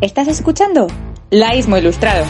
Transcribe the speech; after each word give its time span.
¿Estás 0.00 0.28
escuchando? 0.28 0.86
Laísmo 1.30 1.76
Ilustrado. 1.76 2.24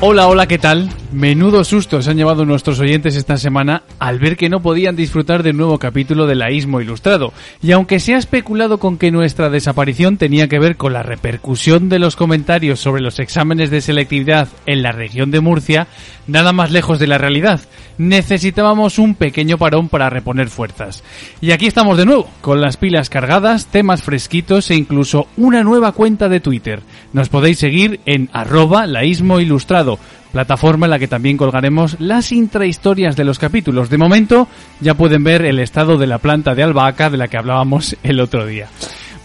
Hola, 0.00 0.26
hola, 0.26 0.48
¿qué 0.48 0.58
tal? 0.58 0.90
Menudo 1.10 1.64
susto 1.64 2.02
se 2.02 2.10
han 2.10 2.18
llevado 2.18 2.44
nuestros 2.44 2.80
oyentes 2.80 3.16
esta 3.16 3.38
semana 3.38 3.82
al 3.98 4.18
ver 4.18 4.36
que 4.36 4.50
no 4.50 4.60
podían 4.60 4.94
disfrutar 4.94 5.42
del 5.42 5.56
nuevo 5.56 5.78
capítulo 5.78 6.26
de 6.26 6.34
Laísmo 6.34 6.82
Ilustrado. 6.82 7.32
Y 7.62 7.72
aunque 7.72 7.98
se 7.98 8.14
ha 8.14 8.18
especulado 8.18 8.76
con 8.76 8.98
que 8.98 9.10
nuestra 9.10 9.48
desaparición 9.48 10.18
tenía 10.18 10.48
que 10.48 10.58
ver 10.58 10.76
con 10.76 10.92
la 10.92 11.02
repercusión 11.02 11.88
de 11.88 11.98
los 11.98 12.14
comentarios 12.14 12.80
sobre 12.80 13.00
los 13.00 13.20
exámenes 13.20 13.70
de 13.70 13.80
selectividad 13.80 14.48
en 14.66 14.82
la 14.82 14.92
región 14.92 15.30
de 15.30 15.40
Murcia, 15.40 15.86
nada 16.26 16.52
más 16.52 16.72
lejos 16.72 16.98
de 16.98 17.06
la 17.06 17.16
realidad. 17.16 17.62
Necesitábamos 17.96 18.98
un 18.98 19.14
pequeño 19.14 19.56
parón 19.56 19.88
para 19.88 20.10
reponer 20.10 20.48
fuerzas. 20.48 21.02
Y 21.40 21.52
aquí 21.52 21.66
estamos 21.66 21.96
de 21.96 22.04
nuevo, 22.04 22.28
con 22.42 22.60
las 22.60 22.76
pilas 22.76 23.08
cargadas, 23.08 23.66
temas 23.68 24.02
fresquitos 24.02 24.70
e 24.70 24.76
incluso 24.76 25.26
una 25.38 25.64
nueva 25.64 25.92
cuenta 25.92 26.28
de 26.28 26.40
Twitter. 26.40 26.80
Nos 27.14 27.30
podéis 27.30 27.58
seguir 27.58 28.00
en 28.04 28.28
arroba 28.34 28.86
laísmo 28.86 29.40
ilustrado, 29.40 29.98
plataforma 30.32 30.86
en 30.86 30.90
la 30.90 30.98
que 30.98 31.08
también 31.08 31.36
colgaremos 31.36 31.96
las 31.98 32.32
intrahistorias 32.32 33.16
de 33.16 33.24
los 33.24 33.38
capítulos. 33.38 33.90
De 33.90 33.98
momento 33.98 34.48
ya 34.80 34.94
pueden 34.94 35.24
ver 35.24 35.44
el 35.44 35.58
estado 35.58 35.98
de 35.98 36.06
la 36.06 36.18
planta 36.18 36.54
de 36.54 36.62
albahaca 36.62 37.10
de 37.10 37.18
la 37.18 37.28
que 37.28 37.38
hablábamos 37.38 37.96
el 38.02 38.20
otro 38.20 38.46
día. 38.46 38.68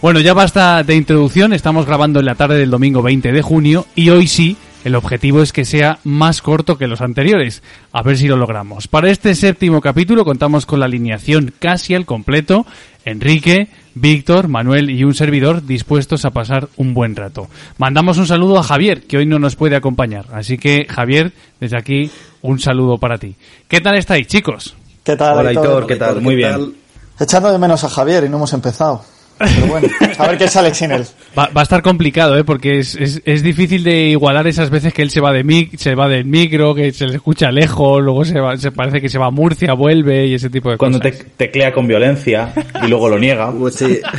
Bueno, 0.02 0.20
ya 0.20 0.34
basta 0.34 0.82
de 0.82 0.96
introducción, 0.96 1.52
estamos 1.52 1.86
grabando 1.86 2.20
en 2.20 2.26
la 2.26 2.34
tarde 2.34 2.58
del 2.58 2.70
domingo 2.70 3.00
20 3.02 3.32
de 3.32 3.42
junio 3.42 3.86
y 3.94 4.10
hoy 4.10 4.26
sí 4.26 4.56
el 4.84 4.96
objetivo 4.96 5.40
es 5.40 5.54
que 5.54 5.64
sea 5.64 5.98
más 6.04 6.42
corto 6.42 6.76
que 6.76 6.86
los 6.86 7.00
anteriores. 7.00 7.62
A 7.90 8.02
ver 8.02 8.18
si 8.18 8.28
lo 8.28 8.36
logramos. 8.36 8.86
Para 8.86 9.10
este 9.10 9.34
séptimo 9.34 9.80
capítulo 9.80 10.26
contamos 10.26 10.66
con 10.66 10.78
la 10.78 10.84
alineación 10.84 11.54
casi 11.58 11.94
al 11.94 12.04
completo. 12.04 12.66
Enrique, 13.04 13.68
Víctor, 13.94 14.48
Manuel 14.48 14.90
y 14.90 15.04
un 15.04 15.14
servidor 15.14 15.64
dispuestos 15.64 16.24
a 16.24 16.30
pasar 16.30 16.68
un 16.76 16.94
buen 16.94 17.14
rato. 17.16 17.48
Mandamos 17.78 18.18
un 18.18 18.26
saludo 18.26 18.58
a 18.58 18.62
Javier, 18.62 19.02
que 19.02 19.18
hoy 19.18 19.26
no 19.26 19.38
nos 19.38 19.56
puede 19.56 19.76
acompañar. 19.76 20.26
Así 20.32 20.58
que, 20.58 20.86
Javier, 20.88 21.32
desde 21.60 21.78
aquí, 21.78 22.10
un 22.42 22.58
saludo 22.58 22.98
para 22.98 23.18
ti. 23.18 23.36
¿Qué 23.68 23.80
tal 23.80 23.96
estáis, 23.96 24.26
chicos? 24.26 24.74
¿Qué 25.02 25.16
tal? 25.16 25.38
Hola, 25.38 25.52
Hitor, 25.52 25.86
¿qué 25.86 25.96
tal? 25.96 26.20
Muy 26.20 26.34
bien. 26.34 26.74
Echando 27.20 27.52
de 27.52 27.58
menos 27.58 27.84
a 27.84 27.88
Javier 27.88 28.24
y 28.24 28.28
no 28.28 28.36
hemos 28.38 28.52
empezado. 28.52 29.04
Pero 29.38 29.66
bueno, 29.66 29.88
a 30.18 30.26
ver 30.28 30.38
qué 30.38 30.48
sale 30.48 30.72
sin 30.74 30.92
él. 30.92 31.04
Va, 31.36 31.48
va 31.48 31.60
a 31.60 31.64
estar 31.64 31.82
complicado, 31.82 32.36
¿eh? 32.38 32.44
Porque 32.44 32.78
es, 32.78 32.94
es, 32.94 33.20
es 33.24 33.42
difícil 33.42 33.82
de 33.82 34.08
igualar 34.10 34.46
esas 34.46 34.70
veces 34.70 34.94
que 34.94 35.02
él 35.02 35.10
se 35.10 35.20
va 35.20 35.32
de 35.32 35.42
mic, 35.44 35.76
se 35.76 35.94
va 35.94 36.08
del 36.08 36.24
micro, 36.24 36.74
que 36.74 36.92
se 36.92 37.06
le 37.06 37.16
escucha 37.16 37.50
lejos, 37.50 38.02
luego 38.02 38.24
se, 38.24 38.38
va, 38.40 38.56
se 38.56 38.70
parece 38.70 39.00
que 39.00 39.08
se 39.08 39.18
va 39.18 39.26
a 39.26 39.30
Murcia, 39.30 39.72
vuelve 39.74 40.26
y 40.26 40.34
ese 40.34 40.50
tipo 40.50 40.70
de 40.70 40.76
Cuando 40.78 41.00
te 41.00 41.10
cosas. 41.12 41.26
teclea 41.36 41.72
con 41.72 41.86
violencia 41.88 42.52
y 42.84 42.88
luego 42.88 43.08
lo 43.08 43.18
niega. 43.18 43.50
Pues 43.52 43.74
sí. 43.74 44.00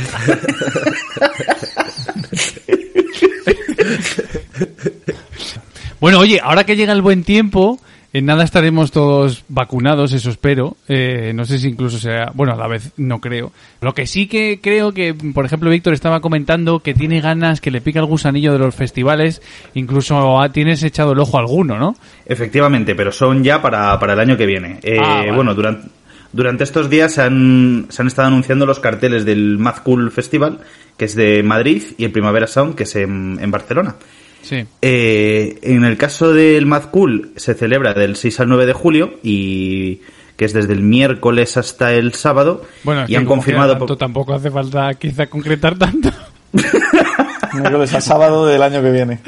Bueno, 6.00 6.18
oye, 6.20 6.40
ahora 6.42 6.64
que 6.64 6.76
llega 6.76 6.92
el 6.92 7.02
buen 7.02 7.24
tiempo, 7.24 7.80
en 8.16 8.24
nada 8.24 8.44
estaremos 8.44 8.92
todos 8.92 9.44
vacunados, 9.48 10.12
eso 10.12 10.30
espero. 10.30 10.76
Eh, 10.88 11.32
no 11.34 11.44
sé 11.44 11.58
si 11.58 11.68
incluso 11.68 11.98
sea, 11.98 12.30
bueno, 12.32 12.54
a 12.54 12.56
la 12.56 12.66
vez 12.66 12.92
no 12.96 13.20
creo. 13.20 13.52
Lo 13.82 13.92
que 13.92 14.06
sí 14.06 14.26
que 14.26 14.58
creo 14.62 14.92
que, 14.92 15.12
por 15.12 15.44
ejemplo, 15.44 15.68
Víctor 15.68 15.92
estaba 15.92 16.20
comentando 16.20 16.80
que 16.80 16.94
tiene 16.94 17.20
ganas, 17.20 17.60
que 17.60 17.70
le 17.70 17.82
pica 17.82 18.00
el 18.00 18.06
gusanillo 18.06 18.52
de 18.54 18.58
los 18.58 18.74
festivales, 18.74 19.42
incluso 19.74 20.40
tienes 20.52 20.82
echado 20.82 21.12
el 21.12 21.18
ojo 21.18 21.36
a 21.36 21.40
alguno, 21.40 21.78
¿no? 21.78 21.94
Efectivamente, 22.24 22.94
pero 22.94 23.12
son 23.12 23.44
ya 23.44 23.60
para, 23.60 23.98
para 23.98 24.14
el 24.14 24.20
año 24.20 24.36
que 24.38 24.46
viene. 24.46 24.78
Eh, 24.82 24.96
Ah, 24.98 25.16
vale. 25.18 25.32
Bueno, 25.32 25.54
durante, 25.54 25.88
durante 26.32 26.64
estos 26.64 26.88
días 26.88 27.12
se 27.12 27.20
han, 27.20 27.86
se 27.90 28.00
han 28.00 28.08
estado 28.08 28.28
anunciando 28.28 28.64
los 28.64 28.80
carteles 28.80 29.26
del 29.26 29.58
Mad 29.58 29.82
Cool 29.84 30.10
Festival, 30.10 30.60
que 30.96 31.04
es 31.04 31.14
de 31.14 31.42
Madrid, 31.42 31.82
y 31.98 32.06
el 32.06 32.12
Primavera 32.12 32.46
Sound, 32.46 32.76
que 32.76 32.84
es 32.84 32.96
en, 32.96 33.38
en 33.40 33.50
Barcelona. 33.50 33.96
Sí. 34.48 34.64
Eh, 34.82 35.58
en 35.62 35.84
el 35.84 35.96
caso 35.96 36.32
del 36.32 36.66
Mad 36.66 36.84
Cool 36.90 37.32
se 37.36 37.54
celebra 37.54 37.94
del 37.94 38.14
6 38.16 38.40
al 38.40 38.48
9 38.48 38.66
de 38.66 38.72
julio 38.72 39.14
y 39.22 40.00
que 40.36 40.44
es 40.44 40.52
desde 40.52 40.72
el 40.74 40.82
miércoles 40.82 41.56
hasta 41.56 41.92
el 41.94 42.12
sábado 42.14 42.62
Bueno, 42.84 43.02
es 43.02 43.08
y 43.08 43.12
que 43.12 43.18
han 43.18 43.24
confirmado 43.24 43.76
tanto, 43.76 43.96
tampoco 43.96 44.34
hace 44.34 44.50
falta 44.50 44.94
quizá 44.94 45.26
concretar 45.26 45.76
tanto. 45.78 46.10
Miércoles 47.54 47.94
a 47.94 48.00
sábado 48.00 48.46
del 48.46 48.62
año 48.62 48.82
que 48.82 48.90
viene. 48.90 49.20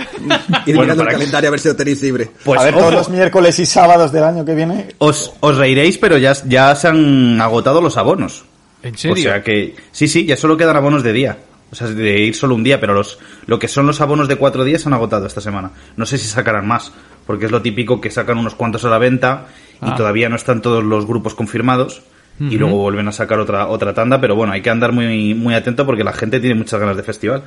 Ir 0.67 0.77
Bueno, 0.77 0.83
mirando 0.83 1.03
el 1.05 1.09
que- 1.09 1.15
calendario 1.15 1.49
a 1.49 1.51
ver 1.51 1.61
si 1.61 1.69
lo 1.69 1.77
tenéis 1.77 2.03
libre. 2.03 2.29
pues 2.45 2.61
a 2.61 2.65
ver, 2.65 2.75
ojo, 2.75 2.83
todos 2.83 2.95
los 2.95 3.09
miércoles 3.11 3.59
y 3.59 3.67
sábados 3.67 4.13
del 4.13 4.25
año 4.25 4.45
que 4.45 4.55
viene. 4.55 4.89
os, 4.99 5.33
os 5.41 5.57
reiréis 5.57 5.99
pero 5.99 6.19
ya, 6.19 6.35
ya 6.47 6.75
se 6.75 6.89
han 6.89 7.41
agotado 7.41 7.81
los 7.81 7.97
abonos 7.97 8.45
¿En 8.83 8.97
serio? 8.97 9.15
o 9.15 9.17
sea 9.17 9.43
que 9.43 9.75
sí 9.93 10.07
sí 10.09 10.25
ya 10.27 10.37
solo 10.37 10.57
quedan 10.57 10.77
abonos 10.77 11.03
de 11.03 11.13
día 11.13 11.39
o 11.71 11.75
sea 11.75 11.87
de 11.89 12.21
ir 12.21 12.35
solo 12.35 12.55
un 12.55 12.65
día 12.65 12.81
pero 12.81 12.95
los 12.95 13.19
lo 13.47 13.59
que 13.59 13.69
son 13.69 13.87
los 13.87 14.01
abonos 14.01 14.29
de 14.29 14.37
cuatro 14.37 14.65
días 14.65 14.83
se 14.83 14.89
han 14.89 14.95
agotado 14.95 15.27
esta 15.27 15.41
semana 15.41 15.71
no 15.97 16.07
sé 16.07 16.17
si 16.19 16.27
sacarán 16.27 16.67
más 16.67 16.93
porque 17.27 17.45
es 17.47 17.51
lo 17.51 17.61
típico 17.63 18.01
que 18.01 18.11
sacan 18.11 18.39
unos 18.39 18.55
cuantos 18.55 18.85
a 18.85 18.89
la 18.91 18.99
venta 18.99 19.47
y 19.83 19.87
Ah. 19.91 19.95
todavía 19.97 20.29
no 20.29 20.37
están 20.37 20.61
todos 20.63 20.83
los 20.83 21.07
grupos 21.07 21.35
confirmados 21.35 22.03
y 22.41 22.57
luego 22.57 22.77
vuelven 22.77 23.09
a 23.09 23.13
sacar 23.13 23.41
otra 23.41 23.67
otra 23.67 23.95
tanda 23.95 24.21
pero 24.21 24.35
bueno 24.37 24.53
hay 24.53 24.63
que 24.63 24.71
andar 24.71 24.93
muy 24.93 25.35
muy 25.35 25.55
atento 25.55 25.85
porque 25.85 26.05
la 26.05 26.13
gente 26.13 26.39
tiene 26.41 26.55
muchas 26.55 26.79
ganas 26.81 26.97
de 26.97 27.03
festival 27.03 27.43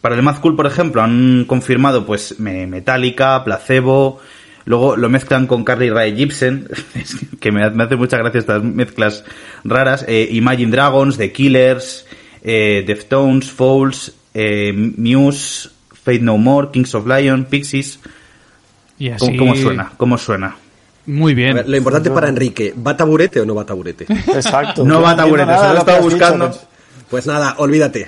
para 0.00 0.14
el 0.16 0.22
Mad 0.22 0.38
Cool 0.40 0.56
por 0.56 0.66
ejemplo 0.66 1.02
han 1.02 1.44
confirmado 1.46 2.06
pues 2.06 2.40
Me- 2.40 2.66
Metallica 2.66 3.44
Placebo 3.44 4.18
Luego 4.66 4.94
lo 4.94 5.08
mezclan 5.08 5.46
con 5.46 5.64
Carly 5.64 5.88
Rae 5.90 6.10
es 6.22 7.16
que 7.40 7.50
me, 7.50 7.68
me 7.70 7.84
hace 7.84 7.96
mucha 7.96 8.18
gracia 8.18 8.38
estas 8.40 8.62
mezclas 8.62 9.24
raras. 9.64 10.04
Eh, 10.06 10.28
Imagine 10.32 10.70
Dragons, 10.70 11.16
The 11.16 11.32
Killers, 11.32 12.06
eh, 12.42 12.84
Deftones, 12.86 13.50
Fouls, 13.50 14.12
eh, 14.34 14.72
Muse, 14.72 15.70
Fate 15.92 16.20
No 16.20 16.38
More, 16.38 16.68
Kings 16.72 16.94
of 16.94 17.06
Lion, 17.06 17.44
Pixies. 17.44 17.98
Y 18.98 19.10
así... 19.10 19.36
¿Cómo, 19.36 19.52
cómo 19.52 19.56
suena? 19.56 19.92
¿Cómo 19.96 20.18
suena? 20.18 20.56
Muy 21.06 21.34
bien. 21.34 21.54
ver, 21.54 21.68
lo 21.68 21.76
importante 21.76 22.10
para 22.10 22.28
Enrique, 22.28 22.74
¿va 22.86 22.96
taburete 22.96 23.40
o 23.40 23.46
no 23.46 23.54
va 23.54 23.64
taburete? 23.64 24.06
Exacto. 24.08 24.84
No 24.90 25.00
va 25.00 25.16
taburete, 25.16 25.52
se 25.56 25.66
de 25.66 25.74
lo 25.74 25.84
dicho, 25.84 26.02
buscando. 26.02 26.58
Pues 27.08 27.26
nada, 27.26 27.54
olvídate. 27.58 28.06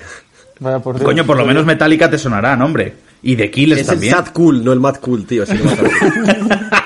Vaya 0.59 0.79
por 0.79 0.95
Dios. 0.95 1.05
Coño, 1.05 1.25
por 1.25 1.37
lo 1.37 1.45
menos 1.45 1.65
Metallica 1.65 2.09
te 2.09 2.17
sonará, 2.17 2.55
¿no, 2.55 2.65
hombre? 2.65 2.93
Y 3.21 3.35
The 3.35 3.49
Killers 3.51 3.81
Es 3.81 3.87
también. 3.87 4.13
el 4.13 4.23
sad 4.23 4.33
cool, 4.33 4.63
no 4.63 4.71
el 4.71 4.79
mad 4.79 4.97
cool, 4.97 5.25
tío. 5.25 5.45
si 5.45 5.53
no 5.53 5.65
va. 5.65 6.85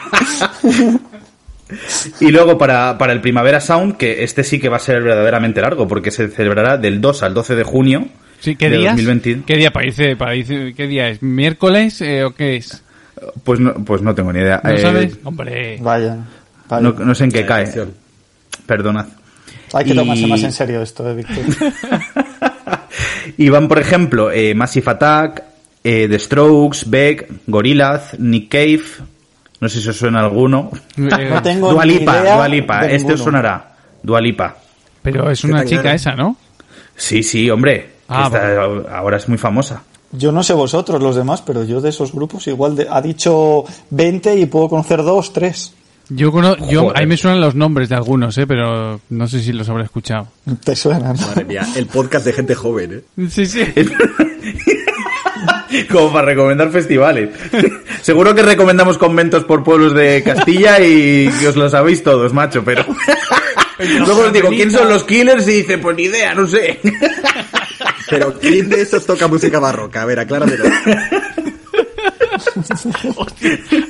Y 2.19 2.31
luego 2.31 2.57
para, 2.57 2.97
para 2.97 3.13
el 3.13 3.21
Primavera 3.21 3.59
Sound, 3.61 3.97
que 3.97 4.23
este 4.23 4.43
sí 4.43 4.59
que 4.59 4.69
va 4.69 4.77
a 4.77 4.79
ser 4.79 5.01
verdaderamente 5.03 5.61
largo, 5.61 5.87
porque 5.87 6.11
se 6.11 6.27
celebrará 6.29 6.77
del 6.77 7.01
2 7.01 7.23
al 7.23 7.33
12 7.33 7.55
de 7.55 7.63
junio 7.63 8.05
Sí, 8.39 8.55
¿Qué 8.55 8.69
de 8.69 8.77
días? 8.77 8.95
2020. 8.95 9.43
¿Qué 9.47 9.55
día 9.57 9.71
parece, 9.71 10.15
parece- 10.15 10.73
¿Qué 10.75 10.85
día 10.87 11.09
es? 11.09 11.21
¿Miércoles 11.23 11.99
eh, 12.01 12.23
o 12.23 12.35
qué 12.35 12.57
es? 12.57 12.83
Pues 13.43 13.59
no, 13.59 13.73
pues 13.83 14.01
no 14.03 14.13
tengo 14.13 14.31
ni 14.31 14.39
idea. 14.39 14.61
¿No 14.63 14.69
Eh, 14.69 14.77
sabes? 14.77 15.17
Hombre. 15.23 15.77
Vaya. 15.81 16.17
vaya. 16.69 16.81
No, 16.81 16.93
no 16.93 17.15
sé 17.15 17.23
en 17.23 17.31
qué 17.31 17.45
cae. 17.47 17.67
Perdonad. 18.67 19.07
Hay 19.73 19.85
que 19.85 19.93
Y- 19.93 19.95
tomarse 19.95 20.27
más 20.27 20.43
en 20.43 20.51
serio 20.51 20.81
esto, 20.83 21.09
eh, 21.09 21.15
Víctor. 21.15 21.43
Y 23.37 23.49
van, 23.49 23.67
por 23.67 23.79
ejemplo, 23.79 24.31
eh, 24.31 24.55
Massive 24.55 24.91
Attack, 24.91 25.43
eh, 25.83 26.07
The 26.09 26.19
Strokes, 26.19 26.79
Beck, 26.87 27.27
Gorillaz, 27.47 28.17
Nick 28.19 28.49
Cave. 28.49 28.83
No 29.59 29.67
sé 29.69 29.81
si 29.81 29.89
os 29.89 29.97
suena 29.97 30.19
alguno. 30.21 30.69
Eh, 30.97 31.29
No 31.31 31.41
tengo 31.41 31.71
Dua 31.71 31.85
ni 31.85 31.99
Lipa, 31.99 32.19
idea 32.21 32.35
Dua 32.35 32.47
Lipa. 32.47 32.81
de 32.85 32.95
Este 32.95 33.13
os 33.13 33.19
sonará. 33.21 33.75
Dua 34.03 34.21
Lipa. 34.21 34.55
pero 35.01 35.29
es 35.31 35.43
una 35.43 35.63
chica 35.65 35.93
esa, 35.93 36.11
¿no? 36.15 36.35
Sí, 36.95 37.23
sí, 37.23 37.49
hombre. 37.49 37.81
que 38.07 38.13
Ah, 38.13 38.23
está- 38.27 38.97
ahora 38.97 39.17
es 39.17 39.27
muy 39.29 39.37
famosa. 39.37 39.83
Yo 40.11 40.31
no 40.31 40.41
sé 40.41 40.53
vosotros 40.53 41.01
los 41.01 41.15
demás, 41.17 41.41
pero 41.41 41.63
yo 41.65 41.81
de 41.81 41.89
esos 41.89 42.13
grupos 42.13 42.47
igual 42.47 42.75
de- 42.75 42.87
ha 42.89 43.01
dicho 43.01 43.65
20 43.89 44.35
y 44.39 44.45
puedo 44.45 44.69
conocer 44.69 45.03
dos, 45.03 45.33
tres. 45.33 45.73
Yo, 46.09 46.31
cono 46.31 46.55
yo 46.69 46.83
Joder. 46.83 46.97
ahí 46.99 47.05
me 47.05 47.17
suenan 47.17 47.41
los 47.41 47.53
nombres 47.55 47.89
de 47.89 47.95
algunos, 47.95 48.37
¿eh? 48.37 48.47
Pero 48.47 49.01
no 49.09 49.27
sé 49.27 49.41
si 49.41 49.51
los 49.51 49.67
habré 49.67 49.83
escuchado. 49.83 50.27
Te 50.63 50.73
suenan. 50.73 51.17
Madre 51.19 51.43
mía, 51.43 51.67
el 51.75 51.87
podcast 51.87 52.25
de 52.25 52.31
gente 52.31 52.55
joven, 52.55 53.03
¿eh? 53.17 53.27
Sí, 53.29 53.45
sí. 53.45 53.61
Como 55.91 56.11
para 56.11 56.27
recomendar 56.27 56.71
festivales. 56.71 57.29
Seguro 58.01 58.33
que 58.33 58.41
recomendamos 58.41 58.97
conventos 58.97 59.43
por 59.43 59.63
pueblos 59.63 59.93
de 59.93 60.23
Castilla 60.23 60.79
y 60.79 61.27
os 61.45 61.55
lo 61.55 61.69
sabéis 61.69 62.03
todos, 62.03 62.33
macho, 62.33 62.63
pero... 62.63 62.85
Luego 63.79 64.21
os 64.21 64.33
digo, 64.33 64.49
¿quién 64.49 64.71
son 64.71 64.89
los 64.89 65.03
killers? 65.03 65.47
Y 65.47 65.57
dice, 65.57 65.77
pues 65.77 65.95
ni 65.95 66.03
idea, 66.03 66.33
no 66.33 66.47
sé. 66.47 66.79
Pero 68.09 68.33
¿quién 68.39 68.69
de 68.69 68.81
esos 68.81 69.05
toca 69.05 69.27
música 69.27 69.59
barroca? 69.59 70.01
A 70.01 70.05
ver, 70.05 70.19
acláramelo. 70.19 70.63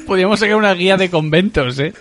Podríamos 0.05 0.39
sacar 0.41 0.57
una 0.57 0.73
guía 0.73 0.97
de 0.97 1.09
conventos, 1.09 1.79
¿eh? 1.79 1.93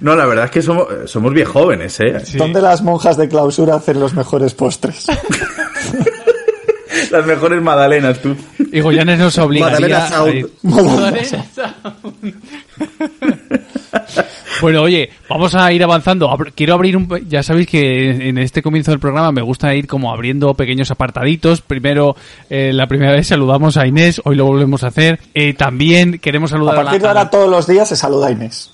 No, 0.00 0.16
la 0.16 0.26
verdad 0.26 0.46
es 0.46 0.50
que 0.50 0.62
somos, 0.62 0.88
somos 1.04 1.34
bien 1.34 1.46
jóvenes, 1.46 2.00
¿eh? 2.00 2.18
Sí. 2.24 2.38
¿Dónde 2.38 2.62
las 2.62 2.82
monjas 2.82 3.16
de 3.16 3.28
clausura 3.28 3.76
hacen 3.76 4.00
los 4.00 4.14
mejores 4.14 4.54
postres? 4.54 5.06
Las 7.10 7.26
mejores 7.26 7.62
magdalenas, 7.62 8.20
tú. 8.20 8.36
Y 8.72 8.80
Goyanes 8.80 9.18
nos 9.18 9.38
obligaría 9.38 9.78
Magdalena 9.78 10.04
a 10.04 10.08
Sound. 10.08 10.34
ir- 10.34 10.50
Magdalena 10.62 11.44
Sound. 11.54 12.34
Bueno, 14.60 14.82
oye, 14.82 15.10
vamos 15.28 15.54
a 15.54 15.70
ir 15.72 15.82
avanzando. 15.84 16.34
Quiero 16.54 16.74
abrir 16.74 16.96
un... 16.96 17.08
Ya 17.28 17.42
sabéis 17.42 17.66
que 17.68 18.28
en 18.28 18.38
este 18.38 18.62
comienzo 18.62 18.90
del 18.90 19.00
programa 19.00 19.30
me 19.32 19.42
gusta 19.42 19.74
ir 19.74 19.86
como 19.86 20.10
abriendo 20.12 20.54
pequeños 20.54 20.90
apartaditos. 20.90 21.60
Primero, 21.60 22.16
eh, 22.48 22.72
la 22.72 22.86
primera 22.86 23.12
vez 23.12 23.26
saludamos 23.26 23.76
a 23.76 23.86
Inés, 23.86 24.20
hoy 24.24 24.36
lo 24.36 24.46
volvemos 24.46 24.82
a 24.82 24.88
hacer. 24.88 25.20
Eh, 25.34 25.52
también 25.54 26.18
queremos 26.18 26.52
A 26.52 26.56
saludar 26.56 26.74
a, 26.78 26.82
partir 26.84 27.00
de 27.00 27.04
la... 27.04 27.08
ahora 27.10 27.30
todos 27.30 27.50
los 27.50 27.66
días 27.66 27.88
se 27.88 27.96
saluda 27.96 28.28
a 28.28 28.30
Inés. 28.32 28.72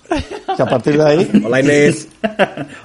Y 0.58 0.62
a 0.62 0.66
partir 0.66 0.96
de 0.96 1.04
ahí, 1.08 1.30
Hola 1.44 1.60
Inés. 1.60 2.08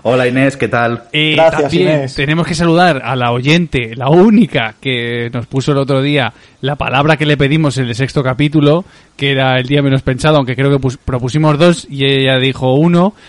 Hola 0.03 0.27
Inés, 0.27 0.57
¿qué 0.57 0.67
tal? 0.67 1.03
Eh, 1.11 1.33
Gracias, 1.35 1.61
también 1.63 1.81
Inés. 1.89 2.15
tenemos 2.15 2.47
que 2.47 2.55
saludar 2.55 3.01
a 3.03 3.15
la 3.15 3.31
oyente, 3.31 3.91
la 3.95 4.09
única 4.09 4.75
que 4.81 5.29
nos 5.33 5.45
puso 5.45 5.71
el 5.73 5.77
otro 5.79 6.01
día 6.01 6.33
la 6.61 6.75
palabra 6.75 7.17
que 7.17 7.25
le 7.27 7.37
pedimos 7.37 7.77
en 7.77 7.85
el 7.85 7.93
sexto 7.95 8.23
capítulo, 8.23 8.83
que 9.15 9.31
era 9.31 9.59
el 9.59 9.67
día 9.67 9.83
menos 9.83 10.01
pensado, 10.01 10.37
aunque 10.37 10.55
creo 10.55 10.71
que 10.71 10.79
pus- 10.79 10.97
propusimos 10.97 11.57
dos 11.59 11.85
y 11.89 12.05
ella 12.05 12.37
dijo 12.39 12.73
uno, 12.73 12.86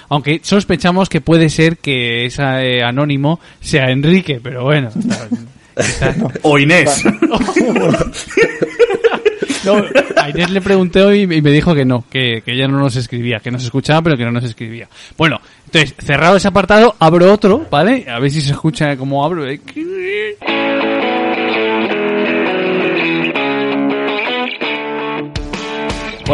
aunque 0.09 0.41
sospechamos 0.43 1.09
que 1.09 1.21
puede 1.21 1.49
ser 1.49 1.79
que 1.79 2.27
ese 2.27 2.43
eh, 2.43 2.83
anónimo 2.83 3.39
sea 3.61 3.91
Enrique, 3.91 4.41
pero 4.43 4.65
bueno. 4.65 4.89
está- 4.89 5.29
está- 5.77 6.15
O 6.43 6.59
Inés. 6.59 7.05
no, 9.65 9.85
a 10.17 10.31
Inés 10.31 10.51
le 10.51 10.61
pregunté 10.61 11.03
hoy 11.03 11.23
y 11.23 11.27
me 11.43 11.51
dijo 11.51 11.75
que 11.75 11.85
no, 11.85 12.05
que, 12.11 12.43
que 12.45 12.53
ella 12.53 12.69
no 12.69 12.79
nos 12.79 12.97
escribía, 12.97 13.41
que 13.41 13.51
nos 13.51 13.65
escuchaba 13.65 14.03
pero 14.03 14.17
que 14.17 14.25
no 14.25 14.31
nos 14.33 14.45
escribía. 14.45 14.89
Bueno, 15.17 15.41
entonces, 15.67 15.95
cerrado 15.99 16.37
ese 16.37 16.49
apartado, 16.49 16.95
abro 16.99 17.33
otro, 17.33 17.67
¿vale? 17.71 18.07
A 18.09 18.19
ver 18.19 18.31
si 18.31 18.41
se 18.41 18.53
escucha 18.53 18.97
como 18.97 19.25
abro. 19.25 19.45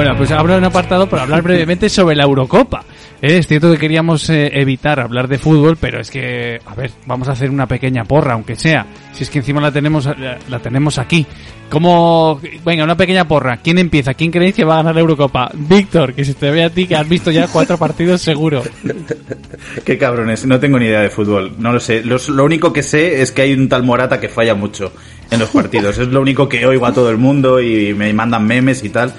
Bueno, 0.04 0.18
pues 0.18 0.30
abro 0.32 0.58
un 0.58 0.64
apartado 0.64 1.08
para 1.08 1.22
hablar 1.22 1.40
brevemente 1.42 1.88
sobre 1.88 2.14
la 2.14 2.24
Eurocopa. 2.24 2.84
Eh, 3.22 3.38
Es 3.38 3.46
cierto 3.46 3.72
que 3.72 3.78
queríamos 3.78 4.28
eh, 4.28 4.50
evitar 4.52 5.00
hablar 5.00 5.28
de 5.28 5.38
fútbol, 5.38 5.78
pero 5.80 5.98
es 5.98 6.10
que, 6.10 6.60
a 6.66 6.74
ver, 6.74 6.90
vamos 7.06 7.26
a 7.28 7.32
hacer 7.32 7.48
una 7.48 7.66
pequeña 7.66 8.04
porra, 8.04 8.34
aunque 8.34 8.54
sea. 8.54 8.84
Si 9.12 9.22
es 9.24 9.30
que 9.30 9.38
encima 9.38 9.62
la 9.62 9.72
tenemos, 9.72 10.04
la, 10.04 10.36
la 10.46 10.58
tenemos 10.58 10.98
aquí. 10.98 11.24
Como, 11.70 12.38
venga, 12.66 12.84
una 12.84 12.98
pequeña 12.98 13.26
porra. 13.26 13.56
¿Quién 13.64 13.78
empieza? 13.78 14.12
¿Quién 14.12 14.30
creéis 14.30 14.54
que 14.54 14.64
va 14.64 14.74
a 14.74 14.76
ganar 14.78 14.94
la 14.94 15.00
Eurocopa? 15.00 15.50
Víctor, 15.54 16.12
que 16.12 16.22
se 16.26 16.34
te 16.34 16.50
ve 16.50 16.64
a 16.64 16.68
ti 16.70 16.86
que 16.86 16.96
has 16.96 17.08
visto 17.08 17.30
ya 17.30 17.46
cuatro 17.48 17.78
partidos 17.78 18.20
seguro. 18.20 18.62
Qué 19.86 19.96
cabrones, 19.96 20.44
no 20.44 20.60
tengo 20.60 20.78
ni 20.78 20.84
idea 20.86 21.00
de 21.00 21.08
fútbol, 21.08 21.54
no 21.58 21.72
lo 21.72 21.80
sé. 21.80 22.04
Los- 22.04 22.28
lo 22.28 22.44
único 22.44 22.74
que 22.74 22.82
sé 22.82 23.22
es 23.22 23.32
que 23.32 23.40
hay 23.42 23.54
un 23.54 23.70
tal 23.70 23.84
Morata 23.84 24.20
que 24.20 24.28
falla 24.28 24.54
mucho 24.54 24.92
en 25.30 25.40
los 25.40 25.48
partidos. 25.48 25.96
es 25.96 26.08
lo 26.08 26.20
único 26.20 26.46
que 26.46 26.66
oigo 26.66 26.84
a 26.86 26.92
todo 26.92 27.08
el 27.10 27.16
mundo 27.16 27.60
y 27.60 27.94
me 27.94 28.12
mandan 28.12 28.46
memes 28.46 28.84
y 28.84 28.90
tal. 28.90 29.14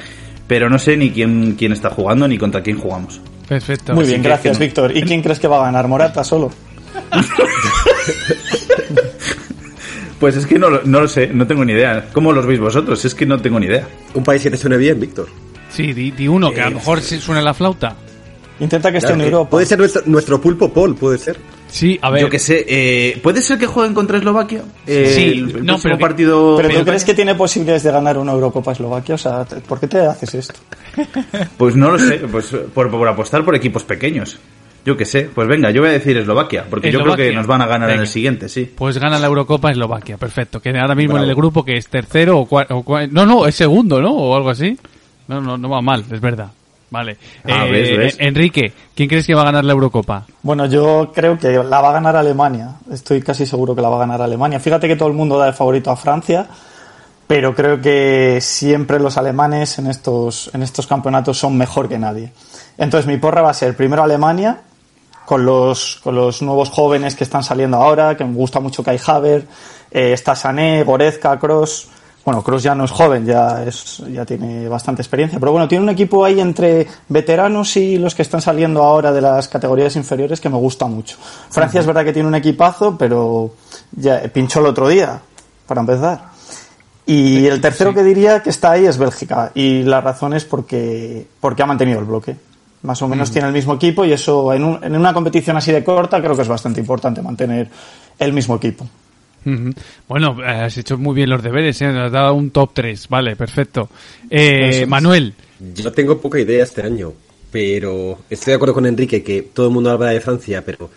Pero 0.47 0.69
no 0.69 0.77
sé 0.79 0.95
ni 0.97 1.09
quién, 1.11 1.55
quién 1.57 1.71
está 1.71 1.89
jugando 1.89 2.27
ni 2.27 2.37
contra 2.37 2.61
quién 2.61 2.77
jugamos. 2.77 3.19
Perfecto. 3.47 3.93
muy 3.93 4.05
bien, 4.05 4.21
gracias, 4.23 4.57
que. 4.57 4.65
Víctor. 4.65 4.95
¿Y 4.97 5.03
quién 5.03 5.21
crees 5.21 5.39
que 5.39 5.47
va 5.47 5.57
a 5.61 5.65
ganar? 5.65 5.87
¿Morata 5.87 6.23
solo? 6.23 6.51
Pues 10.19 10.37
es 10.37 10.45
que 10.45 10.57
no, 10.57 10.69
lo- 10.69 10.81
no 10.85 11.01
lo 11.01 11.07
sé, 11.07 11.27
no 11.27 11.45
tengo 11.45 11.65
ni 11.65 11.73
idea. 11.73 12.07
¿Cómo 12.13 12.31
los 12.31 12.45
veis 12.45 12.59
vosotros? 12.59 13.03
Es 13.03 13.13
que 13.13 13.25
no 13.25 13.39
tengo 13.41 13.59
ni 13.59 13.65
idea. 13.65 13.85
Un 14.13 14.23
país 14.23 14.41
que 14.41 14.49
te 14.49 14.57
suene 14.57 14.77
bien, 14.77 14.99
Víctor. 14.99 15.27
Sí, 15.69 15.91
di, 15.93 16.11
di 16.11 16.27
uno, 16.27 16.51
que 16.51 16.61
a 16.61 16.69
lo 16.69 16.77
mejor 16.77 17.01
se 17.01 17.19
suena 17.19 17.41
la 17.41 17.53
flauta. 17.53 17.95
Intenta 18.59 18.91
que 18.91 18.99
esté 18.99 19.09
Claro, 19.09 19.21
en 19.21 19.27
Europa. 19.27 19.49
Puede 19.51 19.65
ser 19.65 19.77
nuestro, 19.77 20.03
nuestro 20.05 20.39
pulpo 20.39 20.71
Paul, 20.71 20.95
puede 20.95 21.17
ser. 21.17 21.37
Sí, 21.75 21.99
a 22.01 22.09
ver. 22.09 22.21
Yo 22.21 22.29
que 22.29 22.39
sé, 22.39 22.65
eh, 22.69 23.19
¿puede 23.21 23.41
ser 23.41 23.57
que 23.59 23.65
jueguen 23.67 23.93
contra 23.93 24.17
Eslovaquia? 24.17 24.63
Eh, 24.87 25.11
Sí, 25.13 25.23
el, 25.25 25.57
el 25.57 25.65
no, 25.65 25.77
pero 25.83 25.99
partido. 25.99 26.55
¿Pero 26.55 26.69
tú 26.69 26.85
crees 26.85 27.03
que 27.03 27.13
tiene 27.13 27.35
posibilidades 27.35 27.83
de 27.83 27.91
ganar 27.91 28.17
una 28.17 28.31
Eurocopa 28.31 28.71
Eslovaquia? 28.71 29.15
O 29.15 29.17
sea, 29.17 29.43
¿por 29.43 29.81
qué 29.81 29.87
te 29.87 29.99
haces 29.99 30.35
esto? 30.35 30.53
Pues 31.57 31.75
no 31.75 31.91
lo 31.91 31.99
sé, 31.99 32.19
pues 32.31 32.55
por, 32.73 32.89
por 32.89 33.05
apostar 33.05 33.43
por 33.43 33.55
equipos 33.55 33.83
pequeños. 33.83 34.39
Yo 34.85 34.95
que 34.95 35.03
sé, 35.03 35.29
pues 35.35 35.49
venga, 35.49 35.69
yo 35.69 35.81
voy 35.81 35.89
a 35.89 35.93
decir 35.93 36.15
Eslovaquia, 36.15 36.65
porque 36.69 36.93
yo 36.93 37.01
creo 37.01 37.17
que 37.17 37.33
nos 37.33 37.45
van 37.45 37.61
a 37.61 37.65
ganar 37.67 37.89
en 37.89 37.99
el 37.99 38.07
siguiente, 38.07 38.47
sí. 38.47 38.71
Pues 38.73 38.97
gana 38.97 39.19
la 39.19 39.27
Eurocopa 39.27 39.69
Eslovaquia, 39.69 40.15
perfecto. 40.15 40.61
Que 40.61 40.69
ahora 40.69 40.95
mismo 40.95 41.15
Bravo. 41.15 41.25
en 41.25 41.29
el 41.29 41.35
grupo 41.35 41.65
que 41.65 41.75
es 41.75 41.89
tercero 41.89 42.39
o 42.39 42.45
cuarto. 42.45 42.85
No, 43.11 43.25
no, 43.25 43.47
es 43.47 43.55
segundo, 43.55 44.01
¿no? 44.01 44.13
O 44.13 44.33
algo 44.33 44.49
así. 44.49 44.79
No, 45.27 45.41
no, 45.41 45.57
no 45.57 45.67
va 45.67 45.81
mal, 45.81 46.05
es 46.09 46.21
verdad. 46.21 46.51
Vale. 46.95 47.17
Ah, 47.43 47.65
Eh, 47.65 47.71
ves, 47.71 47.97
ves. 47.97 48.15
Enrique, 48.19 48.71
¿quién 48.95 49.09
crees 49.09 49.27
que 49.27 49.35
va 49.35 49.41
a 49.41 49.45
ganar 49.51 49.65
la 49.65 49.73
Eurocopa? 49.73 50.25
Bueno, 50.43 50.65
yo 50.65 51.11
creo 51.13 51.37
que 51.37 51.49
la 51.61 51.81
va 51.81 51.89
a 51.89 51.91
ganar 51.91 52.15
Alemania. 52.15 52.75
Estoy 52.89 53.21
casi 53.21 53.45
seguro 53.45 53.75
que 53.75 53.81
la 53.81 53.89
va 53.89 53.97
a 53.97 53.99
ganar 53.99 54.21
Alemania. 54.21 54.61
Fíjate 54.61 54.87
que 54.87 54.95
todo 54.95 55.09
el 55.09 55.13
mundo 55.13 55.37
da 55.37 55.47
de 55.47 55.51
favorito 55.53 55.91
a 55.91 55.97
Francia, 55.97 56.47
pero 57.27 57.53
creo 57.53 57.81
que 57.81 58.39
siempre 58.39 58.97
los 58.97 59.17
alemanes 59.17 59.77
en 59.77 59.87
estos, 59.87 60.49
en 60.53 60.63
estos 60.63 60.87
campeonatos 60.87 61.37
son 61.37 61.57
mejor 61.57 61.89
que 61.89 61.99
nadie. 61.99 62.31
Entonces 62.77 63.07
mi 63.07 63.17
porra 63.17 63.41
va 63.41 63.49
a 63.49 63.53
ser 63.53 63.75
primero 63.75 64.01
Alemania, 64.01 64.61
con 65.25 65.43
los, 65.45 65.97
con 66.01 66.15
los 66.15 66.41
nuevos 66.41 66.69
jóvenes 66.69 67.15
que 67.15 67.25
están 67.25 67.43
saliendo 67.43 67.75
ahora, 67.75 68.15
que 68.15 68.23
me 68.23 68.35
gusta 68.35 68.61
mucho 68.61 68.83
Kai 68.83 68.99
Haver, 69.05 69.45
eh, 69.91 70.13
está 70.13 70.33
Sané, 70.33 70.83
Goretzka, 70.83 71.37
Kroos. 71.39 71.89
Bueno, 72.25 72.41
Kroos 72.41 72.63
ya 72.63 72.73
no 72.73 72.85
es 72.85 72.91
joven, 72.91 73.23
ya, 73.23 73.63
es, 73.63 74.01
ya 74.11 74.25
tiene 74.25 74.67
bastante 74.67 75.03
experiencia, 75.03 75.39
pero 75.39 75.51
bueno, 75.51 75.67
tiene 75.67 75.83
un 75.83 75.89
equipo 75.89 76.25
ahí 76.25 76.39
entre 76.39 76.87
veteranos 77.07 77.77
y 77.77 77.99
los 77.99 78.15
que 78.15 78.23
están 78.23 78.41
saliendo 78.41 78.81
ahora 78.83 79.11
de 79.11 79.21
las 79.21 79.47
categorías 79.47 79.95
inferiores 79.95 80.41
que 80.41 80.49
me 80.49 80.57
gusta 80.57 80.87
mucho. 80.87 81.17
Francia 81.51 81.79
es 81.81 81.85
verdad 81.85 82.03
que 82.03 82.13
tiene 82.13 82.27
un 82.27 82.33
equipazo, 82.33 82.97
pero 82.97 83.51
ya 83.91 84.23
pinchó 84.33 84.59
el 84.61 84.65
otro 84.65 84.87
día, 84.87 85.21
para 85.67 85.81
empezar. 85.81 86.23
Y 87.05 87.45
el 87.45 87.61
tercero 87.61 87.93
que 87.93 88.01
diría 88.03 88.41
que 88.41 88.49
está 88.49 88.71
ahí 88.71 88.87
es 88.87 88.97
Bélgica. 88.97 89.51
Y 89.53 89.83
la 89.83 90.01
razón 90.01 90.33
es 90.33 90.43
porque, 90.45 91.27
porque 91.39 91.61
ha 91.61 91.67
mantenido 91.67 91.99
el 91.99 92.05
bloque. 92.05 92.35
Más 92.81 92.99
o 93.03 93.07
menos 93.07 93.29
tiene 93.29 93.47
el 93.49 93.53
mismo 93.53 93.75
equipo 93.75 94.03
y 94.03 94.11
eso 94.13 94.51
en, 94.51 94.63
un- 94.63 94.83
en 94.83 94.95
una 94.95 95.13
competición 95.13 95.55
así 95.57 95.71
de 95.71 95.83
corta 95.83 96.19
creo 96.19 96.35
que 96.35 96.41
es 96.41 96.47
bastante 96.47 96.79
importante 96.79 97.21
mantener 97.21 97.69
el 98.17 98.33
mismo 98.33 98.55
equipo. 98.55 98.87
Bueno, 100.07 100.37
eh, 100.41 100.47
has 100.47 100.77
hecho 100.77 100.97
muy 100.97 101.15
bien 101.15 101.29
los 101.29 101.43
deberes, 101.43 101.81
¿eh? 101.81 101.87
Nos 101.87 102.07
has 102.07 102.11
dado 102.11 102.33
un 102.33 102.51
top 102.51 102.71
3. 102.73 103.07
Vale, 103.09 103.35
perfecto. 103.35 103.89
Eh, 104.29 104.81
es. 104.81 104.87
Manuel, 104.87 105.33
Yo 105.75 105.91
tengo 105.91 106.19
poca 106.19 106.39
idea 106.39 106.63
este 106.63 106.81
año, 106.81 107.13
pero 107.51 108.19
estoy 108.29 108.51
de 108.51 108.55
acuerdo 108.55 108.73
con 108.73 108.85
Enrique 108.85 109.23
que 109.23 109.43
todo 109.43 109.67
el 109.67 109.73
mundo 109.73 109.91
habla 109.91 110.09
de 110.09 110.21
Francia, 110.21 110.63
pero 110.65 110.89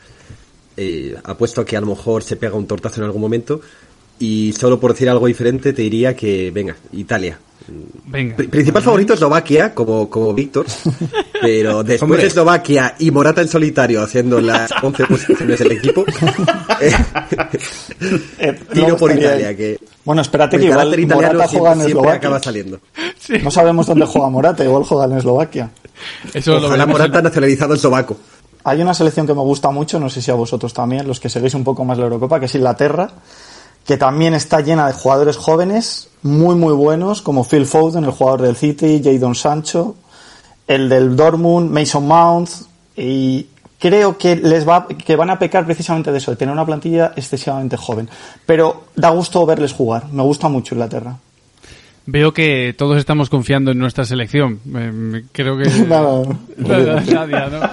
eh, 0.76 1.16
apuesto 1.24 1.60
a 1.60 1.66
que 1.66 1.76
a 1.76 1.80
lo 1.80 1.88
mejor 1.88 2.22
se 2.22 2.36
pega 2.36 2.54
un 2.54 2.66
tortazo 2.66 3.00
en 3.00 3.06
algún 3.06 3.20
momento. 3.20 3.60
Y 4.20 4.52
solo 4.52 4.80
por 4.80 4.92
decir 4.92 5.08
algo 5.08 5.26
diferente, 5.26 5.72
te 5.72 5.82
diría 5.82 6.14
que, 6.16 6.50
venga, 6.50 6.74
Italia. 6.92 7.38
venga. 8.06 8.34
Principal 8.36 8.82
favorito 8.82 9.14
Eslovaquia, 9.14 9.72
como, 9.74 10.10
como 10.10 10.34
Víctor, 10.34 10.66
pero 11.40 11.84
después 11.84 12.02
Hombre. 12.02 12.22
de 12.22 12.26
Eslovaquia 12.28 12.94
y 12.98 13.10
Morata 13.12 13.42
en 13.42 13.48
solitario 13.48 14.02
haciendo 14.02 14.40
las 14.40 14.70
11 14.82 15.06
posiciones 15.06 15.58
del 15.60 15.72
equipo, 15.72 16.04
eh, 16.80 16.92
Eh, 18.38 18.58
tiro 18.72 18.96
por 18.96 19.12
Italia, 19.12 19.56
que 19.56 19.78
Bueno, 20.04 20.22
espérate 20.22 20.58
que 20.58 20.64
igual 20.66 20.88
Morata 21.06 21.46
siempre, 21.48 21.58
juega 21.58 21.72
en 21.74 21.80
Eslovaquia. 21.88 22.14
acaba 22.14 22.42
saliendo. 22.42 22.80
No 23.42 23.50
sabemos 23.50 23.86
dónde 23.86 24.06
juega 24.06 24.28
Morata, 24.30 24.64
igual 24.64 24.84
juega 24.84 25.04
en 25.04 25.18
Eslovaquia. 25.18 25.70
Eso 26.32 26.52
lo 26.52 26.58
Ojalá 26.58 26.70
veremos 26.86 26.98
Morata 26.98 27.18
en- 27.18 27.24
nacionalizado 27.24 27.74
eslovaco. 27.74 28.16
Hay 28.64 28.82
una 28.82 28.92
selección 28.94 29.26
que 29.26 29.34
me 29.34 29.40
gusta 29.40 29.70
mucho, 29.70 29.98
no 30.00 30.10
sé 30.10 30.20
si 30.20 30.30
a 30.30 30.34
vosotros 30.34 30.74
también, 30.74 31.06
los 31.06 31.20
que 31.20 31.28
seguís 31.28 31.54
un 31.54 31.64
poco 31.64 31.84
más 31.84 31.96
la 31.98 32.04
Eurocopa, 32.04 32.38
que 32.40 32.46
es 32.46 32.54
Inglaterra, 32.54 33.10
que 33.88 33.96
también 33.96 34.34
está 34.34 34.60
llena 34.60 34.86
de 34.86 34.92
jugadores 34.92 35.38
jóvenes 35.38 36.10
muy 36.20 36.54
muy 36.56 36.74
buenos, 36.74 37.22
como 37.22 37.42
Phil 37.42 37.64
Foden, 37.64 38.04
el 38.04 38.10
jugador 38.10 38.42
del 38.42 38.54
City, 38.54 39.00
Jadon 39.02 39.34
Sancho, 39.34 39.96
el 40.66 40.90
del 40.90 41.16
Dortmund, 41.16 41.70
Mason 41.70 42.06
Mount, 42.06 42.50
y 42.94 43.46
creo 43.78 44.18
que 44.18 44.36
les 44.36 44.68
va 44.68 44.86
que 44.86 45.16
van 45.16 45.30
a 45.30 45.38
pecar 45.38 45.64
precisamente 45.64 46.12
de 46.12 46.18
eso, 46.18 46.30
de 46.30 46.36
tener 46.36 46.52
una 46.52 46.66
plantilla 46.66 47.14
excesivamente 47.16 47.78
joven. 47.78 48.10
Pero 48.44 48.88
da 48.94 49.08
gusto 49.08 49.46
verles 49.46 49.72
jugar, 49.72 50.04
me 50.12 50.22
gusta 50.22 50.50
mucho 50.50 50.74
Inglaterra. 50.74 51.16
Veo 52.04 52.34
que 52.34 52.74
todos 52.76 52.98
estamos 52.98 53.30
confiando 53.30 53.70
en 53.70 53.78
nuestra 53.78 54.04
selección. 54.04 54.60
Eh, 54.76 55.24
creo 55.32 55.56
que... 55.56 55.64
Nada, 55.88 56.24
Nada, 56.58 57.00
nadie, 57.00 57.50
¿no? 57.50 57.70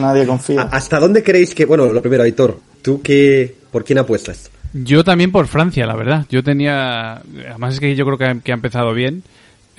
nadie 0.00 0.24
confía. 0.24 0.68
¿Hasta 0.70 1.00
dónde 1.00 1.24
creéis 1.24 1.52
que, 1.52 1.64
bueno, 1.64 1.86
lo 1.86 2.00
primero, 2.00 2.22
Aitor, 2.22 2.60
¿tú 2.80 3.02
qué, 3.02 3.56
por 3.72 3.84
quién 3.84 3.98
apuestas? 3.98 4.50
Yo 4.72 5.04
también 5.04 5.32
por 5.32 5.46
Francia, 5.46 5.86
la 5.86 5.96
verdad. 5.96 6.26
Yo 6.30 6.42
tenía. 6.42 7.22
Además, 7.48 7.74
es 7.74 7.80
que 7.80 7.94
yo 7.96 8.04
creo 8.04 8.18
que 8.18 8.24
ha, 8.26 8.34
que 8.40 8.52
ha 8.52 8.54
empezado 8.54 8.92
bien. 8.94 9.22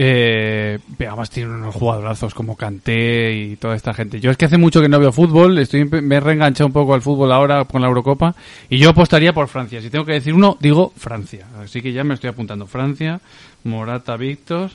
Eh, 0.02 0.80
además 0.98 1.30
tiene 1.30 1.52
unos 1.54 1.76
jugadorazos 1.76 2.34
como 2.34 2.56
Kanté 2.56 3.34
y 3.34 3.56
toda 3.58 3.76
esta 3.76 3.94
gente. 3.94 4.22
Yo 4.22 4.32
es 4.32 4.38
que 4.38 4.46
hace 4.46 4.58
mucho 4.58 4.82
que 4.82 4.88
no 4.88 4.98
veo 4.98 5.12
fútbol, 5.12 5.58
estoy 5.60 5.84
me 5.84 6.16
he 6.16 6.20
reenganchado 6.22 6.68
un 6.68 6.72
poco 6.74 6.94
al 6.94 7.02
fútbol 7.02 7.34
ahora 7.34 7.66
con 7.66 7.82
la 7.82 7.90
Eurocopa 7.90 8.34
y 8.70 8.78
yo 8.78 8.92
apostaría 8.92 9.34
por 9.34 9.50
Francia. 9.50 9.82
Si 9.82 9.90
tengo 9.90 10.06
que 10.06 10.14
decir 10.14 10.34
uno, 10.34 10.56
digo 10.62 10.94
Francia. 10.96 11.48
Así 11.62 11.82
que 11.82 11.92
ya 11.92 12.06
me 12.06 12.14
estoy 12.14 12.30
apuntando 12.30 12.66
Francia, 12.66 13.20
Morata, 13.66 14.16
Víctor 14.16 14.70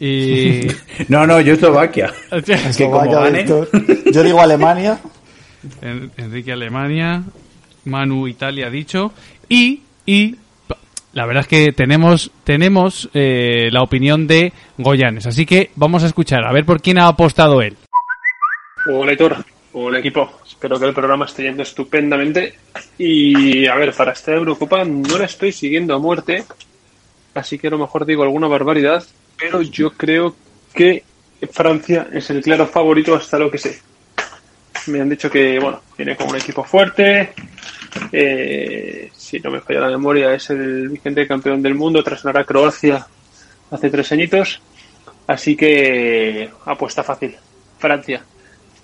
y 0.00 0.66
No, 1.08 1.24
no, 1.24 1.40
yo 1.40 1.52
Eslovaquia. 1.54 2.12
que 2.44 2.56
como 2.84 3.04
Eslovaquia, 3.04 3.20
gane- 3.20 3.38
Víctor. 3.44 3.68
Yo 4.12 4.22
digo 4.24 4.40
Alemania, 4.40 4.98
En- 5.82 6.10
Enrique 6.16 6.50
Alemania, 6.50 7.22
Manu 7.84 8.26
Italia 8.26 8.70
dicho 8.70 9.12
y 9.48 9.82
y 10.06 10.36
la 11.12 11.26
verdad 11.26 11.42
es 11.42 11.48
que 11.48 11.72
tenemos 11.72 12.30
tenemos 12.44 13.08
eh, 13.14 13.68
la 13.70 13.82
opinión 13.82 14.26
de 14.26 14.52
Goyanes, 14.78 15.26
así 15.26 15.46
que 15.46 15.70
vamos 15.76 16.02
a 16.02 16.06
escuchar 16.06 16.44
a 16.44 16.52
ver 16.52 16.64
por 16.64 16.80
quién 16.80 16.98
ha 16.98 17.08
apostado 17.08 17.62
él. 17.62 17.76
Hola, 18.86 19.12
Aitor. 19.12 19.44
Un 19.72 19.96
equipo. 19.96 20.40
Espero 20.46 20.78
que 20.78 20.86
el 20.86 20.94
programa 20.94 21.24
esté 21.24 21.42
yendo 21.42 21.62
estupendamente. 21.62 22.54
Y 22.96 23.66
a 23.66 23.74
ver, 23.74 23.92
para 23.92 24.12
esta 24.12 24.32
Eurocopa 24.32 24.84
no 24.84 25.18
la 25.18 25.24
estoy 25.24 25.52
siguiendo 25.52 25.94
a 25.94 25.98
muerte. 25.98 26.44
Así 27.34 27.58
que 27.58 27.66
a 27.66 27.70
lo 27.70 27.78
mejor 27.78 28.06
digo 28.06 28.22
alguna 28.22 28.46
barbaridad. 28.46 29.04
Pero 29.36 29.62
yo 29.62 29.90
creo 29.90 30.36
que 30.72 31.02
Francia 31.50 32.06
es 32.12 32.30
el 32.30 32.42
claro 32.42 32.66
favorito 32.66 33.14
hasta 33.16 33.38
lo 33.38 33.50
que 33.50 33.58
sé. 33.58 33.80
Me 34.86 35.00
han 35.00 35.08
dicho 35.08 35.28
que, 35.28 35.58
bueno, 35.58 35.80
viene 35.96 36.14
con 36.14 36.28
un 36.28 36.36
equipo 36.36 36.62
fuerte. 36.62 37.32
Eh, 38.12 39.10
si 39.24 39.40
no 39.40 39.50
me 39.50 39.60
falla 39.60 39.80
la 39.80 39.88
memoria, 39.88 40.34
es 40.34 40.50
el 40.50 40.88
vigente 40.88 41.26
campeón 41.26 41.62
del 41.62 41.74
mundo 41.74 42.02
tras 42.04 42.22
ganar 42.22 42.42
a 42.42 42.44
Croacia 42.44 43.06
hace 43.70 43.90
tres 43.90 44.12
añitos. 44.12 44.60
Así 45.26 45.56
que 45.56 46.50
apuesta 46.66 47.02
fácil. 47.02 47.34
Francia. 47.78 48.22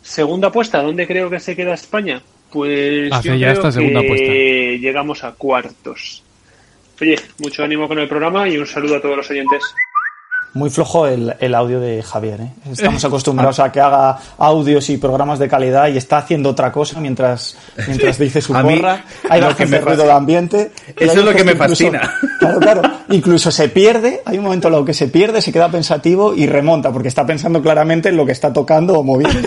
Segunda 0.03 0.49
apuesta, 0.49 0.83
¿dónde 0.83 1.07
creo 1.07 1.29
que 1.29 1.39
se 1.39 1.55
queda 1.55 1.75
España? 1.75 2.23
Pues 2.51 3.13
Hace 3.13 3.29
yo 3.29 3.35
ya 3.35 3.49
creo 3.49 3.53
esta 3.53 3.73
segunda 3.73 4.01
que 4.01 4.07
apuesta. 4.07 4.83
llegamos 4.87 5.25
a 5.25 5.33
cuartos. 5.33 6.25
Oye, 7.01 7.17
mucho 7.39 7.63
ánimo 7.63 7.87
con 7.87 7.99
el 7.99 8.09
programa 8.09 8.49
y 8.49 8.57
un 8.59 8.67
saludo 8.67 8.97
a 8.97 9.01
todos 9.01 9.19
los 9.19 9.31
oyentes. 9.31 9.63
Muy 10.53 10.69
flojo 10.69 11.07
el, 11.07 11.35
el 11.39 11.55
audio 11.55 11.79
de 11.81 12.03
Javier. 12.03 12.41
¿eh? 12.41 12.51
Estamos 12.73 13.05
acostumbrados 13.05 13.61
a 13.61 13.71
que 13.71 13.81
haga 13.81 14.19
audios 14.39 14.91
y 14.91 14.97
programas 14.97 15.39
de 15.39 15.49
calidad 15.49 15.89
y 15.89 15.97
está 15.97 16.19
haciendo 16.19 16.51
otra 16.51 16.73
cosa 16.73 17.01
mientras, 17.01 17.57
mientras 17.87 18.19
dice 18.19 18.41
su 18.41 18.55
A 18.57 18.63
mí, 18.63 18.77
porra. 18.77 19.05
Hay 19.29 19.41
lo 19.41 19.55
que 19.55 19.67
me 19.67 19.79
ruido 19.81 20.05
de 20.05 20.13
ambiente. 20.13 20.73
Eso 20.97 21.19
es 21.21 21.25
lo 21.25 21.33
que 21.35 21.45
me 21.45 21.53
incluso- 21.53 21.69
fascina. 21.71 22.15
Claro, 22.41 22.59
claro. 22.59 22.83
Incluso 23.11 23.51
se 23.51 23.69
pierde. 23.69 24.23
Hay 24.25 24.39
un 24.39 24.45
momento 24.45 24.69
en 24.69 24.73
lo 24.73 24.83
que 24.83 24.95
se 24.95 25.09
pierde, 25.09 25.43
se 25.43 25.53
queda 25.53 25.71
pensativo 25.71 26.35
y 26.35 26.47
remonta 26.47 26.91
porque 26.91 27.09
está 27.09 27.27
pensando 27.27 27.61
claramente 27.61 28.09
en 28.09 28.17
lo 28.17 28.25
que 28.25 28.33
está 28.33 28.51
tocando 28.51 28.95
o 28.99 29.03
moviendo. 29.05 29.47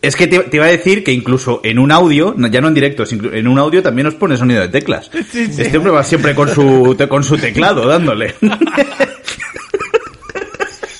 Es 0.00 0.14
que 0.14 0.28
te, 0.28 0.38
te 0.38 0.56
iba 0.58 0.66
a 0.66 0.68
decir 0.68 1.02
que 1.02 1.10
incluso 1.10 1.60
en 1.64 1.80
un 1.80 1.90
audio, 1.90 2.32
ya 2.52 2.60
no 2.60 2.68
en 2.68 2.74
directo, 2.74 3.02
en 3.10 3.48
un 3.48 3.58
audio 3.58 3.82
también 3.82 4.04
nos 4.04 4.14
pone 4.14 4.36
sonido 4.36 4.60
de 4.60 4.68
teclas. 4.68 5.10
Este 5.34 5.76
hombre 5.76 5.90
va 5.92 6.04
siempre 6.04 6.36
con 6.36 6.48
su, 6.48 6.96
con 7.08 7.24
su 7.24 7.36
teclado 7.36 7.84
dándole. 7.88 8.36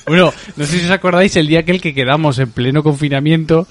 Bueno, 0.06 0.32
no 0.56 0.66
sé 0.66 0.78
si 0.78 0.84
os 0.84 0.90
acordáis 0.90 1.34
el 1.36 1.46
día 1.46 1.60
aquel 1.60 1.80
que 1.80 1.94
quedamos 1.94 2.38
en 2.38 2.50
pleno 2.50 2.82
confinamiento, 2.82 3.66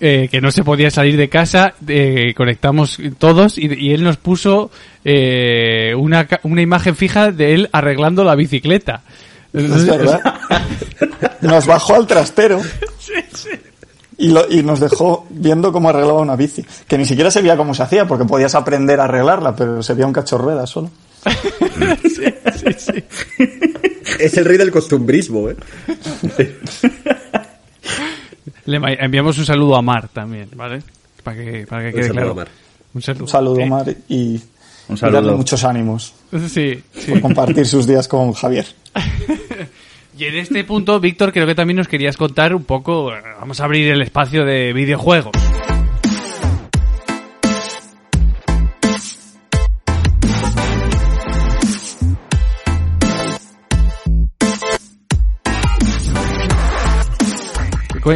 eh, 0.00 0.28
que 0.30 0.40
no 0.40 0.50
se 0.50 0.64
podía 0.64 0.90
salir 0.90 1.16
de 1.16 1.28
casa, 1.28 1.74
eh, 1.86 2.34
conectamos 2.36 2.98
todos 3.18 3.58
y, 3.58 3.66
y 3.74 3.92
él 3.92 4.02
nos 4.04 4.16
puso 4.16 4.70
eh, 5.04 5.94
una, 5.96 6.26
una 6.44 6.62
imagen 6.62 6.96
fija 6.96 7.30
de 7.32 7.54
él 7.54 7.68
arreglando 7.72 8.24
la 8.24 8.34
bicicleta. 8.34 9.02
Es 9.52 9.86
verdad. 9.86 10.20
Nos 11.40 11.66
bajó 11.66 11.94
al 11.94 12.06
trastero. 12.06 12.60
Y, 14.20 14.30
lo- 14.32 14.50
y 14.50 14.64
nos 14.64 14.80
dejó 14.80 15.28
viendo 15.30 15.70
cómo 15.70 15.90
arreglaba 15.90 16.18
una 16.20 16.34
bici. 16.34 16.66
Que 16.88 16.98
ni 16.98 17.04
siquiera 17.04 17.30
se 17.30 17.40
veía 17.40 17.56
cómo 17.56 17.72
se 17.72 17.84
hacía, 17.84 18.04
porque 18.04 18.24
podías 18.24 18.56
aprender 18.56 18.98
a 18.98 19.04
arreglarla, 19.04 19.54
pero 19.54 19.80
se 19.80 19.94
veía 19.94 20.08
un 20.08 20.12
cacho 20.12 20.36
de 20.38 20.42
ruedas 20.42 20.68
solo. 20.68 20.90
Es 24.18 24.36
el 24.36 24.44
rey 24.44 24.56
del 24.58 24.70
costumbrismo, 24.70 25.48
¿eh? 25.50 25.56
Le 28.66 28.76
enviamos 29.00 29.38
un 29.38 29.46
saludo 29.46 29.76
a 29.76 29.82
Mar 29.82 30.08
también, 30.08 30.48
¿vale? 30.54 30.82
Para 31.22 31.36
que, 31.36 31.66
para 31.66 31.82
que 31.82 31.88
Un 31.88 31.94
quede 31.94 32.02
saludo 32.08 32.14
claro. 32.14 32.30
a 32.30 32.34
Mar. 32.34 32.48
Un 32.94 33.02
saludo. 33.02 33.22
Un 33.24 33.28
saludo, 33.28 33.60
Eh, 33.60 33.66
Mar, 33.66 33.96
y, 34.08 34.40
Un 34.88 34.96
y 34.96 35.00
darle 35.00 35.16
saludo. 35.18 35.36
muchos 35.36 35.64
ánimos 35.64 36.14
Sí, 36.48 36.82
sí. 36.94 37.10
por 37.12 37.20
compartir 37.22 37.66
sus 37.66 37.86
días 37.86 38.06
con 38.08 38.32
Javier. 38.32 38.66
Y 40.18 40.24
en 40.24 40.34
este 40.36 40.64
punto, 40.64 40.98
Víctor, 40.98 41.32
creo 41.32 41.46
que 41.46 41.54
también 41.54 41.76
nos 41.76 41.86
querías 41.86 42.16
contar 42.16 42.52
un 42.52 42.64
poco, 42.64 43.14
eh, 43.14 43.20
vamos 43.38 43.60
a 43.60 43.64
abrir 43.66 43.88
el 43.92 44.02
espacio 44.02 44.44
de 44.44 44.72
videojuegos. 44.72 45.30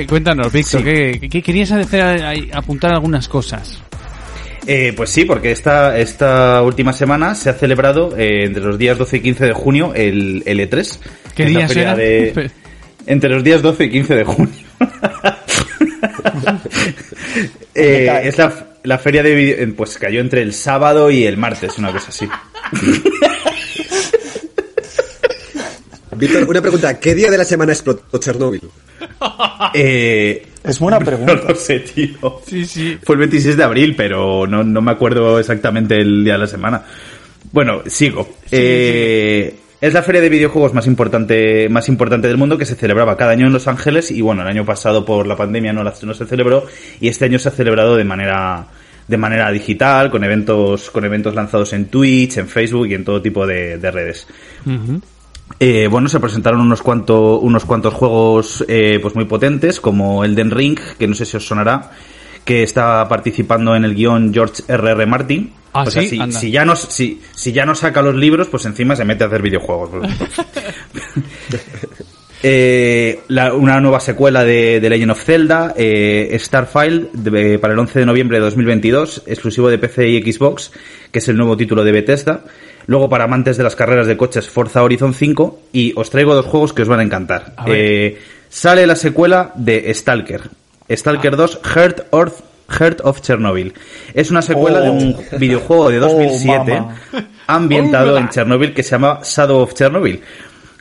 Cuéntanos, 0.09 0.53
Víctor, 0.53 0.83
¿qué, 0.85 1.29
qué 1.31 1.43
querías 1.43 1.71
hacer 1.73 2.51
apuntar 2.53 2.93
algunas 2.93 3.29
cosas? 3.29 3.81
Eh, 4.67 4.93
pues 4.97 5.11
sí, 5.11 5.25
porque 5.25 5.51
esta, 5.51 5.99
esta 5.99 6.63
última 6.63 6.93
semana 6.93 7.35
se 7.35 7.51
ha 7.51 7.55
celebrado 7.55 8.17
eh, 8.17 8.45
entre 8.45 8.63
los 8.63 8.79
días 8.79 8.97
12 8.97 9.17
y 9.17 9.21
15 9.21 9.47
de 9.47 9.53
junio 9.53 9.93
el, 9.95 10.43
el 10.47 10.61
E3. 10.61 10.99
¿Qué 11.35 11.47
días 11.47 11.75
eran? 11.75 11.97
de- 11.97 12.51
entre 13.07 13.31
los 13.31 13.43
días 13.43 13.61
12 13.61 13.85
y 13.85 13.91
15 13.91 14.15
de 14.15 14.25
junio. 14.25 14.55
Eh, 17.75 18.21
es 18.25 18.37
la, 18.37 18.53
la 18.83 18.99
feria 18.99 19.23
de 19.23 19.35
video, 19.35 19.75
pues 19.75 19.97
cayó 19.97 20.21
entre 20.21 20.43
el 20.43 20.53
sábado 20.53 21.11
y 21.11 21.25
el 21.25 21.37
martes, 21.39 21.79
una 21.79 21.91
cosa 21.91 22.09
así. 22.11 22.29
Víctor, 26.26 26.49
una 26.49 26.61
pregunta. 26.61 26.99
¿Qué 27.00 27.14
día 27.14 27.31
de 27.31 27.38
la 27.38 27.45
semana 27.45 27.73
explotó 27.73 28.19
Chernóbil? 28.19 28.62
Eh, 29.75 30.47
Es 30.64 30.79
buena 30.79 30.99
no 30.99 31.05
pregunta. 31.05 31.35
lo 31.49 31.55
sé, 31.55 31.81
tío. 31.81 32.41
Sí, 32.47 32.64
sí. 32.67 32.99
Fue 33.02 33.14
el 33.14 33.21
26 33.21 33.57
de 33.57 33.64
abril, 33.64 33.95
pero 33.97 34.47
no, 34.47 34.62
no 34.62 34.81
me 34.83 34.91
acuerdo 34.93 35.38
exactamente 35.38 35.97
el 35.97 36.25
día 36.25 36.35
de 36.35 36.38
la 36.41 36.47
semana. 36.47 36.83
Bueno, 37.52 37.83
sigo. 37.87 38.37
Eh, 38.50 39.55
Es 39.81 39.93
la 39.95 40.02
feria 40.02 40.21
de 40.21 40.29
videojuegos 40.29 40.75
más 40.75 40.87
importante, 40.87 41.69
más 41.69 41.88
importante 41.88 42.29
del 42.29 42.37
mundo 42.37 42.57
que 42.59 42.64
se 42.67 42.75
celebraba 42.76 43.17
cada 43.17 43.33
año 43.33 43.47
en 43.47 43.52
Los 43.52 43.67
Ángeles 43.67 44.11
y 44.12 44.21
bueno, 44.21 44.43
el 44.43 44.49
año 44.49 44.64
pasado 44.64 45.05
por 45.05 45.26
la 45.26 45.37
pandemia 45.37 45.73
no, 45.73 45.83
la- 45.83 45.95
no 46.02 46.14
se 46.14 46.26
celebró 46.26 46.67
y 47.00 47.09
este 47.09 47.25
año 47.25 47.38
se 47.41 47.49
ha 47.49 47.52
celebrado 47.52 47.97
de 47.97 48.05
manera 48.05 48.67
de 49.09 49.17
manera 49.17 49.50
digital, 49.50 50.11
con 50.11 50.23
eventos, 50.23 50.91
con 50.91 51.05
eventos 51.05 51.35
lanzados 51.35 51.73
en 51.73 51.87
Twitch, 51.87 52.37
en 52.38 52.49
Facebook 52.49 52.87
y 52.88 52.95
en 52.95 53.05
todo 53.05 53.21
tipo 53.21 53.45
de, 53.47 53.76
de 53.79 53.91
redes. 53.91 54.26
Eh, 55.64 55.87
bueno, 55.88 56.09
se 56.09 56.19
presentaron 56.19 56.61
unos 56.61 56.83
cuantos, 56.83 57.38
unos 57.40 57.64
cuantos 57.64 57.95
juegos 57.95 58.64
eh, 58.66 58.99
pues 59.00 59.14
muy 59.14 59.26
potentes, 59.26 59.81
como 59.81 60.25
Elden 60.25 60.50
Ring, 60.50 60.78
que 60.99 61.07
no 61.07 61.14
sé 61.14 61.25
si 61.25 61.37
os 61.37 61.47
sonará, 61.47 61.92
que 62.45 62.64
está 62.64 63.07
participando 63.09 63.76
en 63.76 63.85
el 63.85 63.95
guion 63.95 64.33
George 64.35 64.62
R.R. 64.66 65.07
Martin. 65.07 65.52
Ah, 65.73 65.85
O 65.87 65.90
sea, 65.90 66.02
¿sí? 66.02 66.09
si, 66.09 66.21
Anda. 66.21 66.38
si 66.38 66.50
ya 66.50 66.64
no, 66.64 66.75
si, 66.75 67.21
si 67.33 67.52
ya 67.52 67.64
no 67.64 67.75
saca 67.76 68.02
los 68.02 68.14
libros, 68.16 68.49
pues 68.49 68.64
encima 68.66 68.97
se 68.97 69.04
mete 69.04 69.23
a 69.25 69.28
hacer 69.28 69.40
videojuegos. 69.42 69.90
Eh, 72.45 73.21
la- 73.28 73.54
una 73.54 73.81
nueva 73.81 74.00
secuela 74.00 74.42
de, 74.42 74.81
de 74.81 74.90
Legend 74.90 75.12
of 75.12 75.23
Zelda, 75.23 75.75
eh, 75.76 76.37
Starfield, 76.40 77.12
de- 77.12 77.61
para 77.61 77.73
el 77.73 77.78
11 77.78 78.00
de 78.00 78.07
noviembre 78.07 78.38
de 78.38 78.45
2022, 78.47 79.23
exclusivo 79.28 79.69
de 79.71 79.78
PC 79.78 80.09
y 80.09 80.33
Xbox, 80.33 80.73
que 81.12 81.21
es 81.21 81.28
el 81.28 81.37
nuevo 81.37 81.57
título 81.57 81.85
de 81.85 81.92
Bethesda. 81.92 82.42
Luego, 82.87 83.09
para 83.09 83.25
amantes 83.25 83.57
de 83.57 83.62
las 83.65 83.77
carreras 83.77 84.07
de 84.07 84.17
coches, 84.17 84.49
Forza 84.49 84.83
Horizon 84.83 85.15
5. 85.15 85.61
Y 85.73 85.93
os 85.97 86.11
traigo 86.11 86.35
dos 86.35 86.47
juegos 86.47 86.73
que 86.73 86.83
os 86.83 86.89
van 86.89 87.01
a 87.01 87.03
encantar. 87.05 87.55
A. 87.57 87.65
Eh, 87.69 88.19
sale 88.49 88.87
la 88.87 88.97
secuela 88.97 89.53
de 89.55 89.93
Stalker. 89.95 90.43
Stalker 90.91 91.37
2, 91.37 91.61
Heart 91.75 92.01
of, 92.11 92.41
Heart 92.69 93.01
of 93.05 93.21
Chernobyl. 93.21 93.73
Es 94.15 94.31
una 94.31 94.43
secuela 94.43 94.81
Oh. 94.81 94.83
de 94.83 94.91
un 94.91 95.17
videojuego 95.39 95.91
de 95.91 95.99
Oh, 96.01 96.01
2007 96.01 96.73
mamá. 96.81 96.97
ambientado 97.47 98.15
Oh, 98.15 98.19
en. 98.19 98.29
Chernobyl 98.29 98.75
que 98.75 98.83
se 98.83 98.91
llama 98.91 99.21
Shadow 99.25 99.61
of 99.61 99.75
Chernobyl. 99.75 100.21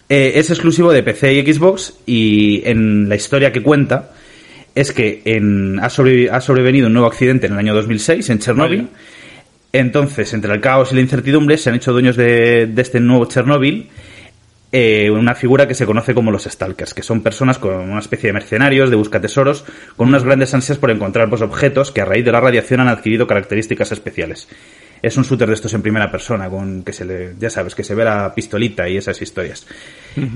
Eh, 0.09 0.33
es 0.35 0.49
exclusivo 0.49 0.91
de 0.91 1.03
PC 1.03 1.33
y 1.35 1.53
Xbox 1.53 1.93
y 2.05 2.61
en 2.65 3.07
la 3.07 3.15
historia 3.15 3.53
que 3.53 3.63
cuenta 3.63 4.09
es 4.75 4.91
que 4.91 5.21
en, 5.23 5.79
ha, 5.81 5.89
sobrevenido 5.89 6.87
un 6.87 6.93
nuevo 6.93 7.07
accidente 7.07 7.47
en 7.47 7.53
el 7.53 7.59
año 7.59 7.73
2006 7.73 8.29
en 8.29 8.39
Chernobyl. 8.39 8.87
Entonces, 9.73 10.33
entre 10.33 10.53
el 10.53 10.61
caos 10.61 10.91
y 10.91 10.95
la 10.95 11.01
incertidumbre, 11.01 11.57
se 11.57 11.69
han 11.69 11.75
hecho 11.75 11.93
dueños 11.93 12.15
de, 12.15 12.67
de 12.67 12.81
este 12.81 12.99
nuevo 12.99 13.25
Chernobyl 13.25 13.89
eh, 14.73 15.11
una 15.11 15.35
figura 15.35 15.67
que 15.67 15.75
se 15.75 15.85
conoce 15.85 16.13
como 16.13 16.31
los 16.31 16.45
Stalkers, 16.45 16.93
que 16.93 17.03
son 17.03 17.21
personas 17.21 17.57
con 17.57 17.73
una 17.73 17.99
especie 17.99 18.27
de 18.27 18.33
mercenarios, 18.33 18.89
de 18.89 18.95
buscatesoros, 18.95 19.65
con 19.97 20.07
unas 20.07 20.23
grandes 20.23 20.53
ansias 20.53 20.77
por 20.77 20.91
encontrar 20.91 21.29
pues, 21.29 21.41
objetos 21.41 21.91
que 21.91 21.99
a 21.99 22.05
raíz 22.05 22.23
de 22.23 22.31
la 22.31 22.39
radiación 22.39 22.79
han 22.79 22.87
adquirido 22.87 23.27
características 23.27 23.91
especiales. 23.91 24.47
Es 25.01 25.17
un 25.17 25.23
shooter 25.23 25.49
de 25.49 25.55
estos 25.55 25.73
en 25.73 25.81
primera 25.81 26.09
persona, 26.09 26.49
con 26.49 26.83
que 26.83 26.93
se 26.93 27.03
le, 27.03 27.33
ya 27.37 27.49
sabes, 27.49 27.75
que 27.75 27.83
se 27.83 27.95
ve 27.95 28.05
la 28.05 28.33
pistolita 28.33 28.87
y 28.87 28.95
esas 28.95 29.21
historias. 29.21 29.67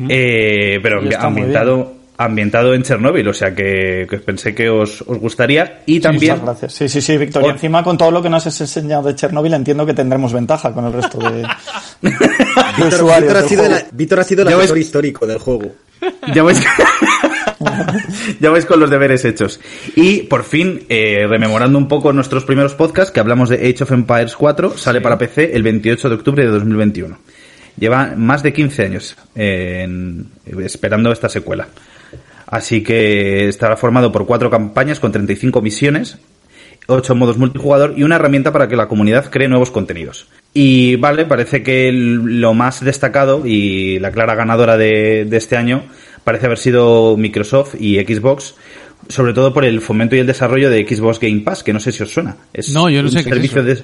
Eh, 0.10 0.80
pero 0.84 1.02
Y 1.02 1.10
está 1.10 1.30
muy 1.30 1.44
ambientado, 1.44 1.94
ambientado 2.18 2.74
en 2.74 2.84
Chernóbil, 2.84 3.28
o 3.28 3.34
sea 3.34 3.54
que, 3.54 4.08
que 4.10 4.18
pensé 4.20 4.56
que 4.56 4.70
os, 4.70 5.02
os 5.02 5.18
gustaría. 5.20 5.82
Y 5.86 6.00
también, 6.00 6.34
Muchas 6.34 6.46
gracias. 6.46 6.74
Sí, 6.74 6.90
sí, 6.90 7.02
sí, 7.02 7.18
Víctor. 7.18 7.44
Y 7.44 7.48
Ot- 7.48 7.52
encima 7.54 7.84
con 7.84 7.98
todo 7.98 8.12
lo 8.12 8.22
que 8.22 8.30
nos 8.30 8.46
has 8.48 8.60
enseñado 8.62 9.04
de 9.04 9.16
Chernobyl 9.16 9.54
entiendo 9.54 9.86
que 9.86 9.94
tendremos 9.94 10.32
ventaja 10.34 10.72
con 10.74 10.86
el 10.86 10.94
resto 10.94 11.18
de, 11.20 11.42
de 12.02 12.10
Víctor, 12.78 13.04
usuarios 13.04 13.22
Víctor 13.34 13.38
ha 13.38 13.44
sido 13.48 13.64
juego. 13.64 13.76
la- 13.76 13.88
Víctor 13.92 14.20
ha 14.20 14.24
sido 14.24 14.42
el 14.44 14.48
Ya 14.50 14.56
ves- 14.56 14.64
asesor 14.64 14.78
histórico 14.78 15.28
del 15.28 15.40
juego. 15.40 15.72
ya 16.34 16.44
vais, 16.44 16.62
ya 18.40 18.50
vais 18.50 18.66
con 18.66 18.80
los 18.80 18.90
deberes 18.90 19.26
hechos. 19.26 19.60
Y 19.96 20.24
por 20.24 20.44
fin, 20.44 20.84
eh, 20.90 21.26
rememorando 21.28 21.78
un 21.78 21.88
poco 21.88 22.14
nuestros 22.14 22.46
primeros 22.46 22.74
podcasts, 22.76 23.12
que 23.12 23.20
hablamos 23.20 23.50
de 23.50 23.56
Age 23.58 23.84
of 23.84 23.92
Empires 23.92 24.36
4, 24.36 24.78
sale 24.78 25.02
para 25.02 25.18
PC 25.18 25.52
el 25.56 25.64
28 25.64 26.10
de 26.10 26.16
octubre 26.16 26.44
de 26.44 26.50
2021. 26.50 27.18
Lleva 27.78 28.14
más 28.16 28.42
de 28.44 28.54
15 28.54 28.84
años 28.86 29.18
eh, 29.36 29.82
en- 29.84 30.30
esperando 30.64 31.12
esta 31.12 31.28
secuela. 31.30 31.68
Así 32.48 32.84
que 32.84 33.48
estará 33.48 33.78
formado 33.78 34.12
por 34.12 34.26
cuatro 34.26 34.50
campañas 34.50 35.00
con 35.00 35.12
35 35.12 35.62
misiones, 35.62 36.18
ocho 36.88 37.16
modos 37.16 37.38
multijugador 37.38 37.94
y 37.98 38.04
una 38.04 38.16
herramienta 38.16 38.52
para 38.52 38.68
que 38.68 38.76
la 38.76 38.88
comunidad 38.88 39.30
cree 39.32 39.48
nuevos 39.48 39.72
contenidos. 39.72 40.28
Y 40.54 40.96
vale, 40.98 41.26
parece 41.26 41.64
que 41.64 41.92
lo 41.92 42.54
más 42.54 42.84
destacado 42.84 43.46
y 43.46 44.00
la 44.00 44.12
clara 44.12 44.36
ganadora 44.36 44.78
de, 44.78 45.26
de 45.26 45.38
este 45.38 45.58
año 45.58 45.84
parece 46.24 46.46
haber 46.46 46.58
sido 46.58 47.18
Microsoft 47.18 47.76
y 47.80 48.00
Xbox, 48.00 48.56
sobre 49.10 49.34
todo 49.34 49.54
por 49.54 49.66
el 49.66 49.82
fomento 49.82 50.16
y 50.16 50.20
el 50.20 50.28
desarrollo 50.28 50.70
de 50.70 50.88
Xbox 50.88 51.20
Game 51.20 51.42
Pass, 51.42 51.64
que 51.64 51.74
no 51.74 51.80
sé 51.80 51.92
si 51.92 52.04
os 52.04 52.12
suena. 52.12 52.38
Es 52.54 52.70
No, 52.70 52.90
yo 52.90 53.02
no 53.02 53.08
un 53.08 53.12
sé 53.12 53.24
qué 53.24 53.30
es 53.30 53.36
servicio 53.36 53.62
eso. 53.62 53.68
de 53.68 53.84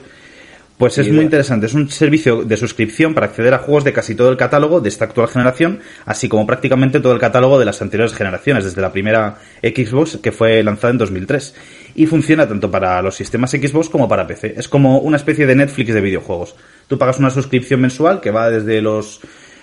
pues 0.81 0.97
es 0.97 1.07
muy 1.13 1.23
interesante. 1.23 1.67
Es 1.67 1.73
un 1.73 1.89
servicio 1.89 2.43
de 2.43 2.57
suscripción 2.57 3.13
para 3.13 3.27
acceder 3.27 3.53
a 3.53 3.59
juegos 3.59 3.83
de 3.83 3.93
casi 3.93 4.15
todo 4.15 4.29
el 4.29 4.35
catálogo 4.37 4.81
de 4.81 4.89
esta 4.89 5.05
actual 5.05 5.27
generación, 5.27 5.79
así 6.05 6.27
como 6.27 6.45
prácticamente 6.45 6.99
todo 6.99 7.13
el 7.13 7.19
catálogo 7.19 7.57
de 7.59 7.65
las 7.65 7.81
anteriores 7.81 8.13
generaciones, 8.13 8.65
desde 8.65 8.81
la 8.81 8.91
primera 8.91 9.37
Xbox 9.61 10.17
que 10.17 10.31
fue 10.31 10.61
lanzada 10.63 10.91
en 10.91 10.97
2003. 10.97 11.55
Y 11.95 12.05
funciona 12.07 12.47
tanto 12.47 12.69
para 12.71 13.01
los 13.01 13.15
sistemas 13.15 13.51
Xbox 13.51 13.89
como 13.89 14.07
para 14.09 14.25
PC. 14.27 14.55
Es 14.57 14.67
como 14.67 14.97
una 14.99 15.17
especie 15.17 15.45
de 15.45 15.55
Netflix 15.55 15.93
de 15.93 16.01
videojuegos. 16.01 16.55
Tú 16.87 16.97
pagas 16.97 17.19
una 17.19 17.29
suscripción 17.29 17.79
mensual 17.81 18.19
que 18.19 18.31
va 18.31 18.49
desde 18.49 18.81
los 18.81 19.21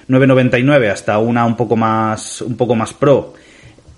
9.99 0.09 0.91
hasta 0.91 1.19
una 1.19 1.45
un 1.45 1.57
poco 1.57 1.77
más 1.77 2.41
un 2.43 2.57
poco 2.57 2.75
más 2.75 2.95
pro 2.95 3.35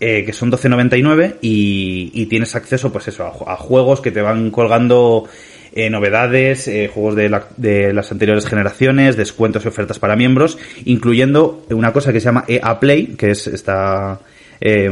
eh, 0.01 0.25
que 0.25 0.33
son 0.33 0.51
12.99 0.51 1.37
y, 1.43 2.11
y 2.15 2.27
tienes 2.27 2.55
acceso 2.57 2.91
pues 2.91 3.07
eso 3.09 3.25
a, 3.27 3.33
ju- 3.33 3.45
a 3.47 3.57
juegos 3.57 4.01
que 4.01 4.11
te 4.11 4.21
van 4.23 4.51
colgando 4.51 5.29
eh, 5.73 5.89
novedades, 5.91 6.67
eh, 6.69 6.89
juegos 6.93 7.15
de, 7.17 7.29
la- 7.29 7.47
de 7.57 7.93
las 7.93 8.11
anteriores 8.13 8.47
generaciones, 8.47 9.17
descuentos 9.17 9.65
y 9.65 9.69
ofertas 9.69 9.99
para 9.99 10.17
miembros, 10.17 10.59
incluyendo 10.85 11.65
una 11.71 11.93
cosa 11.93 12.13
que 12.13 12.21
se 12.21 12.25
llama 12.27 12.45
EA 12.49 12.81
Play, 12.81 13.15
que 13.19 13.31
es 13.31 13.47
esta 13.47 14.21
eh, 14.61 14.91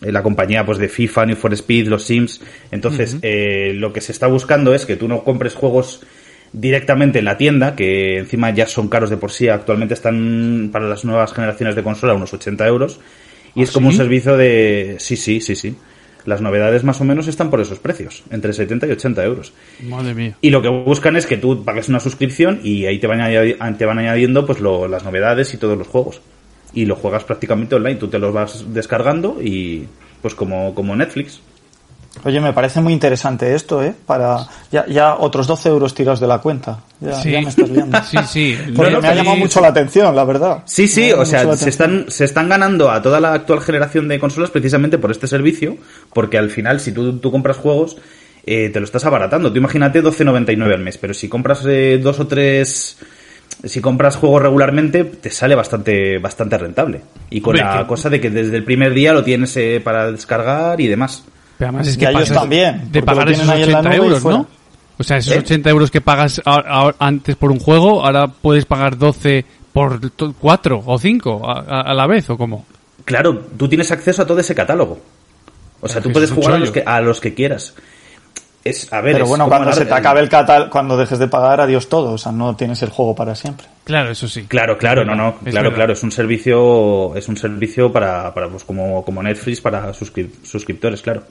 la 0.00 0.22
compañía 0.22 0.64
pues 0.64 0.78
de 0.78 0.88
FIFA, 0.88 1.26
Need 1.26 1.36
for 1.36 1.52
Speed, 1.54 1.88
los 1.88 2.04
Sims. 2.04 2.40
Entonces, 2.70 3.16
eh, 3.22 3.72
lo 3.74 3.92
que 3.92 4.00
se 4.00 4.12
está 4.12 4.26
buscando 4.26 4.74
es 4.74 4.86
que 4.86 4.96
tú 4.96 5.08
no 5.08 5.24
compres 5.24 5.54
juegos 5.54 6.02
directamente 6.52 7.18
en 7.18 7.24
la 7.26 7.36
tienda, 7.36 7.74
que 7.76 8.18
encima 8.18 8.50
ya 8.54 8.66
son 8.66 8.88
caros 8.88 9.10
de 9.10 9.16
por 9.16 9.30
sí, 9.30 9.48
actualmente 9.48 9.94
están 9.94 10.70
para 10.72 10.86
las 10.88 11.04
nuevas 11.04 11.32
generaciones 11.32 11.74
de 11.76 11.82
consola 11.82 12.14
unos 12.14 12.32
80 12.32 12.66
euros, 12.66 13.00
y 13.54 13.62
es 13.62 13.70
como 13.70 13.88
un 13.88 13.92
servicio 13.98 14.36
de... 14.36 14.96
Sí, 14.98 15.16
sí, 15.16 15.40
sí, 15.40 15.54
sí. 15.56 15.74
Las 16.28 16.42
novedades 16.42 16.84
más 16.84 17.00
o 17.00 17.04
menos 17.04 17.26
están 17.26 17.48
por 17.48 17.60
esos 17.60 17.78
precios, 17.78 18.22
entre 18.30 18.52
70 18.52 18.86
y 18.86 18.90
80 18.90 19.24
euros. 19.24 19.52
Madre 19.82 20.14
mía. 20.14 20.34
Y 20.42 20.50
lo 20.50 20.60
que 20.60 20.68
buscan 20.68 21.16
es 21.16 21.24
que 21.26 21.38
tú 21.38 21.64
pagues 21.64 21.88
una 21.88 22.00
suscripción 22.00 22.60
y 22.62 22.84
ahí 22.84 22.98
te 22.98 23.06
van, 23.06 23.78
te 23.78 23.86
van 23.86 23.98
añadiendo 23.98 24.44
pues 24.44 24.60
lo- 24.60 24.88
las 24.88 25.04
novedades 25.04 25.54
y 25.54 25.56
todos 25.56 25.78
los 25.78 25.86
juegos. 25.86 26.20
Y 26.74 26.84
lo 26.84 26.96
juegas 26.96 27.24
prácticamente 27.24 27.74
online, 27.76 27.96
tú 27.96 28.08
te 28.08 28.18
los 28.18 28.32
vas 28.34 28.66
descargando 28.74 29.38
y 29.42 29.86
pues 30.20 30.34
como, 30.34 30.74
como 30.74 30.94
Netflix. 30.94 31.40
Oye, 32.24 32.40
me 32.40 32.52
parece 32.52 32.80
muy 32.80 32.92
interesante 32.92 33.54
esto, 33.54 33.82
¿eh? 33.82 33.94
Para 34.06 34.38
ya, 34.72 34.86
ya 34.86 35.14
otros 35.16 35.46
12 35.46 35.68
euros 35.68 35.94
tirados 35.94 36.18
de 36.18 36.26
la 36.26 36.38
cuenta. 36.38 36.80
Ya, 37.00 37.12
Sí. 37.14 37.30
ya 37.30 37.40
me 37.42 37.48
estás 37.48 37.68
liando. 37.70 37.98
Sí, 38.10 38.16
sí. 38.26 38.58
Porque 38.74 38.90
No, 38.92 39.00
me 39.00 39.08
ha 39.08 39.14
llamado 39.14 39.36
sí. 39.36 39.42
mucho 39.42 39.60
la 39.60 39.68
atención, 39.68 40.16
la 40.16 40.24
verdad. 40.24 40.62
Sí, 40.64 40.88
sí, 40.88 41.12
o 41.12 41.24
sea, 41.24 41.56
se 41.56 41.68
están, 41.68 42.06
se 42.08 42.24
están 42.24 42.48
ganando 42.48 42.90
a 42.90 43.00
toda 43.02 43.20
la 43.20 43.34
actual 43.34 43.60
generación 43.60 44.08
de 44.08 44.18
consolas 44.18 44.50
precisamente 44.50 44.98
por 44.98 45.10
este 45.12 45.26
servicio, 45.28 45.76
porque 46.12 46.38
al 46.38 46.50
final, 46.50 46.80
si 46.80 46.90
tú, 46.92 47.18
tú 47.18 47.30
compras 47.30 47.56
juegos, 47.56 47.96
eh, 48.44 48.70
te 48.72 48.80
lo 48.80 48.84
estás 48.84 49.04
abaratando. 49.04 49.52
Tú 49.52 49.58
imagínate 49.58 50.02
12.99 50.02 50.74
al 50.74 50.80
mes, 50.80 50.98
pero 50.98 51.14
si 51.14 51.28
compras 51.28 51.62
eh, 51.68 52.00
dos 52.02 52.18
o 52.18 52.26
tres, 52.26 52.98
si 53.62 53.80
compras 53.80 54.16
juegos 54.16 54.42
regularmente, 54.42 55.04
te 55.04 55.30
sale 55.30 55.54
bastante, 55.54 56.18
bastante 56.18 56.58
rentable. 56.58 57.02
Y 57.30 57.40
con 57.42 57.54
Hombre, 57.54 57.64
la 57.76 57.82
que- 57.82 57.86
cosa 57.86 58.10
de 58.10 58.20
que 58.20 58.30
desde 58.30 58.56
el 58.56 58.64
primer 58.64 58.92
día 58.92 59.12
lo 59.12 59.22
tienes 59.22 59.56
eh, 59.56 59.80
para 59.84 60.10
descargar 60.10 60.80
y 60.80 60.88
demás. 60.88 61.22
Pero 61.58 61.70
además 61.70 61.88
es 61.88 61.96
Y 61.96 61.98
que 61.98 62.06
a 62.06 62.10
ellos 62.12 62.28
también, 62.30 62.90
de 62.92 63.02
pagar 63.02 63.28
esos 63.28 63.44
tienen 63.44 63.56
ahí 63.56 63.62
en 63.64 63.72
la 63.72 63.78
80 63.80 63.96
nube 63.96 64.06
y 64.06 64.08
euros. 64.08 64.24
¿no? 64.24 64.46
O 64.98 65.02
sea, 65.04 65.16
esos 65.18 65.32
¿Eh? 65.34 65.38
80 65.38 65.70
euros 65.70 65.90
que 65.90 66.00
pagas 66.00 66.40
a- 66.44 66.86
a- 66.88 66.94
antes 66.98 67.36
por 67.36 67.50
un 67.52 67.58
juego, 67.60 68.04
ahora 68.04 68.28
puedes 68.28 68.64
pagar 68.64 68.96
12 68.96 69.44
por 69.72 70.00
4 70.40 70.82
o 70.86 70.98
5 70.98 71.48
a, 71.48 71.60
a- 71.60 71.80
a 71.82 71.94
la 71.94 72.06
vez, 72.06 72.28
¿o 72.30 72.36
cómo? 72.38 72.64
Claro, 73.04 73.38
tú 73.56 73.68
tienes 73.68 73.90
acceso 73.90 74.22
a 74.22 74.26
todo 74.26 74.38
ese 74.40 74.54
catálogo. 74.54 74.98
O 75.80 75.88
sea, 75.88 76.00
tú 76.00 76.10
puedes 76.12 76.30
jugar 76.32 76.54
a 76.54 76.58
los 76.58 76.70
que, 76.70 76.82
a 76.84 77.00
los 77.00 77.20
que 77.20 77.34
quieras. 77.34 77.74
Es, 78.64 78.92
a 78.92 79.00
ver, 79.00 79.14
Pero 79.14 79.26
bueno, 79.26 79.48
cuando 79.48 79.72
se 79.72 79.86
te 79.86 79.94
acabe 79.94 80.20
el 80.20 80.28
catálogo, 80.28 80.70
cuando 80.70 80.96
dejes 80.96 81.18
de 81.20 81.28
pagar, 81.28 81.60
adiós 81.60 81.88
todo. 81.88 82.12
O 82.12 82.18
sea, 82.18 82.32
no 82.32 82.54
tienes 82.56 82.82
el 82.82 82.90
juego 82.90 83.14
para 83.14 83.34
siempre. 83.36 83.66
Claro, 83.84 84.10
eso 84.10 84.26
sí. 84.28 84.44
Claro, 84.46 84.76
claro, 84.76 85.04
no, 85.04 85.14
no, 85.14 85.28
es 85.44 85.52
claro, 85.52 85.70
verdad. 85.70 85.74
claro, 85.76 85.92
es 85.92 86.02
un 86.02 86.10
servicio, 86.10 87.14
es 87.14 87.28
un 87.28 87.36
servicio 87.36 87.90
para, 87.92 88.34
para 88.34 88.48
pues 88.48 88.64
como, 88.64 89.04
como 89.04 89.22
Netflix 89.22 89.60
para 89.60 89.92
suscri- 89.94 90.28
suscriptores, 90.42 91.00
claro. 91.00 91.22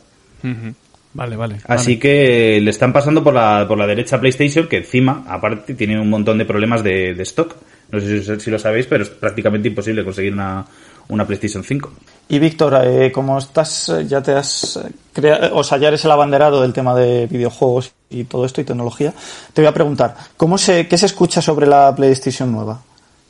Vale, 1.13 1.35
vale. 1.35 1.57
Así 1.67 1.93
vale. 1.93 1.99
que 1.99 2.59
le 2.61 2.69
están 2.69 2.93
pasando 2.93 3.23
por 3.23 3.33
la, 3.33 3.65
por 3.67 3.77
la 3.77 3.87
derecha 3.87 4.17
a 4.17 4.19
PlayStation, 4.19 4.67
que 4.67 4.77
encima, 4.77 5.23
aparte, 5.27 5.73
tiene 5.73 5.99
un 5.99 6.09
montón 6.09 6.37
de 6.37 6.45
problemas 6.45 6.83
de, 6.83 7.13
de 7.13 7.23
stock. 7.23 7.55
No 7.91 7.99
sé 7.99 8.21
si, 8.21 8.39
si 8.39 8.51
lo 8.51 8.59
sabéis, 8.59 8.85
pero 8.85 9.03
es 9.03 9.09
prácticamente 9.09 9.67
imposible 9.67 10.03
conseguir 10.03 10.33
una, 10.33 10.65
una 11.09 11.25
PlayStation 11.25 11.63
5. 11.63 11.91
Y 12.29 12.39
Víctor, 12.39 12.81
eh, 12.83 13.11
como 13.11 13.37
estás, 13.37 13.89
eh, 13.89 14.05
ya 14.05 14.21
te 14.21 14.33
has 14.33 14.79
creado, 15.13 15.55
o 15.55 15.63
sea, 15.63 15.77
ya 15.77 15.87
eres 15.87 16.03
el 16.03 16.11
abanderado 16.11 16.61
del 16.61 16.73
tema 16.73 16.93
de 16.93 17.25
videojuegos 17.27 17.93
y 18.09 18.25
todo 18.25 18.45
esto 18.45 18.59
y 18.59 18.65
tecnología, 18.65 19.13
te 19.53 19.61
voy 19.61 19.67
a 19.69 19.73
preguntar, 19.73 20.15
¿cómo 20.35 20.57
se, 20.57 20.87
¿qué 20.87 20.97
se 20.97 21.05
escucha 21.05 21.41
sobre 21.41 21.67
la 21.67 21.95
PlayStation 21.95 22.51
nueva? 22.51 22.81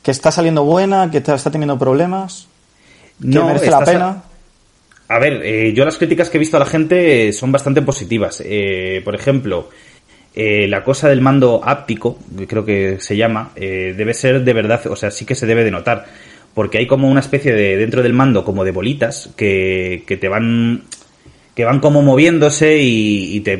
¿Que 0.02 0.10
está 0.10 0.32
saliendo 0.32 0.64
buena? 0.64 1.10
¿Que 1.10 1.18
está 1.18 1.50
teniendo 1.50 1.78
problemas? 1.78 2.48
¿Que 3.20 3.28
No, 3.28 3.46
merece 3.46 3.70
la 3.70 3.84
pena? 3.84 4.22
A 5.08 5.18
ver, 5.18 5.40
eh, 5.44 5.72
yo 5.74 5.84
las 5.84 5.96
críticas 5.96 6.28
que 6.28 6.36
he 6.36 6.40
visto 6.40 6.56
a 6.56 6.60
la 6.60 6.66
gente 6.66 7.32
son 7.32 7.50
bastante 7.50 7.82
positivas. 7.82 8.42
Eh, 8.44 9.00
por 9.04 9.14
ejemplo, 9.14 9.70
eh, 10.34 10.68
la 10.68 10.84
cosa 10.84 11.08
del 11.08 11.20
mando 11.20 11.62
áptico, 11.64 12.18
creo 12.46 12.64
que 12.64 13.00
se 13.00 13.16
llama, 13.16 13.52
eh, 13.56 13.94
debe 13.96 14.14
ser 14.14 14.44
de 14.44 14.52
verdad, 14.52 14.86
o 14.86 14.96
sea, 14.96 15.10
sí 15.10 15.24
que 15.24 15.34
se 15.34 15.46
debe 15.46 15.64
de 15.64 15.70
notar. 15.70 16.06
Porque 16.54 16.78
hay 16.78 16.86
como 16.86 17.08
una 17.08 17.20
especie 17.20 17.52
de, 17.52 17.76
dentro 17.76 18.02
del 18.02 18.12
mando, 18.12 18.44
como 18.44 18.64
de 18.64 18.70
bolitas, 18.70 19.30
que, 19.36 20.04
que 20.06 20.16
te 20.16 20.28
van, 20.28 20.84
que 21.54 21.64
van 21.64 21.80
como 21.80 22.02
moviéndose 22.02 22.78
y, 22.78 23.36
y 23.36 23.40
te, 23.40 23.58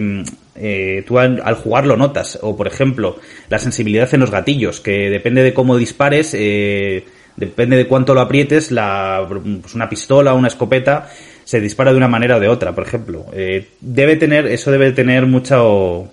eh, 0.60 1.04
tú 1.06 1.18
al, 1.18 1.54
jugar 1.54 1.86
lo 1.86 1.96
notas. 1.96 2.38
O 2.42 2.56
por 2.56 2.66
ejemplo, 2.66 3.18
la 3.48 3.58
sensibilidad 3.58 4.12
en 4.12 4.20
los 4.20 4.30
gatillos, 4.30 4.80
que 4.80 5.10
depende 5.10 5.42
de 5.42 5.54
cómo 5.54 5.76
dispares, 5.76 6.34
eh, 6.34 7.04
depende 7.36 7.76
de 7.76 7.86
cuánto 7.86 8.14
lo 8.14 8.20
aprietes, 8.20 8.70
la, 8.70 9.26
pues 9.28 9.74
una 9.74 9.88
pistola 9.88 10.34
una 10.34 10.48
escopeta 10.48 11.08
se 11.48 11.62
dispara 11.62 11.92
de 11.92 11.96
una 11.96 12.08
manera 12.08 12.36
o 12.36 12.40
de 12.40 12.48
otra, 12.48 12.74
por 12.74 12.86
ejemplo. 12.86 13.24
Eh, 13.32 13.68
debe 13.80 14.16
tener, 14.16 14.46
eso 14.48 14.70
debe 14.70 14.92
tener 14.92 15.24
mucho, 15.24 16.06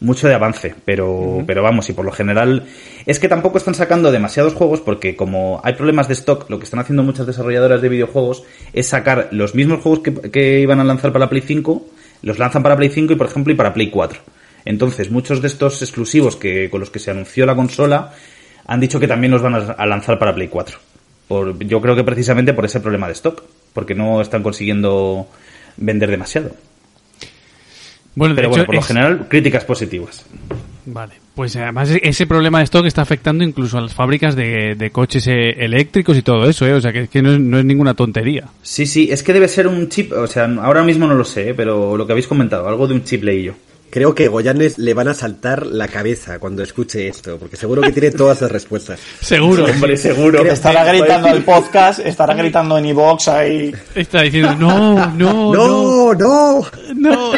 mucho 0.00 0.28
de 0.28 0.34
avance, 0.34 0.74
pero, 0.82 1.44
pero 1.46 1.62
vamos, 1.62 1.90
y 1.90 1.92
por 1.92 2.06
lo 2.06 2.10
general 2.10 2.64
es 3.04 3.18
que 3.18 3.28
tampoco 3.28 3.58
están 3.58 3.74
sacando 3.74 4.10
demasiados 4.10 4.54
juegos 4.54 4.80
porque 4.80 5.14
como 5.14 5.60
hay 5.62 5.74
problemas 5.74 6.08
de 6.08 6.14
stock, 6.14 6.48
lo 6.48 6.58
que 6.58 6.64
están 6.64 6.80
haciendo 6.80 7.02
muchas 7.02 7.26
desarrolladoras 7.26 7.82
de 7.82 7.90
videojuegos 7.90 8.44
es 8.72 8.86
sacar 8.86 9.28
los 9.30 9.54
mismos 9.54 9.82
juegos 9.82 10.00
que, 10.00 10.14
que 10.30 10.60
iban 10.60 10.80
a 10.80 10.84
lanzar 10.84 11.12
para 11.12 11.28
Play 11.28 11.42
5, 11.42 11.86
los 12.22 12.38
lanzan 12.38 12.62
para 12.62 12.78
Play 12.78 12.88
5 12.88 13.12
y 13.12 13.16
por 13.16 13.26
ejemplo 13.26 13.52
y 13.52 13.56
para 13.56 13.74
Play 13.74 13.90
4. 13.90 14.20
Entonces, 14.64 15.10
muchos 15.10 15.42
de 15.42 15.48
estos 15.48 15.82
exclusivos 15.82 16.36
que 16.36 16.70
con 16.70 16.80
los 16.80 16.88
que 16.88 16.98
se 16.98 17.10
anunció 17.10 17.44
la 17.44 17.54
consola 17.54 18.14
han 18.64 18.80
dicho 18.80 18.98
que 18.98 19.06
también 19.06 19.32
los 19.32 19.42
van 19.42 19.54
a, 19.54 19.58
a 19.72 19.84
lanzar 19.84 20.18
para 20.18 20.34
Play 20.34 20.48
4. 20.48 20.78
Por, 21.28 21.58
yo 21.58 21.82
creo 21.82 21.94
que 21.94 22.04
precisamente 22.04 22.54
por 22.54 22.64
ese 22.64 22.80
problema 22.80 23.06
de 23.06 23.12
stock, 23.12 23.42
porque 23.76 23.94
no 23.94 24.20
están 24.20 24.42
consiguiendo 24.42 25.28
vender 25.76 26.10
demasiado. 26.10 26.50
Bueno, 28.14 28.34
de 28.34 28.40
Pero 28.40 28.48
hecho, 28.48 28.50
bueno, 28.56 28.66
por 28.66 28.74
lo 28.74 28.80
es- 28.80 28.86
general, 28.86 29.26
críticas 29.28 29.64
positivas. 29.64 30.24
Vale, 30.88 31.14
pues 31.34 31.54
además 31.56 31.90
ese 32.00 32.26
problema 32.28 32.58
de 32.58 32.64
stock 32.64 32.86
está 32.86 33.02
afectando 33.02 33.42
incluso 33.44 33.76
a 33.76 33.80
las 33.80 33.92
fábricas 33.92 34.36
de, 34.36 34.76
de 34.76 34.90
coches 34.90 35.26
eh, 35.26 35.50
eléctricos 35.58 36.16
y 36.16 36.22
todo 36.22 36.48
eso, 36.48 36.64
¿eh? 36.66 36.72
O 36.74 36.80
sea, 36.80 36.92
que, 36.92 37.08
que 37.08 37.22
no, 37.22 37.32
es, 37.32 37.40
no 37.40 37.58
es 37.58 37.64
ninguna 37.64 37.94
tontería. 37.94 38.44
Sí, 38.62 38.86
sí, 38.86 39.08
es 39.10 39.22
que 39.24 39.32
debe 39.32 39.48
ser 39.48 39.66
un 39.66 39.88
chip, 39.88 40.12
o 40.12 40.26
sea, 40.28 40.44
ahora 40.62 40.82
mismo 40.84 41.06
no 41.08 41.14
lo 41.14 41.24
sé, 41.24 41.50
¿eh? 41.50 41.54
pero 41.54 41.96
lo 41.96 42.06
que 42.06 42.12
habéis 42.12 42.28
comentado, 42.28 42.68
algo 42.68 42.86
de 42.86 42.94
un 42.94 43.04
chip 43.04 43.22
leí 43.24 43.42
yo. 43.42 43.54
Creo 43.96 44.14
que 44.14 44.28
Goyanes 44.28 44.76
le 44.76 44.92
van 44.92 45.08
a 45.08 45.14
saltar 45.14 45.64
la 45.64 45.88
cabeza 45.88 46.38
cuando 46.38 46.62
escuche 46.62 47.08
esto, 47.08 47.38
porque 47.38 47.56
seguro 47.56 47.80
que 47.80 47.92
tiene 47.92 48.10
todas 48.10 48.42
las 48.42 48.52
respuestas. 48.52 49.00
Seguro. 49.22 49.64
Hombre, 49.64 49.96
seguro. 49.96 50.44
Estará 50.44 50.84
gritando 50.84 51.28
al 51.28 51.42
podcast, 51.42 52.00
estará 52.00 52.34
gritando 52.34 52.76
en 52.76 52.84
iVox 52.84 53.28
ahí. 53.28 53.74
Está 53.94 54.20
diciendo, 54.20 54.54
no, 54.56 55.06
no, 55.12 55.54
no, 55.54 56.12
¡No, 56.12 56.14
no! 56.14 56.66
no. 56.94 57.30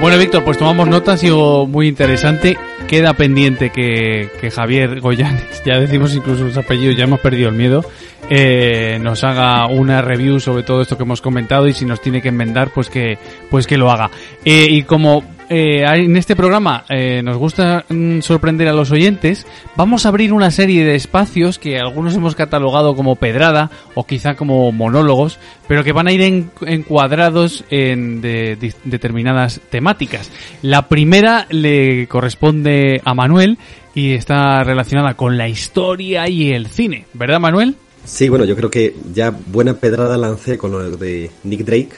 Bueno, 0.00 0.16
Víctor, 0.16 0.42
pues 0.44 0.56
tomamos 0.56 0.88
nota, 0.88 1.12
ha 1.12 1.16
sido 1.18 1.66
muy 1.66 1.88
interesante. 1.88 2.56
Queda 2.86 3.14
pendiente 3.14 3.70
que, 3.70 4.30
que 4.40 4.50
Javier 4.50 5.00
Goyanes, 5.00 5.62
ya 5.66 5.78
decimos 5.78 6.14
incluso 6.14 6.44
los 6.44 6.56
apellidos, 6.56 6.96
ya 6.96 7.04
hemos 7.04 7.20
perdido 7.20 7.48
el 7.48 7.54
miedo, 7.54 7.84
eh, 8.30 8.98
nos 9.00 9.24
haga 9.24 9.66
una 9.66 10.02
review 10.02 10.40
sobre 10.40 10.62
todo 10.62 10.82
esto 10.82 10.96
que 10.96 11.02
hemos 11.02 11.20
comentado 11.20 11.66
y 11.66 11.72
si 11.72 11.84
nos 11.84 12.00
tiene 12.00 12.22
que 12.22 12.28
enmendar, 12.28 12.70
pues 12.70 12.88
que, 12.90 13.18
pues 13.50 13.66
que 13.66 13.76
lo 13.76 13.90
haga. 13.90 14.10
Eh, 14.44 14.66
y 14.70 14.82
como 14.82 15.24
eh, 15.52 15.84
en 15.84 16.16
este 16.16 16.34
programa 16.34 16.84
eh, 16.88 17.20
nos 17.22 17.36
gusta 17.36 17.84
mm, 17.88 18.20
sorprender 18.20 18.68
a 18.68 18.72
los 18.72 18.90
oyentes, 18.90 19.46
vamos 19.76 20.04
a 20.04 20.08
abrir 20.08 20.32
una 20.32 20.50
serie 20.50 20.84
de 20.84 20.94
espacios 20.94 21.58
que 21.58 21.78
algunos 21.78 22.14
hemos 22.14 22.34
catalogado 22.34 22.94
como 22.96 23.16
pedrada 23.16 23.70
o 23.94 24.06
quizá 24.06 24.34
como 24.34 24.72
monólogos, 24.72 25.38
pero 25.68 25.84
que 25.84 25.92
van 25.92 26.08
a 26.08 26.12
ir 26.12 26.22
en- 26.22 26.50
encuadrados 26.66 27.64
en 27.70 28.20
de- 28.20 28.56
de- 28.56 28.74
determinadas 28.84 29.60
temáticas. 29.70 30.30
La 30.62 30.88
primera 30.88 31.46
le 31.50 32.06
corresponde 32.08 33.00
a 33.04 33.14
Manuel 33.14 33.58
y 33.94 34.12
está 34.14 34.64
relacionada 34.64 35.14
con 35.14 35.36
la 35.36 35.48
historia 35.48 36.28
y 36.28 36.50
el 36.52 36.66
cine, 36.68 37.04
¿verdad 37.12 37.40
Manuel? 37.40 37.74
Sí, 38.04 38.28
bueno, 38.28 38.44
yo 38.44 38.56
creo 38.56 38.68
que 38.70 38.94
ya 39.14 39.30
buena 39.30 39.74
pedrada 39.74 40.16
lancé 40.16 40.58
con 40.58 40.72
lo 40.72 40.96
de 40.96 41.30
Nick 41.44 41.60
Drake, 41.64 41.90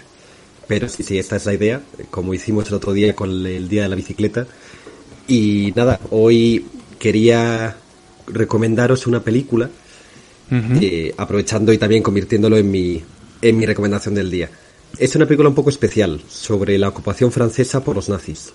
pero 0.67 0.89
sí, 0.89 1.03
sí, 1.03 1.19
esta 1.19 1.37
es 1.37 1.47
la 1.47 1.55
idea, 1.55 1.81
como 2.11 2.35
hicimos 2.35 2.69
el 2.69 2.75
otro 2.75 2.93
día 2.93 3.15
con 3.15 3.47
el 3.47 3.69
Día 3.69 3.83
de 3.83 3.89
la 3.89 3.97
Bicicleta. 3.97 4.47
Y 5.27 5.73
nada, 5.75 6.01
hoy 6.11 6.67
quería 6.99 7.77
recomendaros 8.27 9.07
una 9.07 9.21
película, 9.21 9.71
eh, 10.51 11.15
aprovechando 11.17 11.73
y 11.73 11.79
también 11.79 12.03
convirtiéndolo 12.03 12.57
en 12.57 12.71
mi, 12.71 13.03
en 13.43 13.57
mi 13.57 13.67
recomendación 13.67 14.15
del 14.15 14.31
día. 14.31 14.51
Es 14.99 15.17
una 15.17 15.27
película 15.27 15.49
un 15.49 15.55
poco 15.55 15.71
especial 15.71 16.21
sobre 16.29 16.79
la 16.79 16.89
ocupación 16.89 17.33
francesa 17.33 17.83
por 17.83 17.97
los 17.97 18.09
nazis. 18.09 18.53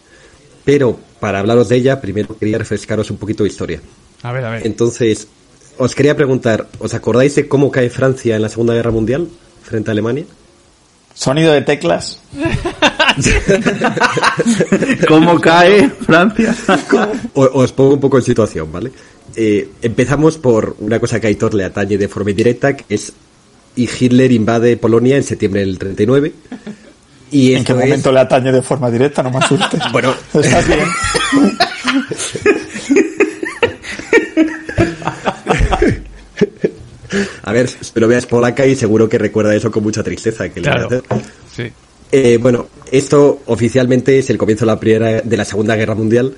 Pero 0.63 0.99
para 1.19 1.39
hablaros 1.39 1.69
de 1.69 1.77
ella, 1.77 1.99
primero 1.99 2.37
quería 2.37 2.57
refrescaros 2.57 3.11
un 3.11 3.17
poquito 3.17 3.43
de 3.43 3.49
historia. 3.49 3.81
A 4.21 4.31
ver, 4.31 4.45
a 4.45 4.51
ver. 4.51 4.65
Entonces, 4.65 5.27
os 5.77 5.95
quería 5.95 6.15
preguntar, 6.15 6.67
¿os 6.79 6.93
acordáis 6.93 7.35
de 7.35 7.47
cómo 7.47 7.71
cae 7.71 7.89
Francia 7.89 8.35
en 8.35 8.41
la 8.41 8.49
Segunda 8.49 8.73
Guerra 8.73 8.91
Mundial 8.91 9.27
frente 9.63 9.89
a 9.89 9.93
Alemania? 9.93 10.25
Sonido 11.13 11.53
de 11.53 11.61
teclas. 11.61 12.19
¿Cómo 15.07 15.39
cae 15.39 15.89
Francia? 15.89 16.55
O- 17.33 17.49
os 17.61 17.71
pongo 17.71 17.93
un 17.95 17.99
poco 17.99 18.17
en 18.17 18.23
situación, 18.23 18.71
¿vale? 18.71 18.91
Eh, 19.35 19.69
empezamos 19.81 20.37
por 20.37 20.75
una 20.79 20.99
cosa 20.99 21.19
que 21.19 21.27
a 21.27 21.29
Aitor 21.29 21.53
le 21.53 21.65
atañe 21.65 21.97
de 21.97 22.07
forma 22.07 22.31
indirecta, 22.31 22.75
que 22.75 22.95
es 22.95 23.13
y 23.75 23.87
Hitler 23.87 24.31
invade 24.31 24.77
Polonia 24.77 25.15
en 25.17 25.23
septiembre 25.23 25.61
del 25.61 25.77
39. 25.77 26.33
Y 27.31 27.53
¿En 27.53 27.63
qué 27.63 27.73
es- 27.73 27.77
momento 27.77 28.11
le 28.11 28.19
atañe 28.19 28.51
de 28.51 28.61
forma 28.61 28.89
directa? 28.89 29.21
No 29.21 29.29
me 29.31 29.37
asustes. 29.37 29.79
Bueno. 29.91 30.13
¿Estás 30.33 30.67
bien? 30.67 30.79
A 37.49 37.53
ver, 37.53 37.69
pero 37.93 38.07
veas 38.07 38.25
polaca 38.25 38.65
y 38.65 38.75
seguro 38.75 39.09
que 39.09 39.17
recuerda 39.17 39.55
eso 39.55 39.71
con 39.71 39.83
mucha 39.83 40.03
tristeza. 40.03 40.49
Que 40.49 40.59
le 40.61 40.69
Claro. 40.69 40.85
hacer. 40.85 41.03
Sí. 41.55 41.63
Eh, 42.11 42.37
bueno, 42.41 42.67
esto 42.91 43.41
oficialmente 43.45 44.17
es 44.17 44.29
el 44.29 44.37
comienzo 44.37 44.65
de 44.65 44.71
la 44.71 44.79
primera 44.79 45.21
de 45.21 45.37
la 45.37 45.45
Segunda 45.45 45.75
Guerra 45.75 45.95
Mundial 45.95 46.33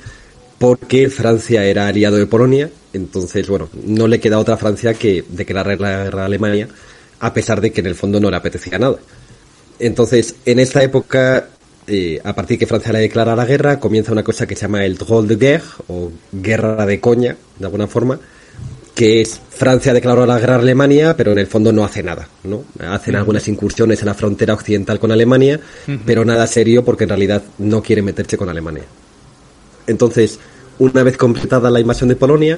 porque 0.62 1.10
Francia 1.10 1.65
era 1.65 1.88
aliado 1.88 2.17
de 2.17 2.28
Polonia, 2.28 2.69
entonces 2.93 3.47
bueno, 3.47 3.67
no 3.84 4.08
le 4.08 4.19
queda 4.19 4.38
otra 4.38 4.54
a 4.54 4.58
Francia 4.58 4.93
que 4.93 5.26
declarar 5.28 5.82
la 5.82 6.04
guerra 6.04 6.21
a 6.21 6.26
Alemania, 6.26 6.67
a 7.19 7.34
pesar 7.34 7.62
de 7.62 7.71
que 7.71 7.82
en 7.82 7.88
el 7.88 7.95
fondo 7.95 8.19
no 8.19 8.30
le 8.30 8.38
apetecía 8.38 8.78
nada. 8.78 8.97
Entonces, 9.80 10.36
en 10.45 10.60
esta 10.60 10.84
época, 10.84 11.47
eh, 11.88 12.21
a 12.24 12.36
partir 12.36 12.60
que 12.60 12.67
Francia 12.67 12.93
le 12.93 13.00
declara 13.00 13.36
la 13.36 13.45
guerra, 13.45 13.80
comienza 13.80 14.12
una 14.12 14.24
cosa 14.24 14.45
que 14.45 14.56
se 14.56 14.62
llama 14.62 14.86
el 14.86 14.97
drôle 14.97 15.30
de 15.30 15.36
guerre, 15.36 15.63
o 15.88 16.12
guerra 16.32 16.86
de 16.86 17.00
coña, 17.00 17.38
de 17.58 17.65
alguna 17.65 17.88
forma, 17.88 18.19
que 18.93 19.21
es 19.21 19.41
Francia 19.62 19.93
declaró 19.93 20.26
la 20.26 20.39
guerra 20.39 20.56
a 20.56 20.58
Alemania, 20.58 21.15
pero 21.15 21.34
en 21.34 21.38
el 21.38 21.45
fondo 21.45 21.71
no 21.71 21.86
hace 21.86 22.02
nada, 22.02 22.28
¿no? 22.45 22.63
Hacen 22.80 23.15
algunas 23.15 23.47
incursiones 23.47 24.00
en 24.00 24.08
la 24.08 24.15
frontera 24.15 24.56
occidental 24.56 25.00
con 25.00 25.12
Alemania, 25.12 25.60
pero 26.04 26.26
nada 26.26 26.47
serio 26.47 26.84
porque 26.84 27.04
en 27.04 27.10
realidad 27.10 27.43
no 27.60 27.84
quiere 27.84 28.02
meterse 28.02 28.38
con 28.38 28.50
Alemania. 28.50 28.86
Entonces, 29.86 30.39
una 30.80 31.04
vez 31.04 31.15
completada 31.15 31.69
la 31.69 31.80
invasión 31.80 32.10
de 32.10 32.15
Polonia, 32.15 32.58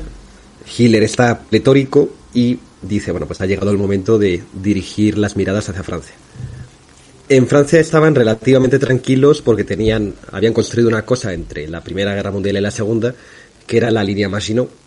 Hitler 0.78 1.04
está 1.04 1.42
pletórico 1.42 2.08
y 2.34 2.58
dice, 2.82 3.12
bueno, 3.12 3.28
pues 3.28 3.42
ha 3.42 3.48
llegado 3.48 3.72
el 3.72 3.78
momento 3.78 4.18
de 4.18 4.42
dirigir 4.54 5.18
las 5.18 5.36
miradas 5.36 5.68
hacia 5.68 5.84
Francia. 5.84 6.16
En 7.28 7.48
Francia 7.48 7.82
estaban 7.82 8.16
relativamente 8.16 8.80
tranquilos 8.80 9.42
porque 9.42 9.66
tenían, 9.66 10.14
habían 10.32 10.54
construido 10.54 10.88
una 10.88 11.04
cosa 11.04 11.34
entre 11.34 11.68
la 11.68 11.84
Primera 11.84 12.16
Guerra 12.16 12.32
Mundial 12.32 12.56
y 12.56 12.62
la 12.62 12.72
Segunda, 12.72 13.14
que 13.68 13.76
era 13.76 13.92
la 13.92 14.06
línea 14.06 14.30
Maginot, 14.30 14.83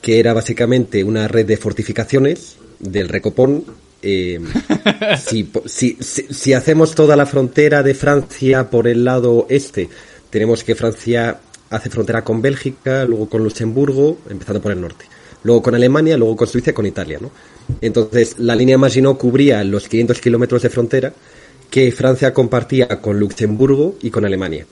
Que 0.00 0.18
era 0.20 0.32
básicamente 0.32 1.02
una 1.04 1.28
red 1.28 1.46
de 1.46 1.56
fortificaciones 1.56 2.56
del 2.78 3.08
Recopón. 3.08 3.64
eh, 4.02 4.40
si, 5.24 5.44
po- 5.44 5.62
si, 5.66 5.96
si, 6.00 6.26
si 6.30 6.52
hacemos 6.52 6.94
toda 6.94 7.16
la 7.16 7.26
frontera 7.26 7.82
de 7.82 7.94
Francia 7.94 8.70
por 8.70 8.88
el 8.88 9.04
lado 9.04 9.46
este, 9.50 9.88
tenemos 10.30 10.64
que 10.64 10.74
Francia 10.74 11.38
hace 11.70 11.90
frontera 11.90 12.24
con 12.24 12.40
Bélgica, 12.42 13.04
luego 13.04 13.28
con 13.28 13.44
Luxemburgo, 13.44 14.18
empezando 14.30 14.60
por 14.62 14.72
el 14.72 14.80
norte, 14.80 15.04
luego 15.44 15.62
con 15.62 15.74
Alemania, 15.74 16.16
luego 16.16 16.34
con 16.36 16.48
Suiza 16.48 16.70
y 16.70 16.74
con 16.74 16.86
Italia. 16.86 17.18
¿no? 17.20 17.30
Entonces, 17.80 18.36
la 18.38 18.54
línea 18.56 18.78
Maginot 18.78 19.18
cubría 19.18 19.62
los 19.64 19.86
500 19.88 20.20
kilómetros 20.20 20.62
de 20.62 20.70
frontera 20.70 21.12
que 21.70 21.92
Francia 21.92 22.32
compartía 22.34 22.88
con 23.00 23.20
Luxemburgo 23.20 23.96
y 24.02 24.10
con 24.10 24.24
Alemania. 24.24 24.66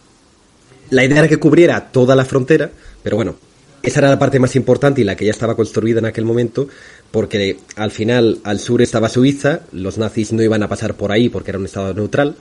La 0.91 1.05
idea 1.05 1.19
era 1.19 1.29
que 1.29 1.37
cubriera 1.37 1.93
toda 1.93 2.17
la 2.17 2.25
frontera, 2.25 2.71
pero 3.03 3.17
bueno, 3.17 3.37
esa 3.83 4.01
era 4.01 4.09
la 4.11 4.19
parte 4.19 4.39
más 4.39 4.57
importante 4.57 5.01
y 5.01 5.05
la 5.05 5.17
que 5.17 5.25
ya 5.25 5.31
estaba 5.31 5.55
construida 5.57 5.99
en 6.01 6.07
aquel 6.07 6.25
momento, 6.25 6.69
porque 7.11 7.59
al 7.77 7.91
final 7.91 8.39
al 8.45 8.59
sur 8.61 8.83
estaba 8.83 9.09
Suiza, 9.09 9.61
los 9.73 9.99
nazis 9.99 10.33
no 10.33 10.43
iban 10.43 10.63
a 10.63 10.69
pasar 10.69 10.95
por 10.95 11.13
ahí 11.13 11.29
porque 11.29 11.51
era 11.51 11.59
un 11.59 11.65
estado 11.67 11.95
neutral, 11.95 12.37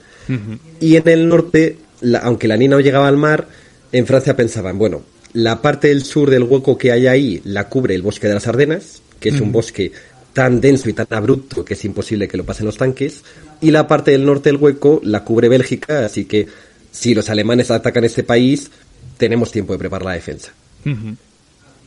y 0.80 0.96
en 0.96 1.08
el 1.08 1.28
norte, 1.28 1.78
la- 2.00 2.18
aunque 2.18 2.48
la 2.48 2.56
no 2.58 2.80
llegaba 2.80 3.08
al 3.08 3.16
mar, 3.16 3.48
en 3.92 4.06
Francia 4.06 4.36
pensaban, 4.36 4.76
bueno, 4.76 5.02
la 5.32 5.62
parte 5.62 5.88
del 5.88 6.04
sur 6.04 6.30
del 6.30 6.42
hueco 6.42 6.76
que 6.76 6.92
hay 6.92 7.06
ahí 7.06 7.40
la 7.44 7.68
cubre 7.68 7.94
el 7.94 8.02
bosque 8.02 8.28
de 8.28 8.34
las 8.34 8.46
Ardenas, 8.46 9.00
que 9.20 9.30
es 9.30 9.40
un 9.40 9.52
bosque 9.52 9.92
tan 10.32 10.60
denso 10.60 10.88
y 10.88 10.92
tan 10.92 11.06
abrupto 11.10 11.64
que 11.64 11.74
es 11.74 11.84
imposible 11.84 12.28
que 12.28 12.36
lo 12.36 12.44
pasen 12.44 12.66
los 12.66 12.76
tanques, 12.76 13.22
y 13.60 13.70
la 13.70 13.86
parte 13.88 14.10
del 14.10 14.24
norte 14.26 14.50
del 14.50 14.56
hueco 14.58 15.00
la 15.04 15.24
cubre 15.24 15.48
Bélgica, 15.48 16.04
así 16.04 16.26
que 16.26 16.46
si 16.92 17.14
los 17.14 17.28
alemanes 17.30 17.70
atacan 17.70 18.04
este 18.04 18.22
país, 18.22 18.70
tenemos 19.16 19.50
tiempo 19.50 19.72
de 19.72 19.78
preparar 19.78 20.04
la 20.06 20.12
defensa. 20.12 20.52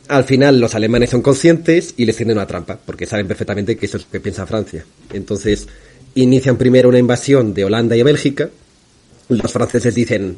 Al 0.08 0.24
final 0.26 0.60
los 0.60 0.76
alemanes 0.76 1.10
son 1.10 1.22
conscientes 1.22 1.94
y 1.98 2.06
les 2.06 2.18
tienden 2.18 2.38
una 2.38 2.48
trampa, 2.48 2.78
porque 2.86 3.06
saben 3.06 3.28
perfectamente 3.28 3.78
que 3.78 3.86
eso 3.86 3.98
es 3.98 4.04
lo 4.04 4.12
que 4.12 4.20
piensa 4.20 4.46
Francia. 4.46 4.86
Entonces 5.14 5.68
inician 6.16 6.58
primero 6.58 6.90
una 6.90 7.00
invasión 7.00 7.54
de 7.54 7.66
Holanda 7.66 7.96
y 7.96 8.04
Bélgica. 8.04 8.50
Los 9.30 9.52
franceses 9.52 9.96
dicen, 9.96 10.38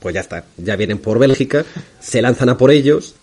pues 0.00 0.14
ya 0.14 0.20
está, 0.20 0.44
ya 0.56 0.76
vienen 0.76 0.98
por 0.98 1.18
Bélgica, 1.18 1.64
se 2.00 2.20
lanzan 2.20 2.48
a 2.48 2.58
por 2.58 2.70
ellos. 2.70 3.14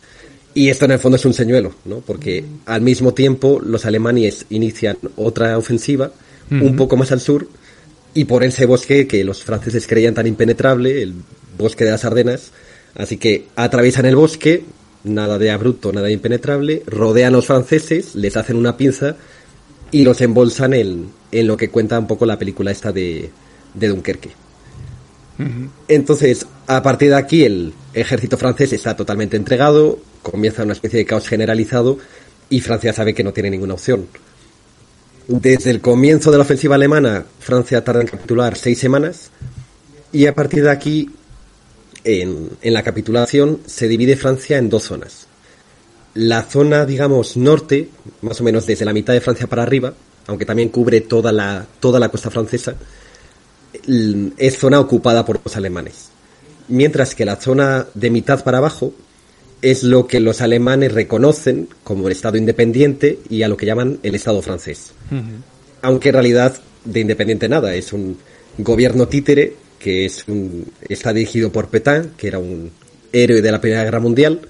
Y 0.54 0.70
esto 0.70 0.86
en 0.86 0.92
el 0.92 1.00
fondo 1.00 1.18
es 1.18 1.26
un 1.26 1.34
señuelo, 1.34 1.76
¿no? 1.86 2.00
Porque 2.00 2.44
al 2.66 2.82
mismo 2.82 3.14
tiempo 3.14 3.62
los 3.64 3.86
alemanes 3.86 4.46
inician 4.50 4.98
otra 5.16 5.58
ofensiva, 5.58 6.12
un 6.50 6.76
poco 6.76 6.98
más 6.98 7.12
al 7.12 7.22
sur, 7.22 7.48
y 8.16 8.26
por 8.26 8.44
ese 8.44 8.66
bosque 8.66 9.06
que 9.06 9.24
los 9.24 9.44
franceses 9.44 9.86
creían 9.86 10.16
tan 10.16 10.26
impenetrable, 10.26 11.04
el 11.04 11.14
bosque 11.58 11.86
de 11.86 11.92
las 11.92 12.06
Ardenas. 12.06 12.52
Así 12.96 13.18
que 13.18 13.46
atraviesan 13.56 14.08
el 14.08 14.16
bosque, 14.16 14.64
nada 15.04 15.38
de 15.38 15.52
abrupto, 15.52 15.92
nada 15.92 16.08
de 16.08 16.14
impenetrable, 16.14 16.84
rodean 16.86 17.34
a 17.34 17.38
los 17.38 17.48
franceses, 17.48 18.16
les 18.16 18.36
hacen 18.38 18.56
una 18.56 18.78
pinza 18.78 19.16
y 19.92 20.04
los 20.04 20.22
embolsan 20.22 20.74
en, 20.74 21.10
en 21.32 21.48
lo 21.48 21.58
que 21.58 21.70
cuenta 21.70 22.00
un 22.00 22.08
poco 22.08 22.26
la 22.26 22.38
película 22.38 22.72
esta 22.72 22.92
de, 22.92 23.30
de 23.74 23.88
Dunkerque. 23.88 24.32
Entonces, 25.88 26.46
a 26.68 26.84
partir 26.84 27.10
de 27.10 27.16
aquí, 27.16 27.46
el 27.46 27.74
ejército 27.94 28.38
francés 28.38 28.74
está 28.74 28.98
totalmente 28.98 29.38
entregado, 29.38 29.98
comienza 30.22 30.64
una 30.64 30.74
especie 30.74 31.00
de 31.00 31.06
caos 31.06 31.30
generalizado 31.30 31.98
y 32.50 32.60
Francia 32.60 32.92
sabe 32.92 33.14
que 33.14 33.24
no 33.24 33.32
tiene 33.32 33.50
ninguna 33.50 33.76
opción. 33.76 34.06
Desde 35.30 35.72
el 35.72 35.80
comienzo 35.80 36.30
de 36.32 36.40
la 36.40 36.44
ofensiva 36.44 36.76
alemana, 36.76 37.24
Francia 37.40 37.84
tarda 37.86 38.02
en 38.02 38.08
capitular 38.08 38.58
seis 38.58 38.80
semanas 38.80 39.32
y 40.12 40.26
a 40.26 40.36
partir 40.36 40.64
de 40.64 40.72
aquí, 40.72 41.10
en, 42.04 42.50
en 42.62 42.74
la 42.74 42.84
capitulación, 42.84 43.60
se 43.66 43.88
divide 43.88 44.16
Francia 44.16 44.58
en 44.58 44.70
dos 44.70 44.84
zonas. 44.84 45.28
La 46.16 46.44
zona, 46.44 46.86
digamos, 46.86 47.38
norte, 47.38 47.90
más 48.22 48.42
o 48.42 48.44
menos 48.44 48.66
desde 48.66 48.86
la 48.86 48.94
mitad 48.94 49.14
de 49.14 49.22
Francia 49.22 49.48
para 49.48 49.64
arriba, 49.64 49.94
aunque 50.28 50.46
también 50.46 50.70
cubre 50.70 51.02
toda 51.02 51.32
la, 51.32 51.66
toda 51.80 52.00
la 52.00 52.10
costa 52.10 52.30
francesa, 52.30 52.76
l- 53.88 54.32
es 54.38 54.58
zona 54.58 54.80
ocupada 54.80 55.26
por 55.26 55.40
los 55.44 55.56
alemanes. 55.56 56.10
Mientras 56.68 57.16
que 57.16 57.26
la 57.26 57.36
zona 57.36 57.88
de 57.94 58.10
mitad 58.10 58.44
para 58.44 58.60
abajo 58.60 58.94
es 59.62 59.84
lo 59.84 60.08
que 60.08 60.20
los 60.20 60.42
alemanes 60.42 60.94
reconocen 60.94 61.68
como 61.84 62.08
el 62.08 62.14
Estado 62.14 62.38
independiente 62.38 63.20
y 63.30 63.44
a 63.44 63.48
lo 63.48 63.58
que 63.58 63.66
llaman 63.66 64.00
el 64.04 64.16
Estado 64.16 64.42
francés. 64.42 64.92
Aunque 65.82 66.10
en 66.10 66.14
realidad 66.14 66.60
de 66.86 67.00
independiente 67.02 67.50
nada, 67.50 67.74
es 67.76 67.92
un 67.92 68.18
gobierno 68.58 69.08
títere 69.08 69.56
que 69.80 70.06
es 70.06 70.26
un, 70.28 70.66
está 70.88 71.14
dirigido 71.14 71.52
por 71.52 71.70
Pétain, 71.70 72.12
que 72.18 72.28
era 72.28 72.38
un 72.40 72.72
héroe 73.12 73.42
de 73.42 73.52
la 73.52 73.60
Primera 73.62 73.84
Guerra 73.84 74.00
Mundial, 74.00 74.42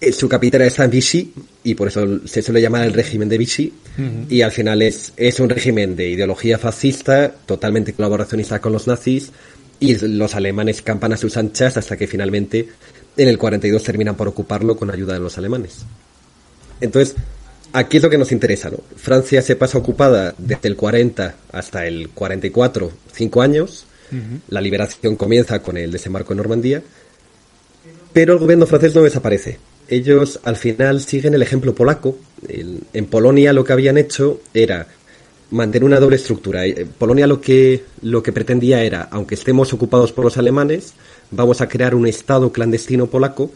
Eh, 0.00 0.12
Su 0.12 0.28
capital 0.28 0.62
está 0.62 0.84
en 0.84 0.90
Vichy 0.90 1.32
y 1.64 1.74
por 1.74 1.88
eso 1.88 2.20
se 2.24 2.40
suele 2.40 2.60
llamar 2.62 2.84
el 2.84 2.92
régimen 2.92 3.28
de 3.28 3.38
Vichy. 3.38 3.72
Y 4.28 4.42
al 4.42 4.52
final 4.52 4.80
es, 4.82 5.12
es 5.16 5.40
un 5.40 5.48
régimen 5.48 5.96
de 5.96 6.08
ideología 6.08 6.56
fascista, 6.56 7.34
totalmente 7.46 7.92
colaboracionista 7.92 8.60
con 8.60 8.72
los 8.72 8.86
nazis. 8.86 9.32
Y 9.80 9.96
los 10.06 10.36
alemanes 10.36 10.82
campan 10.82 11.12
a 11.12 11.16
sus 11.16 11.36
anchas 11.36 11.76
hasta 11.76 11.96
que 11.96 12.06
finalmente 12.06 12.68
en 13.16 13.28
el 13.28 13.38
42 13.38 13.82
terminan 13.82 14.14
por 14.16 14.28
ocuparlo 14.28 14.76
con 14.76 14.90
ayuda 14.90 15.14
de 15.14 15.20
los 15.20 15.36
alemanes. 15.36 15.78
Entonces, 16.80 17.16
aquí 17.72 17.96
es 17.96 18.02
lo 18.04 18.10
que 18.10 18.18
nos 18.18 18.30
interesa, 18.30 18.70
¿no? 18.70 18.78
Francia 18.96 19.42
se 19.42 19.56
pasa 19.56 19.78
ocupada 19.78 20.32
desde 20.38 20.68
el 20.68 20.76
40 20.76 21.34
hasta 21.50 21.86
el 21.86 22.10
44, 22.10 22.92
cinco 23.12 23.42
años. 23.42 23.84
La 24.48 24.60
liberación 24.60 25.16
comienza 25.16 25.60
con 25.60 25.76
el 25.76 25.90
desembarco 25.90 26.32
en 26.32 26.38
Normandía. 26.38 26.82
Pero 28.12 28.34
el 28.34 28.38
gobierno 28.38 28.66
francés 28.66 28.94
no 28.94 29.02
desaparece. 29.02 29.58
Ellos 29.88 30.40
al 30.44 30.56
final 30.56 31.00
siguen 31.00 31.34
el 31.34 31.42
ejemplo 31.42 31.74
polaco. 31.74 32.18
En 32.48 33.06
Polonia 33.06 33.52
lo 33.52 33.64
que 33.64 33.72
habían 33.72 33.98
hecho 33.98 34.40
era 34.52 34.86
mantener 35.50 35.84
una 35.84 36.00
doble 36.00 36.16
estructura. 36.16 36.66
Eh, 36.66 36.86
Polonia 36.86 37.26
lo 37.26 37.40
que, 37.40 37.84
lo 38.02 38.22
que 38.22 38.32
pretendía 38.32 38.82
era, 38.82 39.08
aunque 39.10 39.34
estemos 39.34 39.72
ocupados 39.72 40.12
por 40.12 40.24
los 40.24 40.36
alemanes, 40.36 40.94
vamos 41.30 41.60
a 41.60 41.68
crear 41.68 41.94
un 41.94 42.06
Estado 42.06 42.52
clandestino 42.52 43.06
polaco 43.06 43.50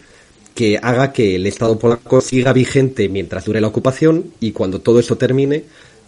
que 0.55 0.79
haga 0.83 1.13
que 1.13 1.37
el 1.37 1.47
Estado 1.47 1.79
polaco 1.79 2.21
siga 2.21 2.53
vigente 2.53 3.09
mientras 3.09 3.45
dure 3.45 3.61
la 3.61 3.69
ocupación 3.69 4.33
y 4.41 4.53
cuando 4.53 4.81
todo 4.81 5.01
eso 5.01 5.17
termine 5.17 5.65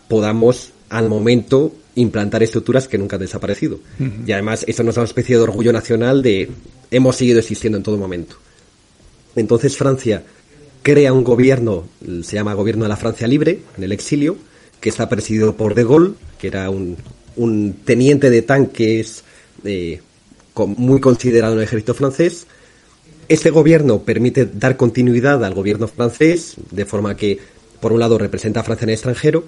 podamos 0.09 0.71
al 0.91 1.09
momento 1.09 1.73
implantar 1.97 2.43
estructuras 2.43 2.89
que 2.89 2.99
nunca 2.99 3.17
han 3.17 3.23
desaparecido. 3.23 3.79
Y 4.27 4.33
además 4.33 4.65
eso 4.67 4.83
nos 4.83 4.95
da 4.97 5.03
una 5.03 5.09
especie 5.09 5.37
de 5.37 5.43
orgullo 5.43 5.73
nacional 5.73 6.23
de 6.23 6.51
hemos 6.91 7.17
seguido 7.17 7.39
existiendo 7.39 7.77
en 7.79 7.85
todo 7.85 7.97
momento. 7.97 8.37
Entonces 9.37 9.77
Francia 9.77 10.23
crea 10.83 11.13
un 11.13 11.25
gobierno, 11.25 11.87
se 12.23 12.37
llama 12.37 12.55
Gobierno 12.55 12.85
de 12.85 12.89
la 12.91 12.97
Francia 12.97 13.27
Libre, 13.27 13.61
en 13.77 13.85
el 13.85 13.93
exilio, 13.93 14.37
que 14.81 14.91
está 14.91 15.09
presidido 15.09 15.57
por 15.57 15.75
De 15.75 15.85
Gaulle, 15.85 16.13
que 16.39 16.49
era 16.49 16.69
un, 16.71 16.97
un 17.37 17.75
teniente 17.85 18.29
de 18.31 18.43
tanques 18.43 19.25
eh, 19.65 20.01
con- 20.53 20.75
muy 20.77 21.01
considerado 21.01 21.55
en 21.55 21.61
el 21.61 21.65
ejército 21.65 21.95
francés. 21.95 22.47
Este 23.29 23.51
gobierno 23.51 24.03
permite 24.03 24.45
dar 24.45 24.77
continuidad 24.77 25.43
al 25.45 25.55
gobierno 25.55 25.89
francés, 25.89 26.57
de 26.71 26.85
forma 26.85 27.17
que, 27.17 27.39
por 27.81 27.93
un 27.93 28.01
lado, 28.01 28.19
representa 28.19 28.61
a 28.61 28.63
Francia 28.65 28.85
en 28.85 28.91
el 28.91 28.95
extranjero, 28.95 29.45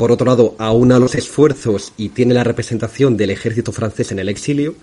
por 0.00 0.10
otro 0.12 0.24
lado, 0.26 0.54
aúna 0.56 0.98
los 0.98 1.14
esfuerzos 1.14 1.92
y 1.98 2.08
tiene 2.08 2.32
la 2.32 2.42
representación 2.42 3.18
del 3.18 3.28
ejército 3.30 3.70
francés 3.70 4.10
en 4.12 4.18
el 4.18 4.30
exilio, 4.30 4.74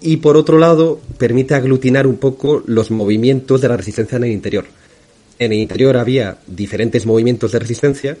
y 0.00 0.16
por 0.18 0.38
otro 0.38 0.56
lado, 0.58 1.00
permite 1.18 1.54
aglutinar 1.54 2.06
un 2.06 2.16
poco 2.16 2.62
los 2.66 2.90
movimientos 2.90 3.60
de 3.60 3.68
la 3.68 3.76
resistencia 3.76 4.16
en 4.16 4.24
el 4.24 4.32
interior. 4.32 4.64
En 5.38 5.52
el 5.52 5.58
interior 5.58 5.98
había 5.98 6.38
diferentes 6.46 7.04
movimientos 7.04 7.52
de 7.52 7.58
resistencia 7.58 8.16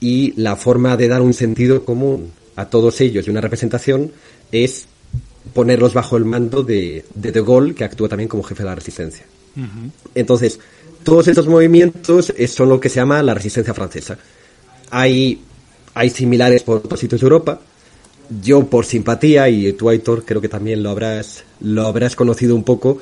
y 0.00 0.34
la 0.36 0.54
forma 0.56 0.96
de 0.98 1.08
dar 1.08 1.22
un 1.22 1.32
sentido 1.32 1.82
común 1.84 2.30
a 2.56 2.66
todos 2.68 3.00
ellos 3.00 3.26
y 3.26 3.30
una 3.30 3.40
representación 3.40 4.12
es 4.52 4.84
ponerlos 5.54 5.94
bajo 5.94 6.18
el 6.18 6.26
mando 6.26 6.62
de, 6.62 7.06
de 7.14 7.32
De 7.32 7.40
Gaulle, 7.42 7.74
que 7.74 7.84
actúa 7.84 8.08
también 8.10 8.28
como 8.28 8.42
jefe 8.42 8.62
de 8.64 8.68
la 8.68 8.74
resistencia. 8.74 9.24
Entonces, 10.14 10.60
todos 11.04 11.26
estos 11.28 11.46
movimientos 11.48 12.32
es- 12.36 12.52
son 12.52 12.68
lo 12.68 12.78
que 12.78 12.90
se 12.90 12.96
llama 12.96 13.22
la 13.22 13.32
resistencia 13.34 13.72
francesa. 13.72 14.18
Hay, 14.90 15.40
hay 15.94 16.10
similares 16.10 16.62
por 16.62 16.78
otros 16.78 17.00
sitios 17.00 17.20
de 17.20 17.24
Europa. 17.26 17.60
Yo, 18.42 18.66
por 18.66 18.84
simpatía, 18.84 19.48
y 19.48 19.72
tú, 19.74 19.88
Aitor, 19.88 20.24
creo 20.24 20.40
que 20.40 20.48
también 20.48 20.82
lo 20.82 20.90
habrás, 20.90 21.44
lo 21.60 21.86
habrás 21.86 22.16
conocido 22.16 22.56
un 22.56 22.64
poco, 22.64 22.98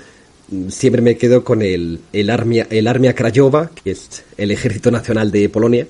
mm, 0.49 0.69
siempre 0.69 1.01
me 1.01 1.17
quedo 1.17 1.45
con 1.45 1.63
el, 1.63 2.01
el, 2.13 2.29
Armia, 2.31 2.67
el 2.71 2.89
Armia 2.89 3.15
Krajowa, 3.15 3.71
que 3.71 3.93
es 3.93 4.25
el 4.37 4.51
ejército 4.51 4.91
nacional 4.91 5.31
de 5.31 5.49
Polonia, 5.49 5.87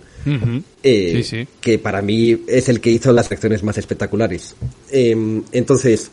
eh, 0.82 1.12
Sí, 1.16 1.22
sí. 1.24 1.48
que 1.60 1.78
para 1.78 2.02
mí 2.02 2.42
es 2.46 2.68
el 2.68 2.80
que 2.80 2.90
hizo 2.90 3.12
las 3.12 3.32
acciones 3.32 3.62
más 3.62 3.78
espectaculares. 3.78 4.54
Em, 4.90 5.42
entonces, 5.50 6.10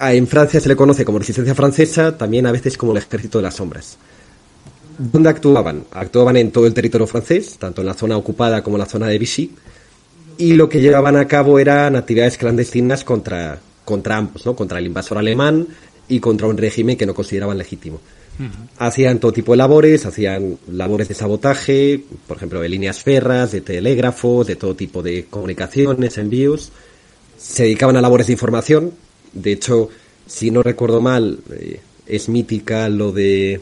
en 0.00 0.26
Francia 0.26 0.60
se 0.60 0.68
le 0.68 0.76
conoce 0.76 1.04
como 1.04 1.18
resistencia 1.18 1.54
francesa, 1.54 2.16
también 2.16 2.46
a 2.46 2.52
veces 2.52 2.76
como 2.76 2.92
el 2.92 2.98
ejército 2.98 3.38
de 3.38 3.42
las 3.42 3.56
sombras. 3.56 3.98
¿Dónde 4.98 5.28
actuaban? 5.28 5.84
Actuaban 5.92 6.36
en 6.36 6.50
todo 6.50 6.66
el 6.66 6.74
territorio 6.74 7.06
francés, 7.06 7.56
tanto 7.58 7.82
en 7.82 7.86
la 7.86 7.94
zona 7.94 8.16
ocupada 8.16 8.62
como 8.62 8.76
en 8.76 8.80
la 8.80 8.86
zona 8.86 9.06
de 9.06 9.18
Vichy, 9.18 9.52
y 10.38 10.54
lo 10.54 10.68
que 10.68 10.80
llevaban 10.80 11.16
a 11.16 11.26
cabo 11.26 11.58
eran 11.58 11.94
actividades 11.94 12.36
clandestinas 12.36 13.04
contra, 13.04 13.60
contra 13.84 14.16
ambos, 14.16 14.44
¿no? 14.44 14.56
contra 14.56 14.78
el 14.78 14.86
invasor 14.86 15.18
alemán 15.18 15.66
y 16.08 16.18
contra 16.20 16.48
un 16.48 16.56
régimen 16.56 16.96
que 16.96 17.06
no 17.06 17.14
consideraban 17.14 17.58
legítimo. 17.58 18.00
Hacían 18.78 19.18
todo 19.18 19.32
tipo 19.32 19.52
de 19.52 19.58
labores, 19.58 20.06
hacían 20.06 20.58
labores 20.70 21.08
de 21.08 21.14
sabotaje, 21.14 22.04
por 22.28 22.36
ejemplo, 22.36 22.60
de 22.60 22.68
líneas 22.68 23.02
ferras, 23.02 23.50
de 23.50 23.62
telégrafos, 23.62 24.46
de 24.46 24.54
todo 24.54 24.76
tipo 24.76 25.02
de 25.02 25.24
comunicaciones, 25.24 26.18
envíos. 26.18 26.70
Se 27.36 27.64
dedicaban 27.64 27.96
a 27.96 28.00
labores 28.00 28.28
de 28.28 28.34
información. 28.34 28.92
De 29.32 29.50
hecho, 29.52 29.88
si 30.26 30.52
no 30.52 30.62
recuerdo 30.62 31.00
mal, 31.00 31.40
eh, 31.50 31.80
es 32.06 32.28
mítica 32.28 32.88
lo 32.88 33.10
de 33.10 33.60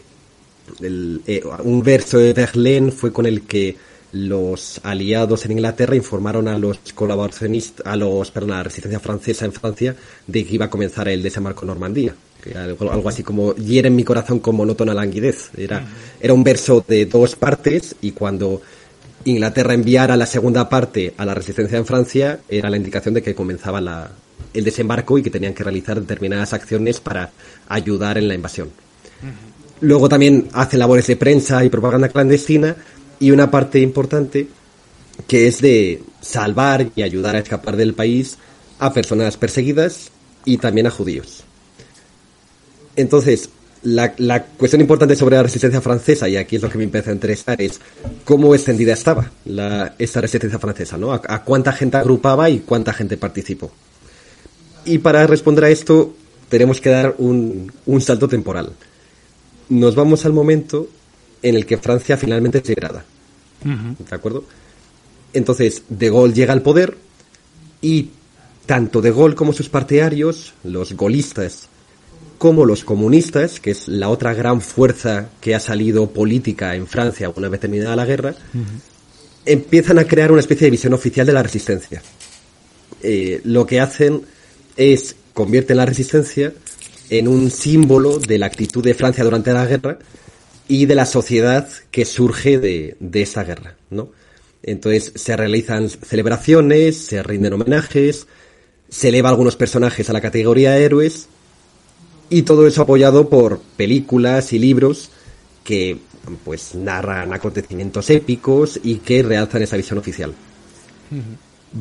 el- 0.81 1.21
eh, 1.27 1.43
un 1.65 1.83
verso 1.83 2.19
de 2.19 2.33
Verlaine 2.33 2.91
fue 2.93 3.13
con 3.13 3.27
el 3.27 3.43
que 3.43 3.77
los 4.13 4.81
aliados 4.83 5.45
en 5.45 5.53
Inglaterra 5.53 5.95
informaron 5.97 6.49
a 6.49 6.59
los 6.59 6.79
colaboracionistas, 6.95 7.87
a 7.87 7.97
los, 7.97 8.31
perdón, 8.31 8.53
a 8.53 8.57
la 8.59 8.63
resistencia 8.63 9.01
francesa 9.01 9.45
en 9.45 9.53
Francia 9.53 9.95
de 10.27 10.45
que 10.47 10.55
iba 10.55 10.67
a 10.67 10.71
comenzar 10.71 11.09
el 11.09 11.23
desembarco 11.23 11.63
en 11.63 11.69
Normandía. 11.69 12.15
Algo, 12.55 12.93
algo 12.93 13.09
así 13.09 13.25
como 13.25 13.55
hiere 13.57 13.89
en 13.89 13.97
mi 13.97 14.05
corazón 14.05 14.39
con 14.39 14.55
monótona 14.55 14.95
languidez. 14.95 15.51
Era, 15.57 15.85
era 16.21 16.33
un 16.33 16.45
verso 16.45 16.85
de 16.87 17.05
dos 17.07 17.35
partes 17.35 17.97
y 18.01 18.13
cuando 18.13 18.63
Inglaterra 19.25 19.75
enviara 19.75 20.17
la 20.17 20.27
segunda 20.27 20.69
parte 20.69 21.13
a 21.17 21.25
la 21.25 21.35
resistencia 21.35 21.77
en 21.77 21.85
Francia 21.87 22.39
era 22.49 22.71
la 22.71 22.77
indicación 22.77 23.15
de 23.15 23.23
que 23.23 23.35
comenzaba 23.35 23.81
la, 23.81 24.13
el 24.55 24.63
desembarco 24.65 25.19
y 25.19 25.23
que 25.25 25.31
tenían 25.31 25.55
que 25.55 25.65
realizar 25.65 26.01
determinadas 26.01 26.53
acciones 26.53 27.01
para 27.01 27.33
ayudar 27.69 28.17
en 28.17 28.29
la 28.29 28.35
invasión. 28.35 28.71
Luego 29.81 30.09
también 30.09 30.49
hace 30.53 30.79
labores 30.79 31.07
de 31.07 31.17
prensa 31.17 31.65
y 31.65 31.69
propaganda 31.69 32.09
clandestina 32.09 32.77
y 33.21 33.31
una 33.31 33.51
parte 33.51 33.81
importante 33.81 34.49
que 35.27 35.47
es 35.47 35.61
de 35.61 36.03
salvar 36.21 36.91
y 36.95 37.03
ayudar 37.03 37.37
a 37.37 37.41
escapar 37.41 37.77
del 37.77 37.95
país 37.95 38.39
a 38.79 38.93
personas 38.93 39.37
perseguidas 39.37 40.11
y 40.45 40.59
también 40.59 40.87
a 40.87 40.91
judíos. 40.91 41.45
Entonces, 42.95 43.51
la, 43.83 44.45
cuestión 44.57 44.81
importante 44.81 45.17
sobre 45.17 45.37
la 45.37 45.43
resistencia 45.43 45.81
francesa, 45.81 46.29
y 46.29 46.37
aquí 46.37 46.57
es 46.57 46.63
lo 46.63 46.71
que 46.71 46.79
me 46.79 46.85
empieza 46.85 47.11
a 47.11 47.15
interesar, 47.15 47.61
es 47.61 47.81
cómo 48.25 48.55
extendida 48.55 48.95
estaba 48.95 49.31
la, 49.45 49.95
esta 49.99 50.21
resistencia 50.21 50.59
francesa, 50.59 50.97
¿no? 50.97 51.13
A, 51.13 51.45
cuánta 51.45 51.73
gente 51.73 51.97
agrupaba 51.97 52.49
y 52.51 52.61
cuánta 52.61 52.93
gente 52.93 53.17
participó. 53.17 53.71
Y 54.85 54.99
para 54.99 55.27
responder 55.27 55.65
a 55.65 55.71
esto, 55.71 56.15
tenemos 56.49 56.81
que 56.81 56.91
dar 56.91 57.15
un 57.19 58.01
salto 58.01 58.29
temporal. 58.29 58.73
Nos 59.69 59.95
vamos 59.95 60.25
al 60.25 60.33
momento 60.33 60.89
en 61.43 61.57
el 61.57 61.67
que 61.67 61.79
Francia 61.79 62.17
finalmente 62.17 62.59
es 62.59 62.69
liberada. 62.69 63.05
¿De 63.63 64.15
acuerdo? 64.15 64.45
Entonces, 65.33 65.83
De 65.89 66.11
Gaulle 66.11 66.35
llega 66.35 66.53
al 66.53 66.63
poder 66.63 66.97
y 67.83 68.11
tanto 68.65 69.01
De 69.01 69.11
Gaulle 69.11 69.35
como 69.35 69.53
sus 69.53 69.69
partidarios, 69.69 70.55
los 70.65 70.95
golistas, 70.95 71.69
como 72.39 72.65
los 72.65 72.85
comunistas, 72.85 73.61
que 73.61 73.71
es 73.71 73.89
la 73.89 74.09
otra 74.09 74.35
gran 74.35 74.61
fuerza 74.61 75.31
que 75.41 75.55
ha 75.55 75.61
salido 75.61 76.11
política 76.11 76.75
en 76.75 76.87
Francia 76.87 77.33
una 77.35 77.49
vez 77.49 77.61
terminada 77.61 77.97
la 77.97 78.05
guerra, 78.05 78.35
empiezan 79.45 79.99
a 79.99 80.05
crear 80.05 80.33
una 80.33 80.41
especie 80.41 80.67
de 80.67 80.71
visión 80.71 80.93
oficial 80.93 81.27
de 81.27 81.33
la 81.33 81.43
resistencia. 81.43 82.03
Eh, 83.03 83.41
lo 83.45 83.67
que 83.67 83.81
hacen 83.81 84.23
es 84.77 85.17
convierten 85.33 85.77
la 85.77 85.87
resistencia 85.87 86.53
en 87.11 87.29
un 87.29 87.51
símbolo 87.51 88.19
de 88.19 88.39
la 88.39 88.47
actitud 88.47 88.83
de 88.83 88.95
Francia 88.95 89.25
durante 89.25 89.53
la 89.53 89.67
guerra 89.67 89.99
y 90.69 90.87
de 90.87 90.95
la 90.95 91.07
sociedad 91.07 91.69
que 91.91 92.05
surge 92.05 92.59
de, 92.59 92.97
de 93.01 93.23
esta 93.23 93.45
guerra, 93.45 93.77
¿no? 93.91 94.11
Entonces 94.63 95.13
se 95.15 95.37
realizan 95.37 95.89
celebraciones, 95.89 96.97
se 96.97 97.23
rinden 97.23 97.53
homenajes, 97.53 98.27
se 98.89 99.09
eleva 99.09 99.29
a 99.29 99.33
algunos 99.33 99.57
personajes 99.57 100.11
a 100.11 100.13
la 100.13 100.21
categoría 100.21 100.73
de 100.73 100.85
héroes 100.85 101.29
y 102.31 102.43
todo 102.43 102.67
eso 102.67 102.83
apoyado 102.83 103.29
por 103.29 103.61
películas 103.77 104.53
y 104.53 104.59
libros 104.59 105.11
que 105.63 105.99
pues 106.45 106.75
narran 106.75 107.33
acontecimientos 107.33 108.11
épicos 108.11 108.81
y 108.83 108.97
que 108.97 109.23
realzan 109.23 109.63
esa 109.63 109.77
visión 109.77 109.99
oficial. 109.99 110.35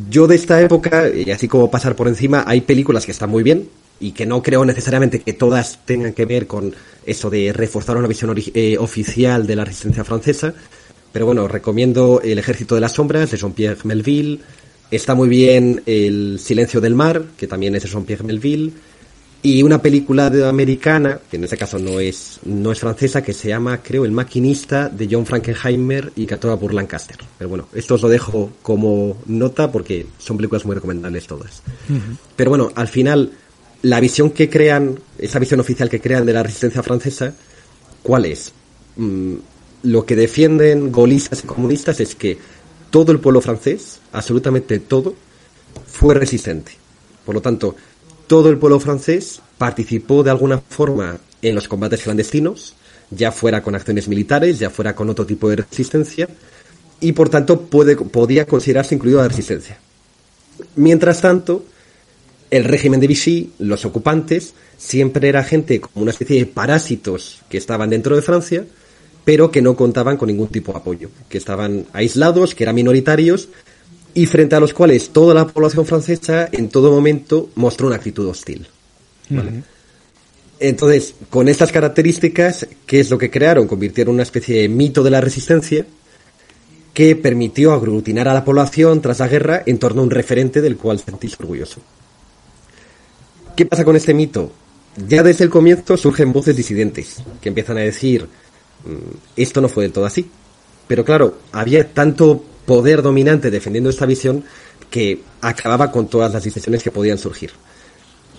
Yo 0.09 0.27
de 0.27 0.35
esta 0.35 0.61
época, 0.61 1.09
y 1.09 1.31
así 1.31 1.47
como 1.47 1.71
pasar 1.71 1.95
por 1.95 2.07
encima, 2.07 2.43
hay 2.45 2.61
películas 2.61 3.05
que 3.05 3.11
están 3.11 3.31
muy 3.31 3.41
bien 3.41 3.67
y 3.99 4.11
que 4.11 4.25
no 4.25 4.41
creo 4.43 4.65
necesariamente 4.65 5.21
que 5.21 5.33
todas 5.33 5.79
tengan 5.85 6.13
que 6.13 6.25
ver 6.25 6.47
con 6.47 6.73
eso 7.05 7.29
de 7.29 7.53
reforzar 7.53 7.97
una 7.97 8.07
visión 8.07 8.33
eh, 8.53 8.77
oficial 8.77 9.45
de 9.47 9.55
la 9.55 9.65
resistencia 9.65 10.03
francesa, 10.03 10.53
pero 11.13 11.25
bueno, 11.25 11.47
recomiendo 11.47 12.19
El 12.23 12.39
Ejército 12.39 12.75
de 12.75 12.81
las 12.81 12.93
Sombras 12.93 13.31
de 13.31 13.37
Jean-Pierre 13.37 13.77
Melville, 13.83 14.39
está 14.91 15.15
muy 15.15 15.29
bien 15.29 15.81
El 15.85 16.39
Silencio 16.39 16.81
del 16.81 16.93
Mar, 16.95 17.23
que 17.37 17.47
también 17.47 17.75
es 17.75 17.83
de 17.83 17.89
Jean-Pierre 17.89 18.23
Melville, 18.23 18.71
y 19.41 19.61
una 19.61 19.79
película 19.79 20.31
de- 20.31 20.43
americana, 20.47 21.19
que 21.29 21.37
en 21.37 21.43
este 21.43 21.55
caso 21.55 21.77
no 21.77 21.99
es, 21.99 22.39
no 22.45 22.71
es 22.71 22.79
francesa, 22.79 23.21
que 23.21 23.31
se 23.31 23.47
llama, 23.49 23.81
creo, 23.83 24.03
El 24.03 24.11
maquinista 24.11 24.89
de 24.89 25.07
John 25.09 25.25
Frankenheimer 25.27 26.11
y 26.15 26.23
actúa 26.33 26.59
por 26.59 26.73
Lancaster. 26.73 27.17
Pero 27.37 27.49
bueno, 27.49 27.67
esto 27.75 27.93
os 27.93 28.01
lo 28.01 28.09
dejo 28.09 28.51
como 28.63 29.17
nota 29.27 29.71
porque 29.71 30.07
son 30.17 30.37
películas 30.37 30.65
muy 30.65 30.73
recomendables 30.73 31.27
todas. 31.27 31.61
Pero 32.35 32.49
bueno, 32.49 32.71
al 32.73 32.87
final, 32.87 33.33
la 33.85 33.99
visión 33.99 34.31
que 34.31 34.49
crean, 34.49 34.99
esa 35.19 35.37
visión 35.37 35.59
oficial 35.59 35.91
que 35.91 36.01
crean 36.01 36.25
de 36.25 36.33
la 36.33 36.41
resistencia 36.41 36.81
francesa, 36.81 37.35
¿cuál 38.01 38.25
es? 38.25 38.51
Mm, 38.95 39.35
lo 39.83 40.07
que 40.07 40.15
defienden 40.15 40.91
golistas 40.91 41.43
y 41.43 41.47
comunistas 41.47 41.99
es 41.99 42.15
que 42.15 42.39
todo 42.89 43.11
el 43.11 43.19
pueblo 43.19 43.41
francés, 43.41 43.99
absolutamente 44.11 44.79
todo, 44.79 45.13
fue 45.85 46.15
resistente. 46.15 46.71
Por 47.27 47.35
lo 47.35 47.41
tanto, 47.41 47.75
todo 48.25 48.49
el 48.49 48.57
pueblo 48.57 48.79
francés 48.79 49.39
participó 49.59 50.23
de 50.23 50.31
alguna 50.31 50.57
forma 50.57 51.19
en 51.43 51.53
los 51.53 51.67
combates 51.67 52.01
clandestinos, 52.01 52.73
ya 53.11 53.31
fuera 53.31 53.61
con 53.61 53.75
acciones 53.75 54.07
militares, 54.07 54.57
ya 54.57 54.71
fuera 54.71 54.95
con 54.95 55.11
otro 55.11 55.27
tipo 55.27 55.47
de 55.47 55.57
resistencia, 55.57 56.27
y 57.01 57.11
por 57.11 57.29
tanto 57.29 57.61
puede, 57.61 57.95
podía 57.95 58.47
considerarse 58.47 58.95
incluido 58.95 59.21
la 59.21 59.27
resistencia. 59.27 59.77
Mientras 60.75 61.21
tanto, 61.21 61.65
el 62.55 62.63
régimen 62.63 62.99
de 62.99 63.07
Vichy, 63.07 63.51
los 63.59 63.85
ocupantes, 63.85 64.53
siempre 64.77 65.29
era 65.29 65.43
gente 65.43 65.79
como 65.79 66.03
una 66.03 66.11
especie 66.11 66.39
de 66.39 66.45
parásitos 66.45 67.41
que 67.49 67.57
estaban 67.57 67.89
dentro 67.89 68.15
de 68.15 68.21
Francia, 68.21 68.65
pero 69.23 69.51
que 69.51 69.61
no 69.61 69.75
contaban 69.75 70.17
con 70.17 70.27
ningún 70.27 70.47
tipo 70.47 70.71
de 70.71 70.77
apoyo, 70.79 71.09
que 71.29 71.37
estaban 71.37 71.85
aislados, 71.93 72.55
que 72.55 72.63
eran 72.63 72.75
minoritarios, 72.75 73.49
y 74.13 74.27
frente 74.27 74.55
a 74.55 74.59
los 74.59 74.73
cuales 74.73 75.09
toda 75.09 75.33
la 75.33 75.47
población 75.47 75.85
francesa 75.85 76.47
en 76.51 76.69
todo 76.69 76.91
momento 76.91 77.49
mostró 77.55 77.87
una 77.87 77.97
actitud 77.97 78.27
hostil. 78.27 78.67
¿vale? 79.29 79.63
Entonces, 80.59 81.15
con 81.29 81.49
estas 81.49 81.71
características, 81.71 82.67
¿qué 82.85 83.01
es 83.01 83.09
lo 83.09 83.17
que 83.17 83.29
crearon? 83.29 83.67
Convirtieron 83.67 84.11
en 84.11 84.15
una 84.15 84.23
especie 84.23 84.61
de 84.61 84.69
mito 84.69 85.03
de 85.03 85.09
la 85.09 85.19
resistencia 85.19 85.85
que 86.93 87.17
permitió 87.17 87.73
aglutinar 87.73 88.29
a 88.29 88.33
la 88.33 88.45
población 88.45 89.01
tras 89.01 89.19
la 89.19 89.27
guerra 89.27 89.63
en 89.65 89.79
torno 89.79 89.99
a 89.99 90.05
un 90.05 90.11
referente 90.11 90.61
del 90.61 90.77
cual 90.77 90.99
sentirse 90.99 91.35
orgulloso. 91.39 91.81
¿Qué 93.55 93.65
pasa 93.65 93.85
con 93.85 93.95
este 93.95 94.13
mito? 94.13 94.51
Ya 95.07 95.23
desde 95.23 95.43
el 95.43 95.49
comienzo 95.49 95.97
surgen 95.97 96.33
voces 96.33 96.55
disidentes 96.55 97.17
que 97.41 97.49
empiezan 97.49 97.77
a 97.77 97.81
decir 97.81 98.27
"Mm, 98.85 99.17
esto 99.35 99.61
no 99.61 99.69
fue 99.69 99.83
del 99.83 99.93
todo 99.93 100.05
así. 100.05 100.29
Pero 100.87 101.03
claro, 101.03 101.39
había 101.51 101.93
tanto 101.93 102.43
poder 102.65 103.01
dominante 103.01 103.51
defendiendo 103.51 103.89
esta 103.89 104.05
visión 104.05 104.43
que 104.89 105.21
acababa 105.41 105.91
con 105.91 106.07
todas 106.07 106.31
las 106.33 106.43
decisiones 106.43 106.83
que 106.83 106.91
podían 106.91 107.17
surgir. 107.17 107.51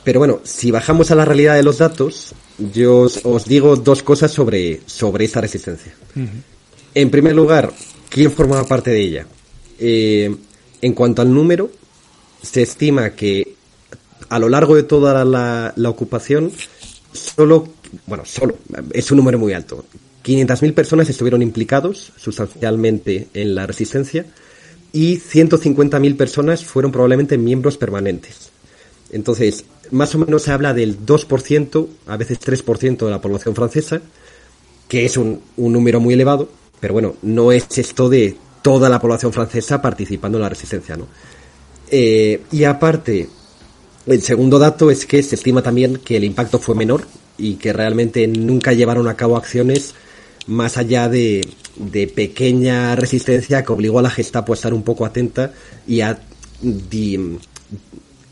Pero 0.05 0.21
bueno, 0.21 0.41
si 0.45 0.71
bajamos 0.71 1.11
a 1.11 1.17
la 1.17 1.25
realidad 1.25 1.57
de 1.57 1.65
los 1.65 1.79
datos, 1.79 2.33
yo 2.73 3.01
os, 3.01 3.21
os 3.25 3.45
digo 3.47 3.75
dos 3.75 4.03
cosas 4.03 4.31
sobre, 4.31 4.81
sobre 4.87 5.25
esta 5.25 5.41
resistencia. 5.41 5.93
En 6.95 7.11
primer 7.11 7.35
lugar, 7.35 7.73
¿quién 8.09 8.31
formaba 8.31 8.65
parte 8.65 8.91
de 8.91 9.01
ella? 9.01 9.27
Eh, 9.79 10.35
en 10.81 10.93
cuanto 10.93 11.23
al 11.23 11.35
número, 11.35 11.71
se 12.41 12.63
estima 12.63 13.11
que 13.11 13.56
a 14.29 14.39
lo 14.39 14.49
largo 14.49 14.75
de 14.75 14.83
toda 14.83 15.25
la, 15.25 15.91
ocupación, 15.91 16.53
solo, 17.13 17.69
bueno, 18.07 18.25
solo, 18.25 18.57
es 18.93 19.11
un 19.11 19.19
número 19.19 19.39
muy 19.39 19.53
alto. 19.53 19.85
500.000 20.25 20.75
personas 20.75 21.09
estuvieron 21.09 21.43
implicados 21.43 22.13
sustancialmente 22.17 23.29
en 23.33 23.55
la 23.55 23.67
resistencia 23.67 24.27
y 24.93 25.19
150.000 25.19 26.17
personas 26.17 26.65
fueron 26.65 26.91
probablemente 26.91 27.39
miembros 27.39 27.77
permanentes. 27.77 28.51
Entonces, 29.13 29.65
más 29.93 30.15
o 30.17 30.19
menos 30.19 30.43
se 30.43 30.51
habla 30.51 30.75
del 30.75 30.99
2%, 31.07 31.87
a 32.09 32.17
veces 32.17 32.41
3% 32.41 33.05
de 33.05 33.11
la 33.11 33.21
población 33.21 33.55
francesa, 33.55 34.01
que 34.89 35.05
es 35.05 35.17
un, 35.17 35.41
un 35.57 35.73
número 35.73 36.01
muy 36.01 36.15
elevado, 36.15 36.49
pero 36.81 36.95
bueno, 36.95 37.15
no 37.23 37.53
es 37.53 37.67
esto 37.79 38.09
de 38.09 38.37
toda 38.63 38.89
la 38.89 39.01
población 39.01 39.33
francesa 39.33 39.81
participando 39.81 40.39
en 40.39 40.43
la 40.43 40.49
resistencia, 40.49 40.97
¿no? 40.97 41.07
Eh, 41.89 42.43
y 42.51 42.65
aparte, 42.65 43.29
el 44.07 44.23
segundo 44.23 44.59
dato 44.59 44.91
es 44.91 45.05
que 45.05 45.23
se 45.23 45.35
estima 45.35 45.63
también 45.63 45.97
que 45.97 46.17
el 46.17 46.25
impacto 46.25 46.59
fue 46.59 46.75
menor 46.75 47.07
y 47.39 47.55
que 47.55 47.73
realmente 47.73 48.27
nunca 48.27 48.73
llevaron 48.73 49.09
a 49.09 49.17
cabo 49.17 49.37
acciones 49.37 49.95
más 50.47 50.77
allá 50.77 51.09
de, 51.09 51.47
pequeña 52.15 52.95
resistencia 52.95 53.65
que 53.65 53.73
obligó 53.73 53.99
a 53.99 54.03
la 54.03 54.11
Gestapo 54.11 54.53
a 54.53 54.57
estar 54.57 54.73
un 54.73 54.83
poco 54.83 55.05
atenta 55.05 55.53
y 55.87 56.01
a 56.01 56.19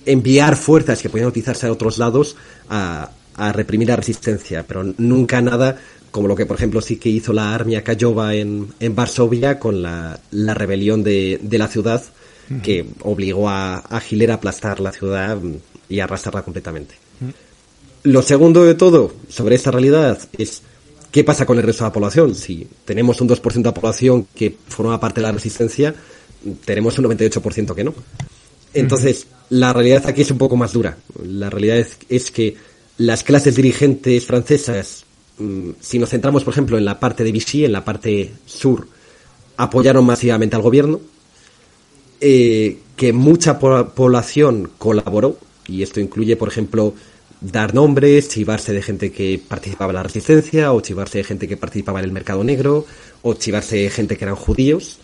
enviar 0.06 0.56
fuerzas 0.56 1.02
que 1.02 1.08
podían 1.08 1.28
utilizarse 1.28 1.66
a 1.66 1.72
otros 1.72 1.98
lados 1.98 2.36
a, 2.68 3.10
reprimir 3.52 3.88
la 3.88 3.96
resistencia, 3.96 4.64
pero 4.64 4.84
nunca 4.96 5.42
nada 5.42 5.76
como 6.12 6.28
lo 6.28 6.36
que, 6.36 6.46
por 6.46 6.56
ejemplo, 6.56 6.80
sí 6.80 6.98
que 6.98 7.08
hizo 7.08 7.32
la 7.32 7.52
Armia 7.52 7.82
Cayova 7.82 8.36
en, 8.36 8.68
en 8.78 8.94
Varsovia 8.94 9.58
con 9.58 9.82
la, 9.82 10.20
la 10.30 10.54
rebelión 10.54 11.02
de, 11.02 11.40
de 11.42 11.58
la 11.58 11.66
ciudad, 11.66 12.00
que 12.62 12.86
obligó 13.02 13.48
a, 13.48 13.78
a 13.78 14.02
Hitler 14.08 14.32
a 14.32 14.34
aplastar 14.34 14.80
la 14.80 14.92
ciudad 14.92 15.38
y 15.88 16.00
a 16.00 16.04
arrasarla 16.04 16.42
completamente. 16.42 16.94
Lo 18.02 18.22
segundo 18.22 18.64
de 18.64 18.74
todo 18.74 19.14
sobre 19.28 19.54
esta 19.54 19.70
realidad 19.70 20.18
es 20.36 20.62
qué 21.10 21.24
pasa 21.24 21.46
con 21.46 21.56
el 21.58 21.64
resto 21.64 21.84
de 21.84 21.88
la 21.88 21.92
población. 21.92 22.34
Si 22.34 22.66
tenemos 22.84 23.20
un 23.20 23.28
2% 23.28 23.52
de 23.52 23.62
la 23.62 23.74
población 23.74 24.26
que 24.34 24.56
forma 24.68 25.00
parte 25.00 25.20
de 25.20 25.26
la 25.26 25.32
resistencia, 25.32 25.94
tenemos 26.64 26.98
un 26.98 27.06
98% 27.06 27.74
que 27.74 27.84
no. 27.84 27.94
Entonces, 28.74 29.28
la 29.50 29.72
realidad 29.72 30.06
aquí 30.06 30.22
es 30.22 30.30
un 30.30 30.38
poco 30.38 30.56
más 30.56 30.72
dura. 30.72 30.96
La 31.24 31.48
realidad 31.48 31.78
es, 31.78 31.96
es 32.08 32.30
que 32.30 32.56
las 32.98 33.22
clases 33.22 33.56
dirigentes 33.56 34.26
francesas, 34.26 35.04
mm, 35.38 35.70
si 35.80 35.98
nos 35.98 36.10
centramos, 36.10 36.44
por 36.44 36.52
ejemplo, 36.52 36.76
en 36.76 36.84
la 36.84 36.98
parte 37.00 37.24
de 37.24 37.32
Vichy, 37.32 37.64
en 37.64 37.72
la 37.72 37.84
parte 37.84 38.32
sur, 38.44 38.88
apoyaron 39.56 40.04
masivamente 40.04 40.56
al 40.56 40.62
gobierno, 40.62 41.00
eh, 42.26 42.78
que 42.96 43.12
mucha 43.12 43.58
po- 43.58 43.88
población 44.00 44.70
colaboró, 44.78 45.36
y 45.68 45.82
esto 45.82 46.00
incluye, 46.00 46.36
por 46.36 46.48
ejemplo, 46.48 46.94
dar 47.40 47.74
nombres, 47.74 48.28
chivarse 48.30 48.72
de 48.72 48.80
gente 48.80 49.12
que 49.12 49.38
participaba 49.46 49.90
en 49.92 49.96
la 49.96 50.02
resistencia, 50.02 50.72
o 50.72 50.80
chivarse 50.80 51.18
de 51.18 51.24
gente 51.24 51.46
que 51.48 51.58
participaba 51.58 51.98
en 52.00 52.06
el 52.06 52.12
mercado 52.12 52.42
negro, 52.42 52.86
o 53.22 53.34
chivarse 53.34 53.76
de 53.76 53.90
gente 53.90 54.16
que 54.16 54.24
eran 54.24 54.36
judíos. 54.36 54.98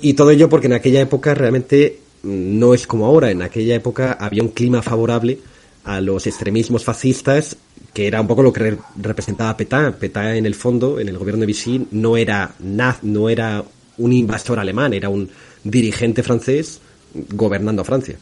Y 0.00 0.14
todo 0.14 0.30
ello 0.30 0.48
porque 0.48 0.66
en 0.68 0.72
aquella 0.72 1.00
época 1.00 1.34
realmente 1.34 1.98
mm, 2.22 2.58
no 2.58 2.72
es 2.74 2.86
como 2.86 3.04
ahora, 3.06 3.30
en 3.30 3.42
aquella 3.42 3.74
época 3.74 4.12
había 4.18 4.42
un 4.42 4.50
clima 4.50 4.80
favorable 4.82 5.38
a 5.84 6.00
los 6.00 6.26
extremismos 6.26 6.84
fascistas, 6.84 7.56
que 7.92 8.06
era 8.06 8.20
un 8.20 8.26
poco 8.26 8.42
lo 8.42 8.52
que 8.52 8.60
re- 8.60 8.78
representaba 8.96 9.56
Pétain. 9.56 9.92
Pétain 9.94 10.36
en 10.36 10.46
el 10.46 10.54
fondo, 10.54 11.00
en 11.00 11.08
el 11.08 11.18
gobierno 11.18 11.40
de 11.40 11.46
Vichy, 11.46 11.86
no 11.90 12.16
era 12.16 12.54
naz, 12.60 13.02
no 13.02 13.28
era 13.28 13.62
un 13.98 14.12
invasor 14.12 14.58
alemán, 14.58 14.94
era 14.94 15.08
un 15.08 15.28
dirigente 15.64 16.22
francés 16.22 16.80
gobernando 17.14 17.82
a 17.82 17.84
Francia. 17.84 18.16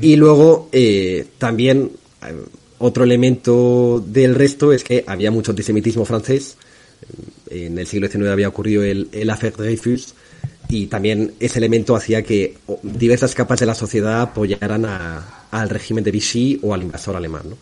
Y 0.00 0.16
luego 0.16 0.68
eh, 0.72 1.26
también 1.38 1.90
eh, 2.26 2.34
otro 2.78 3.04
elemento 3.04 4.02
del 4.06 4.34
resto 4.34 4.72
es 4.72 4.84
que 4.84 5.04
había 5.06 5.30
mucho 5.30 5.52
antisemitismo 5.52 6.04
francés. 6.04 6.56
En 7.50 7.78
el 7.78 7.86
siglo 7.86 8.08
XIX 8.08 8.28
había 8.28 8.48
ocurrido 8.48 8.82
el, 8.84 9.08
el 9.12 9.28
affaire 9.30 9.56
Dreyfus 9.56 10.14
y 10.68 10.86
también 10.86 11.32
ese 11.40 11.58
elemento 11.58 11.96
hacía 11.96 12.22
que 12.22 12.56
diversas 12.82 13.34
capas 13.34 13.58
de 13.60 13.66
la 13.66 13.74
sociedad 13.74 14.20
apoyaran 14.20 14.84
a- 14.84 15.46
al 15.50 15.68
régimen 15.68 16.04
de 16.04 16.12
Vichy 16.12 16.60
o 16.62 16.72
al 16.72 16.82
invasor 16.82 17.16
alemán. 17.16 17.42
¿no? 17.50 17.56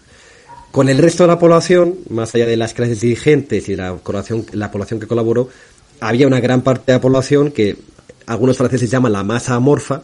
Con 0.71 0.91
el 0.91 0.99
resto 0.99 1.23
de 1.23 1.29
la 1.29 1.39
población, 1.39 1.95
más 2.11 2.35
allá 2.35 2.45
de 2.47 2.59
las 2.59 2.75
clases 2.75 3.01
dirigentes 3.01 3.69
y 3.71 3.77
la 3.77 3.97
población, 3.97 4.45
la 4.53 4.71
población 4.71 5.01
que 5.01 5.07
colaboró, 5.07 5.49
había 6.01 6.27
una 6.27 6.41
gran 6.41 6.61
parte 6.63 6.93
de 6.93 6.99
la 6.99 7.01
población 7.01 7.51
que 7.51 7.77
algunos 8.29 8.57
franceses 8.57 8.91
llaman 8.91 9.13
la 9.13 9.25
masa 9.25 9.55
amorfa, 9.55 10.03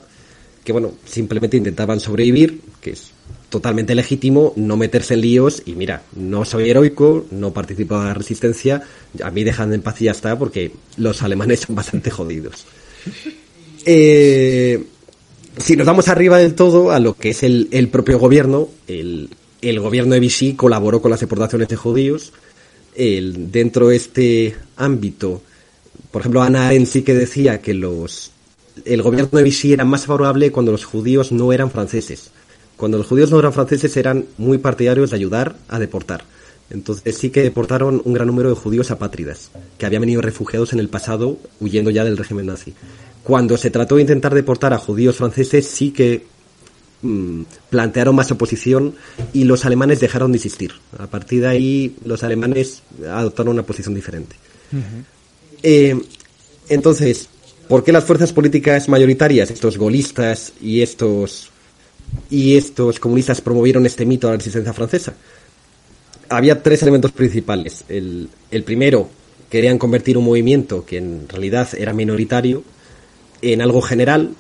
que 0.64 0.72
bueno, 0.72 0.92
simplemente 1.04 1.56
intentaban 1.56 2.00
sobrevivir, 2.00 2.60
que 2.80 2.90
es 2.90 3.10
totalmente 3.50 3.94
legítimo, 3.94 4.52
no 4.56 4.76
meterse 4.76 5.14
en 5.14 5.20
líos 5.20 5.62
y 5.64 5.74
mira, 5.74 6.02
no 6.16 6.44
soy 6.44 6.70
heroico, 6.70 7.26
no 7.30 7.52
participo 7.52 7.94
en 7.96 8.06
la 8.06 8.14
resistencia, 8.14 8.82
a 9.22 9.30
mí 9.30 9.44
dejan 9.44 9.72
en 9.72 9.82
paz 9.82 10.00
y 10.00 10.06
ya 10.06 10.10
está, 10.10 10.38
porque 10.38 10.72
los 10.96 11.22
alemanes 11.22 11.60
son 11.60 11.76
bastante 11.76 12.10
jodidos. 12.10 12.66
Eh, 13.86 14.82
si 15.58 15.76
nos 15.76 15.86
vamos 15.86 16.08
arriba 16.08 16.38
del 16.38 16.54
todo 16.54 16.90
a 16.90 16.98
lo 16.98 17.18
que 17.18 17.28
es 17.28 17.42
el, 17.42 17.68
el 17.70 17.88
propio 17.88 18.18
gobierno, 18.18 18.70
el, 18.88 19.28
el 19.60 19.80
gobierno 19.80 20.14
de 20.14 20.20
Vichy 20.20 20.54
colaboró 20.54 21.02
con 21.02 21.10
las 21.10 21.20
deportaciones 21.20 21.68
de 21.68 21.76
judíos. 21.76 22.32
El, 22.94 23.50
dentro 23.52 23.88
de 23.88 23.96
este 23.96 24.56
ámbito, 24.76 25.42
por 26.14 26.20
ejemplo, 26.20 26.44
Ana 26.44 26.68
Arendt 26.68 26.86
sí 26.86 27.02
que 27.02 27.12
decía 27.12 27.60
que 27.60 27.74
los, 27.74 28.30
el 28.84 29.02
gobierno 29.02 29.36
de 29.36 29.42
Vichy 29.42 29.72
era 29.72 29.84
más 29.84 30.06
favorable 30.06 30.52
cuando 30.52 30.70
los 30.70 30.84
judíos 30.84 31.32
no 31.32 31.52
eran 31.52 31.72
franceses. 31.72 32.30
Cuando 32.76 32.98
los 32.98 33.08
judíos 33.08 33.32
no 33.32 33.40
eran 33.40 33.52
franceses 33.52 33.96
eran 33.96 34.24
muy 34.38 34.58
partidarios 34.58 35.10
de 35.10 35.16
ayudar 35.16 35.56
a 35.66 35.80
deportar. 35.80 36.22
Entonces 36.70 37.18
sí 37.18 37.30
que 37.30 37.42
deportaron 37.42 38.00
un 38.04 38.12
gran 38.12 38.28
número 38.28 38.48
de 38.48 38.54
judíos 38.54 38.92
apátridas, 38.92 39.50
que 39.76 39.86
habían 39.86 40.02
venido 40.02 40.22
refugiados 40.22 40.72
en 40.72 40.78
el 40.78 40.88
pasado 40.88 41.36
huyendo 41.58 41.90
ya 41.90 42.04
del 42.04 42.16
régimen 42.16 42.46
nazi. 42.46 42.74
Cuando 43.24 43.56
se 43.56 43.70
trató 43.70 43.96
de 43.96 44.02
intentar 44.02 44.34
deportar 44.34 44.72
a 44.72 44.78
judíos 44.78 45.16
franceses, 45.16 45.66
sí 45.66 45.90
que 45.90 46.26
mm, 47.02 47.42
plantearon 47.70 48.14
más 48.14 48.30
oposición 48.30 48.94
y 49.32 49.42
los 49.42 49.64
alemanes 49.64 49.98
dejaron 49.98 50.30
de 50.30 50.38
insistir. 50.38 50.74
A 50.96 51.08
partir 51.08 51.40
de 51.40 51.48
ahí 51.48 51.96
los 52.04 52.22
alemanes 52.22 52.84
adoptaron 53.04 53.54
una 53.54 53.64
posición 53.64 53.96
diferente. 53.96 54.36
Eh, 55.66 55.98
entonces, 56.68 57.30
¿por 57.68 57.82
qué 57.82 57.90
las 57.90 58.04
fuerzas 58.04 58.34
políticas 58.34 58.86
mayoritarias, 58.90 59.50
estos 59.50 59.78
golistas 59.78 60.52
y 60.60 60.82
estos 60.82 61.50
y 62.30 62.56
estos 62.56 63.00
comunistas 63.00 63.40
promovieron 63.40 63.86
este 63.86 64.04
mito 64.04 64.28
a 64.28 64.32
la 64.32 64.36
resistencia 64.36 64.74
francesa? 64.74 65.14
Había 66.28 66.62
tres 66.62 66.82
elementos 66.82 67.12
principales. 67.12 67.82
El, 67.88 68.28
primero, 68.64 69.08
querían 69.48 69.78
convertir 69.78 70.18
un 70.18 70.26
movimiento 70.26 70.84
que 70.84 70.98
en 70.98 71.26
realidad 71.30 71.68
era 71.78 71.94
minoritario 71.94 72.62
en 73.40 73.62
algo 73.62 73.80
general 73.80 74.34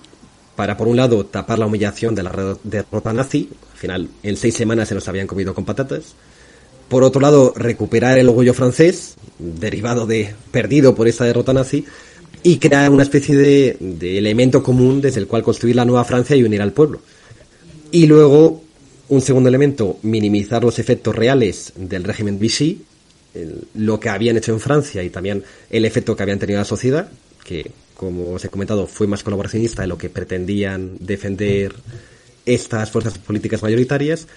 para, 0.56 0.76
por 0.76 0.88
un 0.88 0.96
lado, 0.96 1.24
tapar 1.24 1.58
la 1.58 1.66
humillación 1.66 2.14
de 2.14 2.22
la 2.22 2.58
derrota 2.64 3.14
nazi. 3.14 3.48
Al 3.72 3.78
final, 3.78 4.08
en 4.22 4.36
seis 4.36 4.54
semanas 4.54 4.88
se 4.88 4.94
los 4.94 5.08
habían 5.08 5.26
comido 5.26 5.54
con 5.54 5.64
patatas. 5.64 6.14
Por 6.94 7.02
otro 7.02 7.20
lado, 7.20 7.52
recuperar 7.56 8.18
el 8.18 8.28
orgullo 8.28 8.54
francés, 8.54 9.16
derivado 9.40 10.06
de 10.06 10.32
perdido 10.52 10.94
por 10.94 11.08
esta 11.08 11.24
derrota 11.24 11.52
nazi, 11.52 11.84
y 12.44 12.58
crear 12.58 12.88
una 12.88 13.02
especie 13.02 13.34
de, 13.36 14.16
elemento 14.16 14.62
común 14.62 15.00
desde 15.00 15.18
el 15.18 15.26
cual 15.26 15.42
construir 15.42 15.74
la 15.74 15.84
nueva 15.84 16.04
Francia 16.04 16.36
y 16.36 16.44
unir 16.44 16.62
al 16.62 16.72
pueblo. 16.72 17.00
Y 17.90 18.06
luego, 18.06 18.62
un 19.08 19.20
segundo 19.20 19.48
elemento, 19.48 19.98
minimizar 20.02 20.62
los 20.62 20.78
efectos 20.78 21.16
reales 21.16 21.72
del 21.74 22.04
régimen 22.04 22.38
Vichy, 22.38 22.82
lo 23.74 23.98
que 23.98 24.10
habían 24.10 24.36
hecho 24.36 24.52
en 24.52 24.60
Francia 24.60 25.02
y 25.02 25.10
también 25.10 25.42
el 25.70 25.86
efecto 25.86 26.14
que 26.14 26.22
habían 26.22 26.38
tenido 26.38 26.58
en 26.58 26.60
la 26.60 26.64
sociedad, 26.64 27.08
que 27.42 27.72
como 27.96 28.34
os 28.34 28.44
he 28.44 28.50
comentado, 28.50 28.86
fue 28.86 29.08
más 29.08 29.24
colaboracionista 29.24 29.82
de 29.82 29.88
lo 29.88 29.98
que 29.98 30.10
pretendían 30.10 30.92
defender 31.00 31.74
estas 32.46 32.92
fuerzas 32.92 33.18
políticas 33.18 33.64
mayoritarias. 33.64 34.28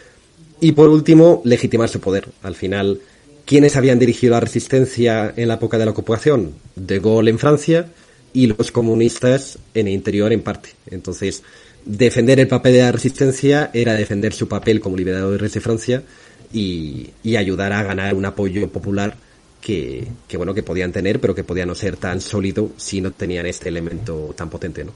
Y 0.59 0.71
por 0.71 0.89
último, 0.89 1.41
legitimar 1.45 1.89
su 1.89 1.99
poder. 1.99 2.27
Al 2.43 2.55
final, 2.55 2.99
¿quiénes 3.45 3.75
habían 3.75 3.99
dirigido 3.99 4.33
la 4.33 4.39
resistencia 4.39 5.33
en 5.35 5.47
la 5.47 5.55
época 5.55 5.77
de 5.77 5.85
la 5.85 5.91
ocupación? 5.91 6.53
De 6.75 6.99
Gaulle 6.99 7.29
en 7.29 7.39
Francia 7.39 7.87
y 8.33 8.47
los 8.47 8.71
comunistas 8.71 9.59
en 9.73 9.87
el 9.87 9.93
interior 9.93 10.31
en 10.33 10.41
parte. 10.41 10.69
Entonces, 10.89 11.43
defender 11.85 12.39
el 12.39 12.47
papel 12.47 12.73
de 12.73 12.81
la 12.81 12.91
resistencia 12.91 13.69
era 13.73 13.93
defender 13.93 14.33
su 14.33 14.47
papel 14.47 14.79
como 14.79 14.97
liberadores 14.97 15.53
de 15.53 15.61
Francia 15.61 16.03
y, 16.51 17.11
y 17.23 17.35
ayudar 17.35 17.73
a 17.73 17.83
ganar 17.83 18.15
un 18.15 18.25
apoyo 18.25 18.67
popular 18.69 19.15
que, 19.61 20.37
bueno, 20.37 20.53
que 20.53 20.63
podían 20.63 20.91
tener, 20.91 21.19
pero 21.19 21.35
que 21.35 21.43
podía 21.43 21.65
no 21.65 21.75
ser 21.75 21.97
tan 21.97 22.21
sólido 22.21 22.71
si 22.77 23.01
no 23.01 23.11
tenían 23.11 23.45
este 23.45 23.67
elemento 23.69 24.33
tan 24.35 24.49
potente, 24.49 24.85
¿no? 24.85 24.93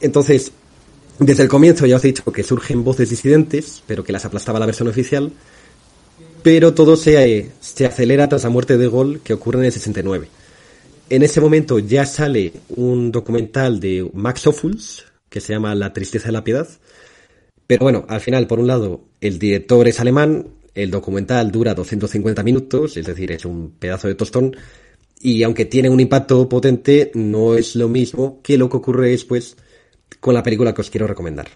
Entonces, 0.00 0.52
desde 1.18 1.44
el 1.44 1.48
comienzo 1.48 1.86
ya 1.86 1.96
os 1.96 2.04
he 2.04 2.08
dicho 2.08 2.24
que 2.32 2.42
surgen 2.42 2.82
voces 2.82 3.10
disidentes, 3.10 3.82
pero 3.86 4.02
que 4.02 4.12
las 4.12 4.24
aplastaba 4.24 4.58
la 4.58 4.66
versión 4.66 4.88
oficial, 4.88 5.32
pero 6.42 6.74
todo 6.74 6.96
se, 6.96 7.52
se 7.60 7.86
acelera 7.86 8.28
tras 8.28 8.44
la 8.44 8.50
muerte 8.50 8.76
de 8.76 8.88
Gaulle 8.88 9.20
que 9.22 9.34
ocurre 9.34 9.60
en 9.60 9.66
el 9.66 9.72
69. 9.72 10.28
En 11.10 11.22
ese 11.22 11.40
momento 11.40 11.78
ya 11.78 12.06
sale 12.06 12.52
un 12.70 13.12
documental 13.12 13.78
de 13.78 14.10
Max 14.12 14.46
Ophuls, 14.46 15.04
que 15.28 15.40
se 15.40 15.52
llama 15.52 15.74
La 15.74 15.92
tristeza 15.92 16.26
de 16.26 16.32
la 16.32 16.44
piedad, 16.44 16.68
pero 17.66 17.84
bueno, 17.84 18.04
al 18.08 18.20
final, 18.20 18.46
por 18.46 18.58
un 18.58 18.66
lado, 18.66 19.04
el 19.20 19.38
director 19.38 19.88
es 19.88 20.00
alemán, 20.00 20.48
el 20.74 20.90
documental 20.90 21.50
dura 21.50 21.74
250 21.74 22.42
minutos, 22.42 22.96
es 22.96 23.06
decir, 23.06 23.32
es 23.32 23.44
un 23.44 23.70
pedazo 23.70 24.08
de 24.08 24.14
tostón, 24.14 24.56
y 25.20 25.42
aunque 25.44 25.64
tiene 25.64 25.88
un 25.88 26.00
impacto 26.00 26.48
potente, 26.48 27.10
no 27.14 27.54
es 27.54 27.76
lo 27.76 27.88
mismo 27.88 28.40
que 28.42 28.58
lo 28.58 28.68
que 28.68 28.76
ocurre 28.76 29.10
después 29.10 29.56
con 30.20 30.34
la 30.34 30.42
película 30.42 30.74
que 30.74 30.80
os 30.80 30.90
quiero 30.90 31.06
recomendar. 31.06 31.48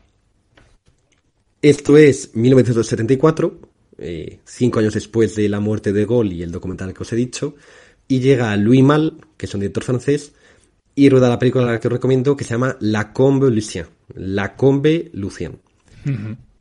Esto 1.60 1.96
es 1.96 2.34
1974, 2.34 3.58
eh, 3.98 4.38
cinco 4.44 4.78
años 4.78 4.94
después 4.94 5.34
de 5.34 5.48
la 5.48 5.60
muerte 5.60 5.92
de 5.92 6.06
Gaulle 6.06 6.34
y 6.34 6.42
el 6.42 6.52
documental 6.52 6.94
que 6.94 7.02
os 7.02 7.12
he 7.12 7.16
dicho, 7.16 7.56
y 8.06 8.20
llega 8.20 8.56
Louis 8.56 8.82
Mal, 8.82 9.18
que 9.36 9.46
es 9.46 9.54
un 9.54 9.60
director 9.60 9.84
francés, 9.84 10.32
y 10.94 11.08
rueda 11.08 11.28
la 11.28 11.38
película 11.38 11.78
que 11.78 11.88
os 11.88 11.92
recomiendo 11.92 12.36
que 12.36 12.44
se 12.44 12.50
llama 12.50 12.76
La 12.80 13.12
Combe 13.12 13.50
Lucien. 13.50 13.86
La 14.14 14.56
Combe 14.56 15.10
Lucien. 15.12 15.58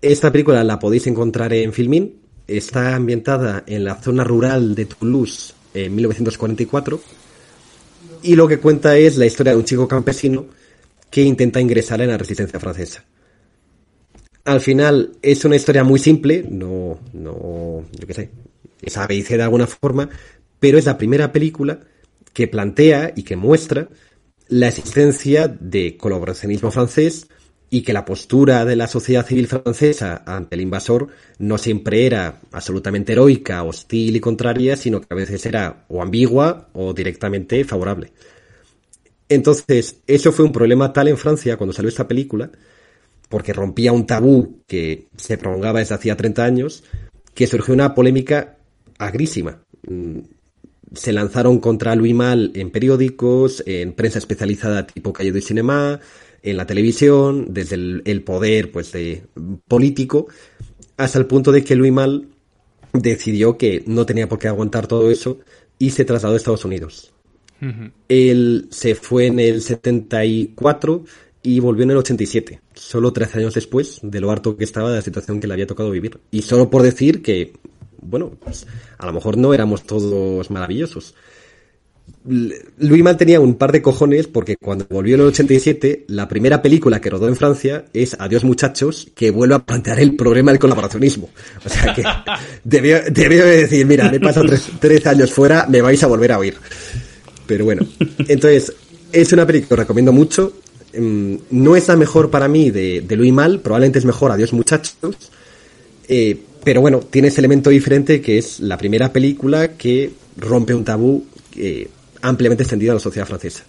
Esta 0.01 0.31
película 0.31 0.63
la 0.63 0.79
podéis 0.79 1.07
encontrar 1.07 1.53
en 1.53 1.73
Filmin, 1.73 2.27
Está 2.47 2.95
ambientada 2.95 3.65
en 3.67 3.83
la 3.83 3.95
zona 3.95 4.23
rural 4.23 4.73
de 4.73 4.85
Toulouse 4.85 5.53
en 5.73 5.93
1944 5.93 7.01
y 8.23 8.35
lo 8.35 8.47
que 8.47 8.59
cuenta 8.59 8.95
es 8.97 9.17
la 9.17 9.25
historia 9.25 9.51
de 9.51 9.59
un 9.59 9.65
chico 9.65 9.85
campesino 9.85 10.45
que 11.09 11.21
intenta 11.21 11.61
ingresar 11.61 12.01
en 12.01 12.09
la 12.09 12.17
resistencia 12.17 12.59
francesa. 12.59 13.03
Al 14.45 14.61
final 14.61 15.11
es 15.21 15.43
una 15.43 15.55
historia 15.55 15.83
muy 15.83 15.99
simple, 15.99 16.45
no, 16.49 16.99
no, 17.13 17.85
yo 17.91 18.07
qué 18.07 18.13
sé, 18.13 18.29
es 18.81 18.97
ABC 18.97 19.29
de 19.29 19.43
alguna 19.43 19.67
forma, 19.67 20.09
pero 20.59 20.77
es 20.77 20.85
la 20.85 20.97
primera 20.97 21.31
película 21.31 21.79
que 22.33 22.47
plantea 22.47 23.13
y 23.15 23.23
que 23.23 23.35
muestra 23.35 23.89
la 24.47 24.69
existencia 24.69 25.47
de 25.47 25.97
colaboracionismo 25.97 26.71
francés 26.71 27.27
y 27.69 27.81
que 27.81 27.93
la 27.93 28.05
postura 28.05 28.63
de 28.63 28.75
la 28.75 28.87
sociedad 28.87 29.25
civil 29.25 29.47
francesa 29.47 30.23
ante 30.25 30.55
el 30.55 30.61
invasor 30.61 31.09
no 31.37 31.57
siempre 31.57 32.05
era 32.05 32.39
absolutamente 32.51 33.11
heroica, 33.11 33.63
hostil 33.63 34.15
y 34.15 34.19
contraria, 34.21 34.77
sino 34.77 35.01
que 35.01 35.07
a 35.09 35.15
veces 35.15 35.45
era 35.45 35.85
o 35.89 36.01
ambigua 36.01 36.69
o 36.73 36.93
directamente 36.93 37.63
favorable. 37.65 38.13
Entonces, 39.29 40.01
eso 40.07 40.31
fue 40.31 40.45
un 40.45 40.51
problema 40.51 40.93
tal 40.93 41.07
en 41.07 41.17
Francia 41.17 41.57
cuando 41.57 41.73
salió 41.73 41.89
esta 41.89 42.07
película, 42.07 42.51
porque 43.29 43.53
rompía 43.53 43.91
un 43.91 44.05
tabú 44.05 44.61
que 44.67 45.07
se 45.17 45.37
prolongaba 45.37 45.79
desde 45.79 45.95
hacía 45.95 46.15
30 46.15 46.43
años, 46.43 46.83
que 47.33 47.47
surgió 47.47 47.73
una 47.73 47.93
polémica 47.93 48.57
agrísima. 48.97 49.61
Mm, 49.87 50.19
se 50.93 51.11
lanzaron 51.11 51.59
contra 51.59 51.95
Louis 51.95 52.15
Mal 52.15 52.51
en 52.55 52.71
periódicos, 52.71 53.63
en 53.65 53.93
prensa 53.93 54.19
especializada 54.19 54.87
tipo 54.87 55.11
Calle 55.11 55.33
de 55.33 55.41
Cinema, 55.41 55.99
en 56.41 56.57
la 56.57 56.65
televisión, 56.65 57.47
desde 57.49 57.75
el, 57.75 58.23
poder 58.23 58.71
pues 58.71 58.91
de 58.93 59.23
político, 59.67 60.27
hasta 60.95 61.19
el 61.19 61.25
punto 61.25 61.51
de 61.51 61.63
que 61.63 61.75
Louis 61.75 61.91
Mal 61.91 62.29
decidió 62.93 63.57
que 63.57 63.83
no 63.85 64.05
tenía 64.05 64.29
por 64.29 64.39
qué 64.39 64.47
aguantar 64.47 64.87
todo 64.87 65.11
eso 65.11 65.39
y 65.77 65.91
se 65.91 66.05
trasladó 66.05 66.35
a 66.35 66.37
Estados 66.37 66.65
Unidos. 66.65 67.13
Él 68.07 68.67
se 68.71 68.95
fue 68.95 69.27
en 69.27 69.39
el 69.39 69.61
74 69.61 71.03
y 71.43 71.59
volvió 71.59 71.83
en 71.83 71.91
el 71.91 71.97
87, 71.97 72.61
solo 72.73 73.13
13 73.13 73.39
años 73.39 73.53
después 73.53 73.99
de 74.03 74.19
lo 74.19 74.31
harto 74.31 74.57
que 74.57 74.63
estaba 74.63 74.89
de 74.89 74.97
la 74.97 75.01
situación 75.01 75.39
que 75.39 75.47
le 75.47 75.53
había 75.53 75.67
tocado 75.67 75.89
vivir. 75.91 76.19
Y 76.31 76.41
solo 76.41 76.69
por 76.69 76.81
decir 76.81 77.21
que, 77.21 77.53
bueno, 78.01 78.31
pues 78.39 78.67
a 78.97 79.05
lo 79.05 79.13
mejor 79.13 79.37
no 79.37 79.53
éramos 79.53 79.83
todos 79.83 80.49
maravillosos. 80.51 81.15
Louis 82.25 83.03
Mal 83.03 83.15
tenía 83.15 83.39
un 83.39 83.55
par 83.55 83.71
de 83.71 83.81
cojones 83.81 84.27
porque 84.27 84.57
cuando 84.57 84.85
volvió 84.89 85.15
en 85.15 85.21
el 85.21 85.27
87, 85.27 86.05
la 86.09 86.27
primera 86.27 86.61
película 86.61 86.99
que 86.99 87.09
rodó 87.09 87.27
en 87.29 87.37
Francia 87.37 87.85
es 87.93 88.17
Adiós 88.19 88.43
muchachos, 88.43 89.09
que 89.15 89.31
vuelve 89.31 89.55
a 89.55 89.59
plantear 89.59 89.99
el 90.01 90.15
problema 90.15 90.51
del 90.51 90.59
colaboracionismo. 90.59 91.29
O 91.65 91.69
sea 91.69 91.93
que 91.93 92.03
debió, 92.63 93.45
decir, 93.45 93.85
mira, 93.85 94.09
me 94.09 94.17
he 94.17 94.19
pasado 94.19 94.47
tres, 94.79 95.07
años 95.07 95.31
fuera, 95.31 95.65
me 95.69 95.81
vais 95.81 96.03
a 96.03 96.07
volver 96.07 96.33
a 96.33 96.39
oír. 96.39 96.57
Pero 97.47 97.65
bueno, 97.65 97.87
entonces, 98.27 98.73
es 99.11 99.31
una 99.33 99.47
película 99.47 99.67
que 99.69 99.73
os 99.73 99.79
recomiendo 99.79 100.11
mucho. 100.11 100.53
Mm, 100.97 101.35
no 101.51 101.75
es 101.75 101.87
la 101.87 101.95
mejor 101.95 102.29
para 102.29 102.47
mí 102.47 102.71
de, 102.71 103.01
de 103.01 103.15
Louis 103.15 103.33
Mal, 103.33 103.59
probablemente 103.59 103.99
es 103.99 104.05
mejor 104.05 104.31
Adiós 104.31 104.53
muchachos. 104.53 104.97
Eh, 106.07 106.37
pero 106.63 106.81
bueno, 106.81 106.99
tiene 106.99 107.29
ese 107.29 107.41
elemento 107.41 107.69
diferente 107.69 108.21
que 108.21 108.37
es 108.37 108.59
la 108.59 108.77
primera 108.77 109.11
película 109.13 109.77
que 109.77 110.11
rompe 110.37 110.73
un 110.73 110.83
tabú 110.83 111.25
que 111.51 111.89
ampliamente 112.21 112.63
extendida 112.63 112.91
en 112.91 112.95
la 112.95 113.01
sociedad 113.01 113.27
francesa. 113.27 113.63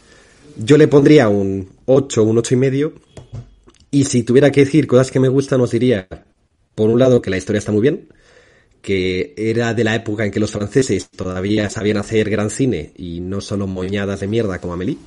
Yo 0.56 0.76
le 0.76 0.88
pondría 0.88 1.28
un 1.28 1.68
8, 1.86 2.22
un 2.24 2.38
8 2.38 2.54
y 2.54 2.56
medio. 2.56 2.92
Y 3.90 4.04
si 4.04 4.22
tuviera 4.22 4.50
que 4.50 4.64
decir 4.64 4.86
cosas 4.86 5.10
que 5.10 5.20
me 5.20 5.28
gustan, 5.28 5.60
os 5.60 5.70
diría, 5.70 6.08
por 6.74 6.90
un 6.90 6.98
lado, 6.98 7.22
que 7.22 7.30
la 7.30 7.36
historia 7.36 7.58
está 7.58 7.72
muy 7.72 7.82
bien, 7.82 8.08
que 8.88 9.34
era 9.36 9.74
de 9.74 9.84
la 9.84 9.94
época 9.94 10.24
en 10.24 10.30
que 10.30 10.40
los 10.40 10.50
franceses 10.50 11.10
todavía 11.10 11.68
sabían 11.68 11.98
hacer 11.98 12.30
gran 12.30 12.48
cine 12.48 12.92
y 12.96 13.20
no 13.20 13.42
solo 13.42 13.66
moñadas 13.66 14.20
de 14.20 14.26
mierda 14.26 14.58
como 14.60 14.72
Amélie. 14.72 14.96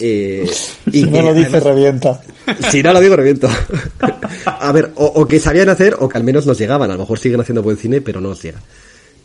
Eh, 0.00 0.48
y 0.86 1.02
si 1.02 1.10
no 1.10 1.22
lo 1.22 1.34
dice, 1.34 1.58
revienta. 1.58 2.22
Si 2.70 2.82
no 2.82 2.92
lo 2.92 3.00
digo, 3.00 3.16
reviento. 3.16 3.48
A 4.46 4.70
ver, 4.72 4.92
o, 4.94 5.04
o, 5.04 5.26
que 5.26 5.40
sabían 5.40 5.68
hacer 5.68 5.96
o 5.98 6.08
que 6.08 6.16
al 6.16 6.24
menos 6.24 6.46
nos 6.46 6.58
llegaban. 6.58 6.90
A 6.90 6.94
lo 6.94 7.00
mejor 7.00 7.18
siguen 7.18 7.40
haciendo 7.40 7.62
buen 7.62 7.76
cine, 7.76 8.00
pero 8.00 8.20
no 8.20 8.28
nos 8.28 8.42
llega. 8.42 8.60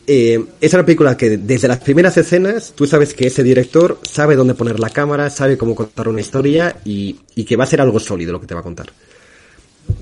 Eh, 0.08 0.44
es 0.60 0.74
una 0.74 0.84
película 0.84 1.16
que 1.16 1.38
desde 1.38 1.68
las 1.68 1.80
primeras 1.80 2.18
escenas 2.18 2.74
tú 2.76 2.88
sabes 2.88 3.14
que 3.14 3.28
ese 3.28 3.44
director 3.44 4.00
sabe 4.02 4.36
dónde 4.36 4.56
poner 4.56 4.80
la 4.80 4.90
cámara, 4.90 5.30
sabe 5.30 5.58
cómo 5.58 5.76
contar 5.76 6.08
una 6.08 6.20
historia 6.20 6.78
y, 6.84 7.14
que 7.46 7.56
va 7.56 7.66
a 7.66 7.68
ser 7.68 7.82
algo 7.82 8.00
sólido 8.00 8.34
lo 8.34 8.42
que 8.42 8.48
te 8.48 8.56
va 8.56 8.62
a 8.62 8.64
contar. 8.64 8.88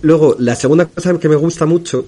Luego, 0.02 0.36
la 0.40 0.56
segunda 0.56 0.86
cosa 0.86 1.18
que 1.20 1.28
me 1.28 1.36
gusta 1.36 1.66
mucho 1.66 2.06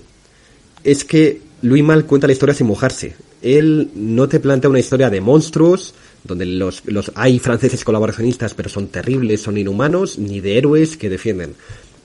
es 0.83 1.03
que 1.05 1.41
Louis 1.61 1.83
Mal 1.83 2.05
cuenta 2.05 2.27
la 2.27 2.33
historia 2.33 2.55
sin 2.55 2.67
mojarse. 2.67 3.15
Él 3.41 3.89
no 3.95 4.27
te 4.27 4.39
plantea 4.39 4.69
una 4.69 4.79
historia 4.79 5.09
de 5.09 5.21
monstruos, 5.21 5.93
donde 6.23 6.45
los, 6.45 6.83
los 6.85 7.11
hay 7.15 7.39
franceses 7.39 7.83
colaboracionistas 7.83 8.53
pero 8.53 8.69
son 8.69 8.87
terribles, 8.87 9.41
son 9.41 9.57
inhumanos, 9.57 10.19
ni 10.19 10.39
de 10.39 10.57
héroes 10.57 10.97
que 10.97 11.09
defienden. 11.09 11.55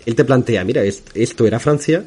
él 0.07 0.15
te 0.15 0.25
plantea, 0.25 0.65
mira, 0.65 0.83
esto 0.83 1.47
era 1.47 1.59
Francia 1.59 2.05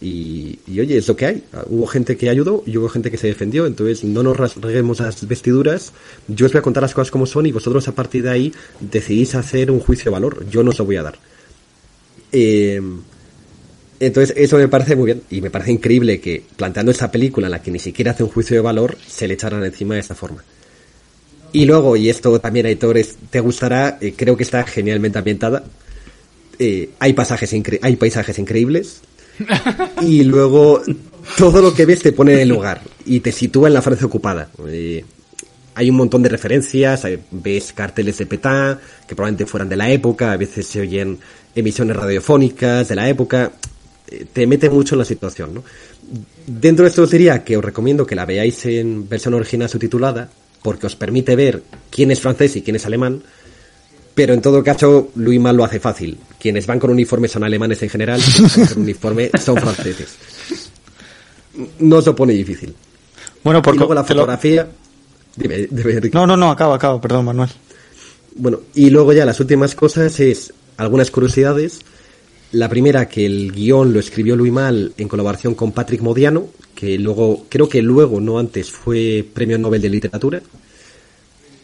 y, 0.00 0.58
oye, 0.68 0.98
es 0.98 1.08
lo 1.08 1.16
que 1.16 1.26
hay. 1.26 1.44
Hubo 1.68 1.86
gente 1.86 2.16
que 2.16 2.28
ayudó 2.28 2.62
y 2.66 2.76
hubo 2.76 2.88
gente 2.88 3.10
que 3.10 3.16
se 3.16 3.26
defendió, 3.26 3.64
entonces 3.66 4.04
no 4.04 4.22
nos 4.22 4.36
rasguemos 4.36 5.00
las 5.00 5.26
vestiduras. 5.26 5.92
Yo 6.28 6.46
os 6.46 6.52
voy 6.52 6.58
a 6.58 6.62
contar 6.62 6.82
las 6.82 6.92
cosas 6.92 7.10
como 7.10 7.26
son 7.26 7.46
y 7.46 7.52
vosotros 7.52 7.88
a 7.88 7.94
partir 7.94 8.22
de 8.22 8.30
ahí 8.30 8.52
decidís 8.80 9.34
hacer 9.34 9.70
un 9.70 9.80
juicio 9.80 10.06
de 10.06 10.10
valor. 10.10 10.44
Yo 10.50 10.62
no 10.62 10.70
os 10.70 10.78
lo 10.78 10.84
voy 10.84 10.96
a 10.96 11.02
dar. 11.04 11.18
Eh, 12.32 12.82
entonces, 14.06 14.34
eso 14.36 14.56
me 14.56 14.68
parece 14.68 14.96
muy 14.96 15.06
bien 15.06 15.22
y 15.30 15.40
me 15.40 15.50
parece 15.50 15.72
increíble 15.72 16.20
que 16.20 16.42
planteando 16.56 16.92
esta 16.92 17.10
película 17.10 17.46
en 17.46 17.52
la 17.52 17.62
que 17.62 17.70
ni 17.70 17.78
siquiera 17.78 18.12
hace 18.12 18.22
un 18.22 18.30
juicio 18.30 18.56
de 18.56 18.62
valor, 18.62 18.96
se 19.06 19.28
le 19.28 19.34
echaran 19.34 19.64
encima 19.64 19.94
de 19.94 20.00
esta 20.00 20.14
forma. 20.14 20.42
Y 21.52 21.66
luego, 21.66 21.96
y 21.96 22.08
esto 22.10 22.40
también, 22.40 22.66
Aitor, 22.66 22.98
te 23.30 23.40
gustará, 23.40 23.98
eh, 24.00 24.14
creo 24.16 24.36
que 24.36 24.42
está 24.42 24.64
genialmente 24.64 25.18
ambientada. 25.18 25.62
Eh, 26.58 26.90
hay, 26.98 27.12
pasajes 27.12 27.54
hay 27.80 27.96
paisajes 27.96 28.38
increíbles. 28.38 29.00
y 30.02 30.24
luego, 30.24 30.82
todo 31.38 31.62
lo 31.62 31.72
que 31.72 31.86
ves 31.86 32.02
te 32.02 32.12
pone 32.12 32.34
en 32.34 32.40
el 32.40 32.48
lugar 32.48 32.82
y 33.06 33.20
te 33.20 33.30
sitúa 33.30 33.68
en 33.68 33.74
la 33.74 33.82
Francia 33.82 34.06
ocupada. 34.06 34.50
Eh, 34.66 35.04
hay 35.76 35.90
un 35.90 35.96
montón 35.96 36.22
de 36.22 36.28
referencias, 36.28 37.06
ves 37.30 37.72
carteles 37.72 38.18
de 38.18 38.26
Petain, 38.26 38.76
que 39.06 39.14
probablemente 39.14 39.46
fueran 39.46 39.68
de 39.68 39.76
la 39.76 39.90
época, 39.90 40.32
a 40.32 40.36
veces 40.36 40.66
se 40.66 40.80
oyen 40.80 41.18
emisiones 41.54 41.96
radiofónicas 41.96 42.88
de 42.88 42.94
la 42.96 43.08
época 43.08 43.52
te 44.32 44.46
mete 44.46 44.70
mucho 44.70 44.94
en 44.94 45.00
la 45.00 45.04
situación, 45.04 45.54
¿no? 45.54 45.64
Dentro 46.46 46.84
de 46.84 46.90
esto 46.90 47.02
os 47.02 47.10
diría 47.10 47.44
que 47.44 47.56
os 47.56 47.64
recomiendo 47.64 48.06
que 48.06 48.14
la 48.14 48.26
veáis 48.26 48.64
en 48.66 49.08
versión 49.08 49.34
original 49.34 49.68
subtitulada, 49.68 50.30
porque 50.62 50.86
os 50.86 50.96
permite 50.96 51.36
ver 51.36 51.62
quién 51.90 52.10
es 52.10 52.20
francés 52.20 52.56
y 52.56 52.62
quién 52.62 52.76
es 52.76 52.86
alemán, 52.86 53.22
pero 54.14 54.32
en 54.32 54.40
todo 54.40 54.62
caso, 54.62 55.10
Louis 55.16 55.40
Mal 55.40 55.56
lo 55.56 55.64
hace 55.64 55.80
fácil. 55.80 56.18
Quienes 56.38 56.66
van 56.66 56.78
con 56.78 56.90
uniforme 56.90 57.26
son 57.26 57.42
alemanes 57.42 57.82
en 57.82 57.88
general, 57.88 58.20
quienes 58.20 58.56
van 58.56 58.66
con 58.66 58.82
uniforme 58.82 59.30
son 59.42 59.56
franceses. 59.56 60.16
No 61.80 62.00
se 62.00 62.12
pone 62.12 62.32
difícil. 62.32 62.74
Bueno, 63.42 63.60
porque 63.60 63.78
luego 63.78 63.94
la 63.94 64.04
fotografía... 64.04 64.68
Dime, 65.36 65.68
no, 66.12 66.26
no, 66.28 66.36
no, 66.36 66.50
acaba, 66.50 66.76
acaba, 66.76 67.00
perdón, 67.00 67.24
Manuel. 67.24 67.50
Bueno, 68.36 68.60
y 68.74 68.90
luego 68.90 69.12
ya 69.12 69.24
las 69.24 69.40
últimas 69.40 69.74
cosas 69.74 70.18
es 70.20 70.52
algunas 70.76 71.10
curiosidades 71.10 71.80
la 72.54 72.68
primera, 72.68 73.08
que 73.08 73.26
el 73.26 73.52
guion 73.52 73.92
lo 73.92 73.98
escribió 74.00 74.36
Luis 74.36 74.52
Mal 74.52 74.92
en 74.96 75.08
colaboración 75.08 75.54
con 75.54 75.72
Patrick 75.72 76.00
Modiano, 76.00 76.48
que 76.74 76.98
luego, 76.98 77.46
creo 77.48 77.68
que 77.68 77.82
luego, 77.82 78.20
no 78.20 78.38
antes, 78.38 78.70
fue 78.70 79.26
premio 79.32 79.58
Nobel 79.58 79.82
de 79.82 79.88
Literatura. 79.88 80.40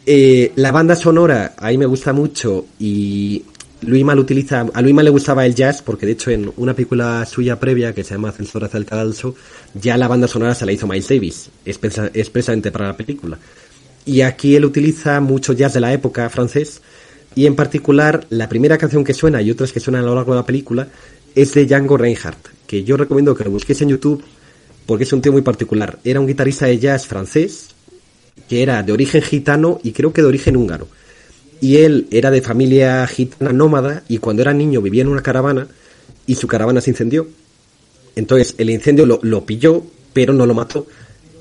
Eh, 0.05 0.51
la 0.55 0.71
banda 0.71 0.95
sonora, 0.95 1.53
ahí 1.57 1.77
me 1.77 1.85
gusta 1.85 2.11
mucho 2.11 2.65
y 2.79 3.43
Luis 3.81 4.03
Mal 4.03 4.19
utiliza, 4.19 4.65
a 4.73 4.81
Luis 4.81 4.93
Mal 4.93 5.05
le 5.05 5.11
gustaba 5.11 5.45
el 5.45 5.55
jazz 5.55 5.81
porque 5.81 6.05
de 6.05 6.13
hecho 6.13 6.31
en 6.31 6.51
una 6.57 6.73
película 6.73 7.25
suya 7.25 7.59
previa 7.59 7.93
que 7.93 8.03
se 8.03 8.15
llama 8.15 8.29
Ascensor 8.29 8.65
hacia 8.65 8.79
el 8.79 8.87
ya 9.75 9.97
la 9.97 10.07
banda 10.07 10.27
sonora 10.27 10.55
se 10.55 10.65
la 10.65 10.71
hizo 10.71 10.87
Miles 10.87 11.07
Davis, 11.07 11.49
expresamente 11.65 12.71
para 12.71 12.87
la 12.87 12.97
película. 12.97 13.37
Y 14.05 14.21
aquí 14.21 14.55
él 14.55 14.65
utiliza 14.65 15.21
mucho 15.21 15.53
jazz 15.53 15.73
de 15.73 15.79
la 15.79 15.93
época 15.93 16.29
francés 16.29 16.81
y 17.35 17.45
en 17.45 17.55
particular, 17.55 18.25
la 18.29 18.49
primera 18.49 18.77
canción 18.77 19.03
que 19.03 19.13
suena 19.13 19.41
y 19.41 19.51
otras 19.51 19.71
que 19.71 19.79
suenan 19.79 20.03
a 20.03 20.07
lo 20.07 20.15
largo 20.15 20.33
de 20.33 20.39
la 20.39 20.45
película 20.45 20.87
es 21.33 21.53
de 21.53 21.65
Django 21.65 21.97
Reinhardt, 21.97 22.47
que 22.67 22.83
yo 22.83 22.97
recomiendo 22.97 23.35
que 23.35 23.45
lo 23.45 23.51
busquéis 23.51 23.81
en 23.81 23.89
YouTube 23.89 24.23
porque 24.85 25.05
es 25.05 25.13
un 25.13 25.21
tío 25.21 25.31
muy 25.31 25.41
particular. 25.41 25.99
Era 26.03 26.19
un 26.19 26.27
guitarrista 26.27 26.65
de 26.65 26.79
jazz 26.79 27.07
francés 27.07 27.69
que 28.49 28.61
era 28.63 28.83
de 28.83 28.91
origen 28.91 29.21
gitano 29.21 29.79
y 29.83 29.93
creo 29.93 30.11
que 30.11 30.21
de 30.21 30.27
origen 30.27 30.57
húngaro. 30.57 30.87
Y 31.61 31.77
él 31.77 32.07
era 32.11 32.31
de 32.31 32.41
familia 32.41 33.07
gitana 33.07 33.53
nómada 33.53 34.03
y 34.09 34.17
cuando 34.17 34.41
era 34.41 34.53
niño 34.53 34.81
vivía 34.81 35.03
en 35.03 35.07
una 35.07 35.21
caravana 35.21 35.67
y 36.25 36.35
su 36.35 36.47
caravana 36.47 36.81
se 36.81 36.89
incendió. 36.89 37.27
Entonces 38.15 38.55
el 38.57 38.69
incendio 38.69 39.05
lo, 39.05 39.19
lo 39.21 39.45
pilló, 39.45 39.83
pero 40.11 40.33
no 40.33 40.45
lo 40.45 40.53
mató, 40.53 40.85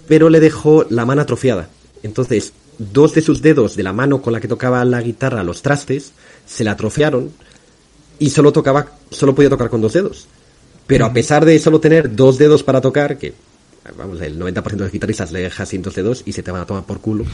pero 0.07 0.28
le 0.28 0.38
dejó 0.38 0.86
la 0.88 1.05
mano 1.05 1.22
atrofiada. 1.22 1.68
Entonces 2.05 2.53
dos 2.80 3.14
de 3.14 3.20
sus 3.20 3.42
dedos 3.42 3.76
de 3.76 3.82
la 3.82 3.92
mano 3.92 4.22
con 4.22 4.32
la 4.32 4.40
que 4.40 4.48
tocaba 4.48 4.84
la 4.84 5.02
guitarra 5.02 5.44
los 5.44 5.60
trastes 5.60 6.12
se 6.46 6.64
la 6.64 6.72
atrofiaron 6.72 7.30
y 8.18 8.30
solo 8.30 8.52
tocaba, 8.52 8.86
solo 9.10 9.34
podía 9.34 9.50
tocar 9.50 9.70
con 9.70 9.80
dos 9.80 9.92
dedos. 9.92 10.26
Pero 10.86 11.06
a 11.06 11.12
pesar 11.12 11.44
de 11.44 11.58
solo 11.58 11.80
tener 11.80 12.14
dos 12.14 12.36
dedos 12.38 12.62
para 12.62 12.80
tocar, 12.80 13.16
que 13.16 13.32
vamos, 13.96 14.20
el 14.20 14.38
90% 14.38 14.62
de 14.62 14.76
los 14.76 14.92
guitarristas 14.92 15.32
le 15.32 15.40
dejas 15.40 15.68
sin 15.68 15.82
dos 15.82 15.94
dedos 15.94 16.22
y 16.26 16.32
se 16.32 16.42
te 16.42 16.50
van 16.50 16.62
a 16.62 16.66
tomar 16.66 16.84
por 16.84 17.00
culo. 17.00 17.24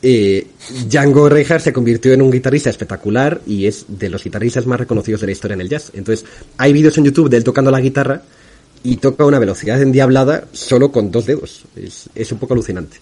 Eh, 0.00 0.46
Django 0.88 1.28
Reinhardt 1.28 1.64
se 1.64 1.72
convirtió 1.72 2.12
en 2.12 2.22
un 2.22 2.30
guitarrista 2.30 2.70
espectacular 2.70 3.40
y 3.46 3.66
es 3.66 3.86
de 3.88 4.10
los 4.10 4.22
guitarristas 4.22 4.66
más 4.66 4.78
reconocidos 4.78 5.20
de 5.22 5.26
la 5.26 5.32
historia 5.32 5.54
en 5.54 5.62
el 5.62 5.68
jazz. 5.68 5.90
Entonces, 5.94 6.26
hay 6.58 6.72
vídeos 6.72 6.96
en 6.98 7.04
YouTube 7.04 7.28
de 7.30 7.38
él 7.38 7.44
tocando 7.44 7.70
la 7.70 7.80
guitarra 7.80 8.22
y 8.82 8.96
toca 8.98 9.24
a 9.24 9.26
una 9.26 9.38
velocidad 9.38 9.80
endiablada 9.80 10.46
solo 10.52 10.92
con 10.92 11.10
dos 11.10 11.26
dedos. 11.26 11.64
Es, 11.74 12.08
es 12.14 12.32
un 12.32 12.38
poco 12.38 12.54
alucinante. 12.54 12.98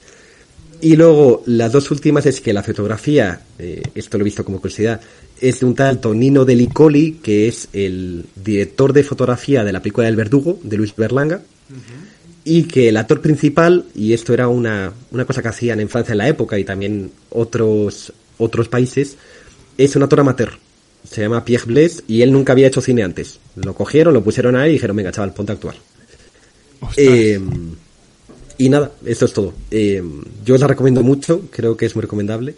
Y 0.83 0.97
luego, 0.97 1.45
las 1.47 1.71
dos 1.71 1.93
últimas 1.93 2.27
es 2.27 2.41
que 2.41 2.53
la 2.53 2.65
fotografía, 2.65 3.41
eh, 3.57 3.83
esto 3.95 4.19
lo 4.19 4.23
he 4.23 4.25
visto 4.25 4.45
como 4.45 4.61
curiosidad, 4.61 5.01
es 5.41 5.61
de 5.61 5.67
un 5.67 5.77
tal 5.77 6.01
Tonino 6.01 6.45
de 6.45 6.57
Licoli, 6.57 7.21
que 7.23 7.47
es 7.47 7.69
el 7.73 8.27
director 8.35 8.93
de 8.93 9.05
fotografía 9.05 9.63
de 9.63 9.73
la 9.73 9.81
película 9.81 10.07
del 10.07 10.17
Verdugo, 10.17 10.59
de 10.61 10.77
Luis 10.77 10.95
Berlanga, 10.97 11.41
y 12.45 12.65
que 12.65 12.89
el 12.89 12.97
actor 12.97 13.21
principal, 13.21 13.85
y 13.95 14.13
esto 14.13 14.35
era 14.35 14.49
una, 14.49 14.93
una 15.13 15.25
cosa 15.25 15.41
que 15.41 15.49
hacían 15.49 15.79
en 15.79 15.89
Francia 15.89 16.13
en 16.13 16.19
la 16.19 16.29
época 16.29 16.59
y 16.59 16.65
también 16.65 17.13
otros, 17.31 18.13
otros 18.39 18.67
países, 18.67 19.17
es 19.79 19.95
un 19.95 20.03
actor 20.03 20.19
amateur. 20.19 20.51
Se 21.09 21.21
llama 21.21 21.45
Pierre 21.45 21.67
Blaise 21.67 22.03
y 22.09 22.23
él 22.23 22.33
nunca 22.33 22.55
había 22.55 22.67
hecho 22.67 22.81
cine 22.81 23.05
antes. 23.05 23.39
Lo 23.55 23.73
cogieron, 23.73 24.15
lo 24.15 24.25
pusieron 24.25 24.57
ahí 24.57 24.71
y 24.71 24.73
dijeron, 24.75 24.97
venga, 24.97 25.13
chaval, 25.13 25.33
ponte 25.33 25.53
a 25.53 25.55
actuar. 25.55 25.77
Eh, 26.97 27.41
y 28.59 28.69
nada, 28.69 28.93
eso 29.05 29.25
es 29.25 29.33
todo. 29.33 29.55
Eh, 29.71 30.03
yo 30.45 30.55
os 30.55 30.61
la 30.61 30.67
recomiendo 30.67 31.03
mucho, 31.03 31.43
creo 31.51 31.77
que 31.77 31.87
es 31.87 31.95
muy 31.95 32.03
recomendable. 32.03 32.55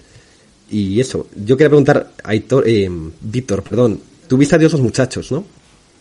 Y 0.70 0.98
eso, 1.00 1.28
yo 1.36 1.56
quería 1.56 1.68
preguntar 1.68 2.10
a 2.22 2.34
eh, 2.34 2.90
Víctor, 3.20 3.62
perdón, 3.62 4.00
tú 4.26 4.36
viste 4.36 4.54
a 4.54 4.58
Dios 4.58 4.72
los 4.72 4.80
muchachos, 4.80 5.30
¿no? 5.30 5.44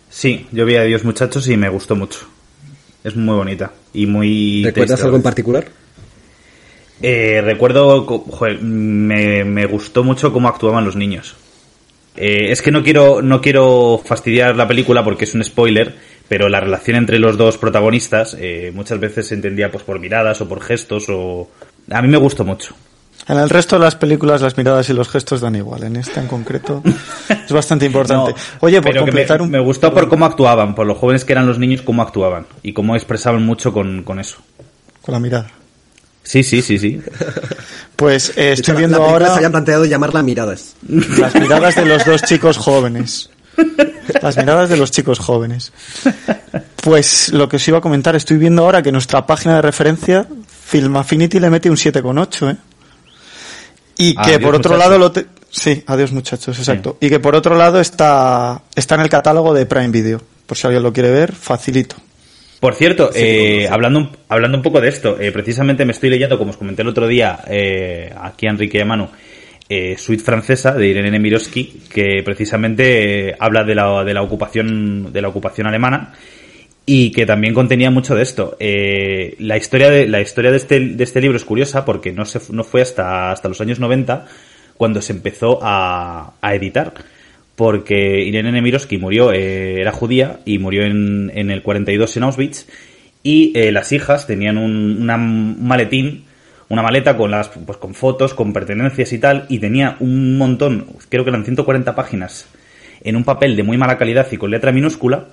Sí, 0.10 0.46
yo 0.52 0.66
vi 0.66 0.76
a 0.76 0.84
Dios 0.84 1.04
muchachos 1.04 1.48
y 1.48 1.58
me 1.58 1.70
gustó 1.70 1.96
mucho. 1.96 2.20
Es 3.04 3.16
muy 3.16 3.36
bonita 3.36 3.74
y 3.94 4.06
muy... 4.06 4.64
¿Recuerdas 4.64 5.04
algo 5.04 5.18
en 5.18 5.24
particular? 5.24 5.68
Eh, 7.02 7.42
recuerdo, 7.44 8.06
joder, 8.06 8.62
me, 8.62 9.44
me, 9.44 9.66
gustó 9.66 10.04
mucho 10.04 10.32
cómo 10.32 10.48
actuaban 10.48 10.86
los 10.86 10.96
niños. 10.96 11.36
es 12.16 12.62
que 12.62 12.72
no 12.72 12.84
quiero, 12.84 13.22
no 13.22 13.42
quiero 13.42 14.02
fastidiar 14.04 14.56
la 14.56 14.68
película 14.68 15.04
porque 15.04 15.26
es 15.26 15.34
un 15.34 15.44
spoiler, 15.44 15.96
pero 16.28 16.50
la 16.50 16.60
relación 16.60 16.98
entre 16.98 17.20
los 17.20 17.38
dos 17.38 17.58
protagonistas 17.58 18.36
eh, 18.40 18.72
muchas 18.74 19.00
veces 19.00 19.28
se 19.28 19.36
entendía 19.36 19.72
pues 19.72 19.84
por 19.84 20.00
miradas 20.00 20.42
o 20.42 20.48
por 20.48 20.62
gestos 20.62 21.06
o 21.10 21.50
a 21.90 22.02
mí 22.02 22.08
me 22.08 22.18
gustó 22.18 22.44
mucho 22.44 22.76
en 23.28 23.38
el 23.38 23.50
resto 23.50 23.78
de 23.78 23.86
las 23.86 23.96
películas 23.96 24.42
las 24.42 24.58
miradas 24.58 24.90
y 24.90 24.94
los 24.94 25.10
gestos 25.10 25.42
dan 25.42 25.56
igual 25.56 25.84
en 25.84 25.96
esta 25.96 26.22
en 26.22 26.28
concreto 26.28 26.82
es 27.30 27.52
bastante 27.52 27.86
importante 27.86 28.34
oye 28.60 28.82
por 28.82 28.98
completar 28.98 29.40
me, 29.40 29.46
un... 29.46 29.52
me 29.52 29.60
gustó 29.60 29.94
por 29.94 30.10
cómo 30.10 30.26
actuaban 30.26 30.76
por 30.76 30.88
los 30.88 30.98
jóvenes 30.98 31.26
que 31.26 31.34
eran 31.34 31.48
los 31.48 31.60
niños 31.60 31.82
cómo 31.82 32.02
actuaban 32.02 32.46
y 32.62 32.74
cómo 32.74 32.96
expresaban 32.96 33.46
mucho 33.46 33.74
con, 33.74 34.04
con 34.04 34.20
eso 34.20 34.38
con 35.02 35.14
la 35.14 35.20
mirada 35.20 35.52
Sí, 36.24 36.42
sí, 36.42 36.62
sí, 36.62 36.78
sí. 36.80 37.02
Pues 37.96 38.34
eh, 38.38 38.54
estoy 38.54 38.78
viendo 38.78 39.02
ahora. 39.02 39.34
Se 39.34 39.40
hayan 39.40 39.52
planteado 39.52 39.86
llamarla 39.86 40.24
miradas. 40.24 40.76
Las 40.88 41.36
miradas 41.36 41.76
de 41.76 41.86
los 41.86 42.04
dos 42.04 42.24
chicos 42.24 42.58
jóvenes. 42.58 43.30
Las 44.22 44.38
miradas 44.38 44.70
de 44.70 44.78
los 44.78 44.92
chicos 44.92 45.20
jóvenes. 45.20 45.72
Pues 46.78 47.32
lo 47.32 47.48
que 47.48 47.56
os 47.58 47.68
iba 47.68 47.78
a 47.78 47.82
comentar, 47.82 48.16
estoy 48.16 48.38
viendo 48.38 48.64
ahora 48.64 48.82
que 48.82 48.92
nuestra 48.92 49.26
página 49.26 49.56
de 49.56 49.62
referencia, 49.62 50.28
Film 50.66 50.98
Affinity, 50.98 51.40
le 51.40 51.50
mete 51.50 51.70
un 51.70 51.78
7,8, 51.78 52.52
¿eh? 52.52 52.58
Y 53.98 54.16
que 54.16 54.40
por 54.40 54.56
otro 54.56 54.76
lado 54.76 54.98
lo 54.98 55.12
Sí, 55.50 55.84
adiós 55.86 56.12
muchachos, 56.12 56.58
exacto. 56.58 56.98
Y 57.00 57.10
que 57.10 57.20
por 57.20 57.36
otro 57.36 57.56
lado 57.56 57.80
está, 57.80 58.64
está 58.76 58.96
en 58.96 59.02
el 59.02 59.10
catálogo 59.10 59.54
de 59.54 59.68
Prime 59.68 59.90
Video. 59.90 60.20
Por 60.48 60.58
si 60.58 60.66
alguien 60.66 60.82
lo 60.82 60.92
quiere 60.92 61.12
ver, 61.12 61.32
facilito. 61.32 61.96
Por 62.60 62.74
cierto, 62.74 63.12
eh, 63.14 63.68
hablando, 63.70 64.10
hablando 64.30 64.58
un 64.58 64.64
poco 64.64 64.82
de 64.82 64.90
esto, 64.90 65.20
eh, 65.20 65.32
precisamente 65.32 65.86
me 65.86 65.92
estoy 65.92 66.10
leyendo, 66.10 66.40
como 66.40 66.52
os 66.52 66.58
comenté 66.58 66.82
el 66.82 66.88
otro 66.88 67.08
día, 67.08 67.42
eh, 67.48 68.12
aquí 68.20 68.48
a 68.48 68.50
Enrique 68.50 68.80
y 68.80 68.82
a 68.82 68.86
Manu, 68.86 69.10
eh, 69.74 69.98
Suite 69.98 70.24
francesa 70.24 70.74
de 70.74 70.88
Irene 70.88 71.10
Nemirovsky 71.10 71.82
que 71.90 72.22
precisamente 72.24 73.30
eh, 73.30 73.36
habla 73.40 73.64
de 73.64 73.74
la, 73.74 74.04
de 74.04 74.14
la 74.14 74.22
ocupación 74.22 75.12
de 75.12 75.22
la 75.22 75.30
ocupación 75.30 75.66
alemana 75.66 76.14
y 76.86 77.12
que 77.12 77.26
también 77.26 77.54
contenía 77.54 77.90
mucho 77.90 78.14
de 78.14 78.22
esto. 78.22 78.56
Eh, 78.60 79.36
la 79.40 79.58
historia 79.58 79.90
de 79.90 80.08
la 80.08 80.22
historia 80.22 80.52
de 80.52 80.58
este, 80.58 80.80
de 80.80 81.04
este 81.04 81.22
libro 81.22 81.38
es 81.38 81.44
curiosa 81.46 81.86
porque 81.86 82.12
no 82.12 82.26
se, 82.26 82.40
no 82.54 82.64
fue 82.64 82.82
hasta 82.84 83.32
hasta 83.32 83.48
los 83.48 83.62
años 83.62 83.80
90 83.80 84.28
cuando 84.78 85.02
se 85.02 85.14
empezó 85.14 85.60
a, 85.64 86.34
a 86.40 86.56
editar 86.56 86.94
porque 87.56 88.24
Irene 88.24 88.52
Nemirovsky 88.52 88.98
murió 88.98 89.32
era 89.32 89.92
judía 89.92 90.40
y 90.46 90.60
murió 90.60 90.84
en, 90.84 91.32
en 91.34 91.50
el 91.50 91.64
42 91.64 92.18
en 92.18 92.24
Auschwitz 92.24 92.68
y 93.24 93.54
las 93.72 93.92
hijas 93.92 94.28
tenían 94.28 94.58
un, 94.58 95.02
una, 95.02 95.16
un 95.16 95.66
maletín 95.66 96.26
una 96.74 96.84
maleta 96.84 97.16
con 97.18 97.32
las 97.32 97.50
pues 97.50 97.78
con 97.78 97.94
fotos, 97.94 98.34
con 98.34 98.54
pertenencias 98.54 99.14
y 99.14 99.20
tal, 99.20 99.46
y 99.50 99.60
tenía 99.60 99.98
un 100.00 100.38
montón, 100.38 100.88
creo 101.10 101.24
que 101.24 101.30
eran 101.30 101.44
140 101.46 101.96
páginas 101.96 102.48
en 103.04 103.16
un 103.16 103.24
papel 103.24 103.56
de 103.56 103.64
muy 103.64 103.78
mala 103.78 103.98
calidad 103.98 104.28
y 104.32 104.38
con 104.38 104.52
letra 104.52 104.72
minúscula, 104.72 105.26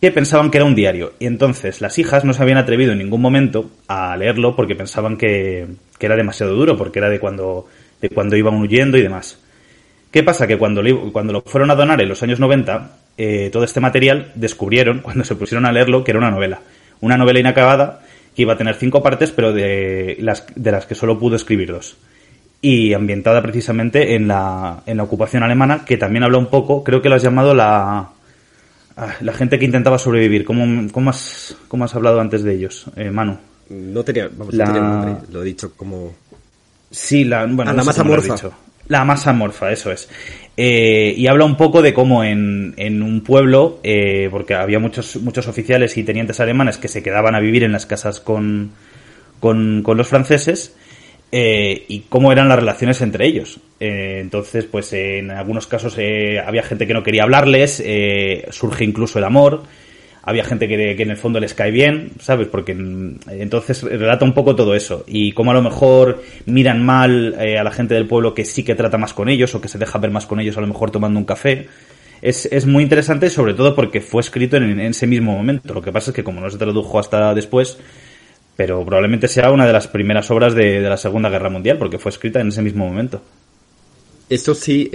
que 0.00 0.10
pensaban 0.12 0.50
que 0.50 0.58
era 0.58 0.64
un 0.64 0.74
diario. 0.74 1.12
Y 1.18 1.26
entonces 1.26 1.80
las 1.80 1.98
hijas 1.98 2.24
no 2.24 2.32
se 2.34 2.42
habían 2.42 2.58
atrevido 2.58 2.92
en 2.92 2.98
ningún 2.98 3.20
momento 3.22 3.70
a 3.88 4.16
leerlo 4.16 4.54
porque 4.56 4.74
pensaban 4.74 5.16
que, 5.16 5.66
que 5.98 6.06
era 6.06 6.16
demasiado 6.16 6.54
duro, 6.54 6.76
porque 6.76 6.98
era 6.98 7.08
de 7.08 7.18
cuando, 7.20 7.66
de 8.00 8.10
cuando 8.10 8.36
iban 8.36 8.56
huyendo 8.60 8.98
y 8.98 9.02
demás. 9.02 9.38
¿Qué 10.10 10.22
pasa? 10.22 10.46
Que 10.46 10.56
cuando, 10.58 10.82
lo- 10.82 11.12
cuando 11.12 11.32
lo 11.32 11.42
fueron 11.42 11.70
a 11.70 11.74
donar 11.74 12.00
en 12.00 12.08
los 12.08 12.22
años 12.22 12.40
90, 12.40 12.90
eh, 13.18 13.50
todo 13.52 13.64
este 13.64 13.80
material 13.80 14.32
descubrieron, 14.34 15.00
cuando 15.02 15.24
se 15.24 15.34
pusieron 15.36 15.66
a 15.66 15.72
leerlo, 15.72 16.04
que 16.04 16.12
era 16.12 16.18
una 16.18 16.30
novela. 16.30 16.60
Una 17.00 17.16
novela 17.18 17.40
inacabada 17.40 18.00
que 18.36 18.42
iba 18.42 18.52
a 18.52 18.56
tener 18.58 18.74
cinco 18.76 19.02
partes, 19.02 19.32
pero 19.32 19.52
de 19.52 20.16
las, 20.20 20.44
de 20.54 20.70
las 20.70 20.84
que 20.86 20.94
solo 20.94 21.18
pudo 21.18 21.34
escribir 21.36 21.72
dos. 21.72 21.96
Y 22.60 22.92
ambientada 22.92 23.40
precisamente 23.42 24.14
en 24.14 24.28
la, 24.28 24.82
en 24.86 24.98
la 24.98 25.02
ocupación 25.02 25.42
alemana, 25.42 25.84
que 25.84 25.96
también 25.96 26.22
habla 26.24 26.38
un 26.38 26.46
poco, 26.46 26.84
creo 26.84 27.00
que 27.00 27.08
lo 27.08 27.14
has 27.14 27.22
llamado 27.22 27.54
la, 27.54 28.10
ah, 28.96 29.14
la 29.20 29.32
gente 29.32 29.58
que 29.58 29.64
intentaba 29.64 29.98
sobrevivir. 29.98 30.44
¿Cómo, 30.44 30.86
cómo, 30.92 31.10
has, 31.10 31.56
cómo 31.68 31.84
has 31.84 31.94
hablado 31.94 32.20
antes 32.20 32.42
de 32.42 32.54
ellos, 32.54 32.86
eh, 32.96 33.10
Manu? 33.10 33.38
No 33.70 34.04
tenía, 34.04 34.28
vamos, 34.36 34.54
La- 34.54 34.66
no 34.66 34.72
tenía 34.74 34.88
nombre, 34.88 35.14
lo 35.32 35.42
he 35.42 35.44
dicho 35.46 35.72
como... 35.76 36.12
Sí, 36.90 37.24
la, 37.24 37.46
bueno, 37.46 37.62
Ah, 37.70 37.72
no 37.72 37.78
la 37.78 37.84
masa 37.84 38.04
morfa. 38.04 38.34
La 38.88 39.04
masa 39.04 39.32
morfa, 39.32 39.72
eso 39.72 39.90
es. 39.90 40.08
Eh, 40.56 41.14
y 41.16 41.26
habla 41.26 41.44
un 41.44 41.56
poco 41.56 41.82
de 41.82 41.92
cómo 41.92 42.24
en, 42.24 42.74
en 42.76 43.02
un 43.02 43.22
pueblo, 43.22 43.80
eh, 43.82 44.28
porque 44.30 44.54
había 44.54 44.78
muchos, 44.78 45.16
muchos 45.16 45.48
oficiales 45.48 45.96
y 45.96 46.04
tenientes 46.04 46.40
alemanes 46.40 46.78
que 46.78 46.88
se 46.88 47.02
quedaban 47.02 47.34
a 47.34 47.40
vivir 47.40 47.64
en 47.64 47.72
las 47.72 47.86
casas 47.86 48.20
con, 48.20 48.70
con, 49.40 49.82
con 49.82 49.96
los 49.96 50.08
franceses, 50.08 50.74
eh, 51.32 51.84
y 51.88 52.04
cómo 52.08 52.30
eran 52.30 52.48
las 52.48 52.58
relaciones 52.58 53.02
entre 53.02 53.26
ellos. 53.26 53.58
Eh, 53.80 54.18
entonces, 54.20 54.64
pues 54.64 54.92
en 54.92 55.30
algunos 55.30 55.66
casos 55.66 55.96
eh, 55.98 56.38
había 56.38 56.62
gente 56.62 56.86
que 56.86 56.94
no 56.94 57.02
quería 57.02 57.24
hablarles, 57.24 57.82
surge 58.50 58.84
incluso 58.84 59.18
el 59.18 59.24
amor, 59.24 59.64
había 60.26 60.44
gente 60.44 60.66
que, 60.66 61.00
en 61.00 61.10
el 61.10 61.16
fondo 61.16 61.38
les 61.38 61.54
cae 61.54 61.70
bien, 61.70 62.10
¿sabes? 62.20 62.48
Porque 62.48 62.74
mm, 62.74 63.20
entonces 63.28 63.82
relata 63.82 64.24
un 64.24 64.34
poco 64.34 64.56
todo 64.56 64.74
eso 64.74 65.04
y 65.06 65.30
cómo 65.32 65.52
a 65.52 65.54
lo 65.54 65.62
mejor 65.62 66.20
miran 66.46 66.84
mal 66.84 67.36
eh, 67.38 67.58
a 67.58 67.64
la 67.64 67.70
gente 67.70 67.94
del 67.94 68.08
pueblo 68.08 68.34
que 68.34 68.44
sí 68.44 68.64
que 68.64 68.74
trata 68.74 68.98
más 68.98 69.14
con 69.14 69.28
ellos 69.28 69.54
o 69.54 69.60
que 69.60 69.68
se 69.68 69.78
deja 69.78 69.98
ver 69.98 70.10
más 70.10 70.26
con 70.26 70.40
ellos 70.40 70.58
a 70.58 70.60
lo 70.60 70.66
mejor 70.66 70.90
tomando 70.90 71.18
un 71.18 71.24
café. 71.24 71.68
Es, 72.20 72.46
es 72.46 72.66
muy 72.66 72.82
interesante 72.82 73.30
sobre 73.30 73.54
todo 73.54 73.76
porque 73.76 74.00
fue 74.00 74.20
escrito 74.20 74.56
en, 74.56 74.80
ese 74.80 75.06
mismo 75.06 75.32
momento. 75.32 75.72
Lo 75.72 75.80
que 75.80 75.92
pasa 75.92 76.10
es 76.10 76.14
que 76.16 76.24
como 76.24 76.40
no 76.40 76.50
se 76.50 76.58
tradujo 76.58 76.98
hasta 76.98 77.32
después, 77.32 77.78
pero 78.56 78.84
probablemente 78.84 79.28
sea 79.28 79.52
una 79.52 79.64
de 79.64 79.72
las 79.72 79.86
primeras 79.86 80.28
obras 80.32 80.56
de, 80.56 80.80
de 80.80 80.88
la 80.88 80.96
Segunda 80.96 81.28
Guerra 81.28 81.50
Mundial 81.50 81.78
porque 81.78 82.00
fue 82.00 82.10
escrita 82.10 82.40
en 82.40 82.48
ese 82.48 82.62
mismo 82.62 82.84
momento. 82.84 83.22
Eso 84.28 84.56
sí, 84.56 84.90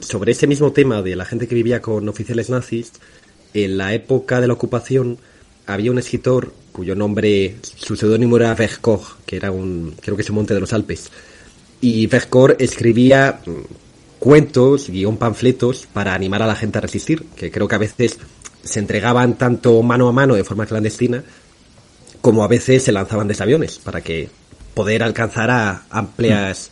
sobre 0.00 0.32
ese 0.32 0.46
mismo 0.46 0.72
tema 0.72 1.00
de 1.00 1.16
la 1.16 1.24
gente 1.24 1.48
que 1.48 1.54
vivía 1.54 1.80
con 1.80 2.06
oficiales 2.06 2.50
nazis, 2.50 2.92
en 3.54 3.78
la 3.78 3.94
época 3.94 4.40
de 4.40 4.46
la 4.46 4.54
ocupación 4.54 5.18
había 5.66 5.90
un 5.90 5.98
escritor 5.98 6.52
cuyo 6.72 6.94
nombre, 6.94 7.56
su 7.62 7.96
seudónimo 7.96 8.36
era 8.36 8.54
Vercors, 8.54 9.16
que 9.26 9.36
era 9.36 9.50
un, 9.50 9.94
creo 10.00 10.16
que 10.16 10.22
es 10.22 10.30
un 10.30 10.36
monte 10.36 10.54
de 10.54 10.60
los 10.60 10.72
Alpes. 10.72 11.10
Y 11.80 12.06
Vercors 12.06 12.56
escribía 12.58 13.40
mm, 13.44 13.50
cuentos, 14.18 14.88
guion 14.88 15.18
panfletos 15.18 15.86
para 15.92 16.14
animar 16.14 16.42
a 16.42 16.46
la 16.46 16.56
gente 16.56 16.78
a 16.78 16.80
resistir, 16.80 17.24
que 17.36 17.50
creo 17.50 17.68
que 17.68 17.74
a 17.74 17.78
veces 17.78 18.18
se 18.64 18.78
entregaban 18.78 19.36
tanto 19.36 19.82
mano 19.82 20.08
a 20.08 20.12
mano 20.12 20.34
de 20.34 20.44
forma 20.44 20.66
clandestina, 20.66 21.22
como 22.20 22.42
a 22.44 22.48
veces 22.48 22.84
se 22.84 22.92
lanzaban 22.92 23.28
desde 23.28 23.42
aviones 23.42 23.78
para 23.78 24.00
que 24.00 24.30
poder 24.74 25.02
alcanzar 25.02 25.50
a 25.50 25.82
amplias, 25.90 26.70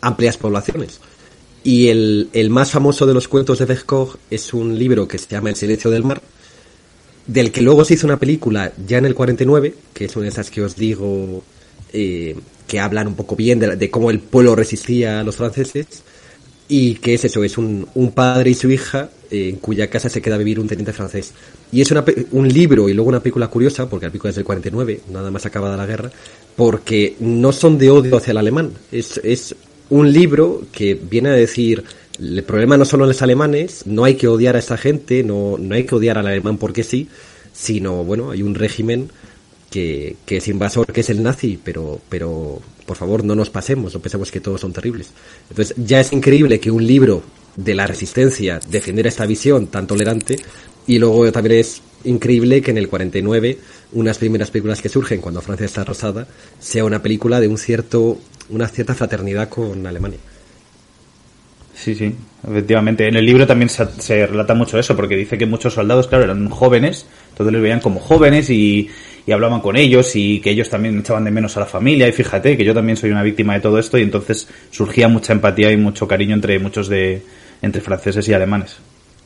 amplias 0.00 0.36
poblaciones. 0.36 1.00
Y 1.64 1.88
el, 1.88 2.28
el 2.32 2.50
más 2.50 2.70
famoso 2.70 3.06
de 3.06 3.14
los 3.14 3.28
cuentos 3.28 3.58
de 3.58 3.66
Vercors 3.66 4.18
es 4.30 4.52
un 4.52 4.78
libro 4.78 5.06
que 5.06 5.18
se 5.18 5.28
llama 5.28 5.50
El 5.50 5.56
silencio 5.56 5.90
del 5.90 6.02
mar, 6.02 6.20
del 7.26 7.52
que 7.52 7.62
luego 7.62 7.84
se 7.84 7.94
hizo 7.94 8.06
una 8.06 8.18
película 8.18 8.72
ya 8.86 8.98
en 8.98 9.06
el 9.06 9.14
49, 9.14 9.74
que 9.94 10.06
es 10.06 10.16
una 10.16 10.24
de 10.24 10.30
esas 10.30 10.50
que 10.50 10.62
os 10.62 10.74
digo 10.74 11.42
eh, 11.92 12.36
que 12.66 12.80
hablan 12.80 13.06
un 13.06 13.14
poco 13.14 13.36
bien 13.36 13.58
de, 13.58 13.76
de 13.76 13.90
cómo 13.90 14.10
el 14.10 14.18
pueblo 14.18 14.56
resistía 14.56 15.20
a 15.20 15.22
los 15.24 15.36
franceses, 15.36 16.02
y 16.68 16.94
que 16.94 17.14
es 17.14 17.24
eso, 17.24 17.44
es 17.44 17.58
un, 17.58 17.86
un 17.94 18.12
padre 18.12 18.50
y 18.50 18.54
su 18.54 18.70
hija 18.70 19.10
eh, 19.30 19.50
en 19.50 19.56
cuya 19.56 19.90
casa 19.90 20.08
se 20.08 20.22
queda 20.22 20.36
a 20.36 20.38
vivir 20.38 20.58
un 20.58 20.68
teniente 20.68 20.92
francés. 20.92 21.32
Y 21.70 21.82
es 21.82 21.90
una 21.90 22.04
un 22.30 22.48
libro 22.48 22.88
y 22.88 22.94
luego 22.94 23.10
una 23.10 23.20
película 23.20 23.48
curiosa, 23.48 23.88
porque 23.90 24.06
la 24.06 24.10
película 24.10 24.30
es 24.30 24.36
del 24.36 24.44
49, 24.44 25.00
nada 25.10 25.30
más 25.30 25.44
acabada 25.44 25.76
la 25.76 25.86
guerra, 25.86 26.10
porque 26.56 27.16
no 27.20 27.52
son 27.52 27.76
de 27.76 27.90
odio 27.90 28.16
hacia 28.16 28.30
el 28.30 28.38
alemán, 28.38 28.72
es, 28.90 29.20
es 29.22 29.54
un 29.90 30.12
libro 30.12 30.62
que 30.72 30.94
viene 30.94 31.30
a 31.30 31.32
decir, 31.32 31.84
el 32.18 32.42
problema 32.44 32.76
no 32.76 32.84
son 32.84 33.00
los 33.00 33.22
alemanes, 33.22 33.86
no 33.86 34.04
hay 34.04 34.14
que 34.14 34.28
odiar 34.28 34.56
a 34.56 34.58
esta 34.58 34.76
gente, 34.76 35.22
no, 35.22 35.56
no 35.58 35.74
hay 35.74 35.84
que 35.84 35.94
odiar 35.94 36.18
al 36.18 36.26
alemán 36.26 36.58
porque 36.58 36.84
sí, 36.84 37.08
sino, 37.52 38.04
bueno, 38.04 38.30
hay 38.30 38.42
un 38.42 38.54
régimen 38.54 39.10
que, 39.70 40.16
que 40.26 40.38
es 40.38 40.48
invasor, 40.48 40.86
que 40.86 41.00
es 41.00 41.10
el 41.10 41.22
nazi, 41.22 41.58
pero, 41.62 42.00
pero 42.08 42.60
por 42.86 42.96
favor 42.96 43.24
no 43.24 43.34
nos 43.34 43.50
pasemos, 43.50 43.94
no 43.94 44.00
pensemos 44.00 44.30
que 44.30 44.40
todos 44.40 44.60
son 44.60 44.72
terribles. 44.72 45.10
Entonces 45.50 45.74
ya 45.76 46.00
es 46.00 46.12
increíble 46.12 46.60
que 46.60 46.70
un 46.70 46.86
libro 46.86 47.22
de 47.56 47.74
la 47.74 47.86
resistencia 47.86 48.60
defendiera 48.68 49.08
esta 49.08 49.26
visión 49.26 49.66
tan 49.66 49.86
tolerante 49.86 50.38
y 50.86 50.98
luego 50.98 51.30
también 51.32 51.60
es 51.60 51.82
increíble 52.04 52.62
que 52.62 52.70
en 52.70 52.78
el 52.78 52.88
49 52.88 53.58
unas 53.92 54.18
primeras 54.18 54.50
películas 54.50 54.80
que 54.80 54.88
surgen 54.88 55.20
cuando 55.20 55.40
Francia 55.40 55.66
está 55.66 55.82
arrasada 55.82 56.26
sea 56.58 56.84
una 56.84 57.02
película 57.02 57.40
de 57.40 57.48
un 57.48 57.58
cierto 57.58 58.18
una 58.52 58.68
cierta 58.68 58.94
fraternidad 58.94 59.48
con 59.48 59.86
Alemania. 59.86 60.18
Sí, 61.74 61.94
sí, 61.94 62.14
efectivamente. 62.48 63.08
En 63.08 63.16
el 63.16 63.24
libro 63.24 63.46
también 63.46 63.68
se, 63.68 63.86
se 63.98 64.26
relata 64.26 64.54
mucho 64.54 64.78
eso, 64.78 64.94
porque 64.94 65.16
dice 65.16 65.38
que 65.38 65.46
muchos 65.46 65.74
soldados, 65.74 66.06
claro, 66.06 66.24
eran 66.24 66.48
jóvenes, 66.48 67.06
todos 67.36 67.50
les 67.50 67.62
veían 67.62 67.80
como 67.80 67.98
jóvenes 67.98 68.50
y, 68.50 68.88
y 69.26 69.32
hablaban 69.32 69.60
con 69.60 69.76
ellos 69.76 70.14
y 70.14 70.40
que 70.40 70.50
ellos 70.50 70.68
también 70.68 70.98
echaban 70.98 71.24
de 71.24 71.30
menos 71.30 71.56
a 71.56 71.60
la 71.60 71.66
familia. 71.66 72.06
Y 72.08 72.12
fíjate 72.12 72.56
que 72.56 72.64
yo 72.64 72.74
también 72.74 72.96
soy 72.96 73.10
una 73.10 73.22
víctima 73.22 73.54
de 73.54 73.60
todo 73.60 73.78
esto 73.78 73.98
y 73.98 74.02
entonces 74.02 74.48
surgía 74.70 75.08
mucha 75.08 75.32
empatía 75.32 75.70
y 75.72 75.76
mucho 75.76 76.06
cariño 76.06 76.34
entre 76.34 76.58
muchos 76.58 76.88
de 76.88 77.22
entre 77.62 77.80
franceses 77.80 78.28
y 78.28 78.32
alemanes. 78.32 78.76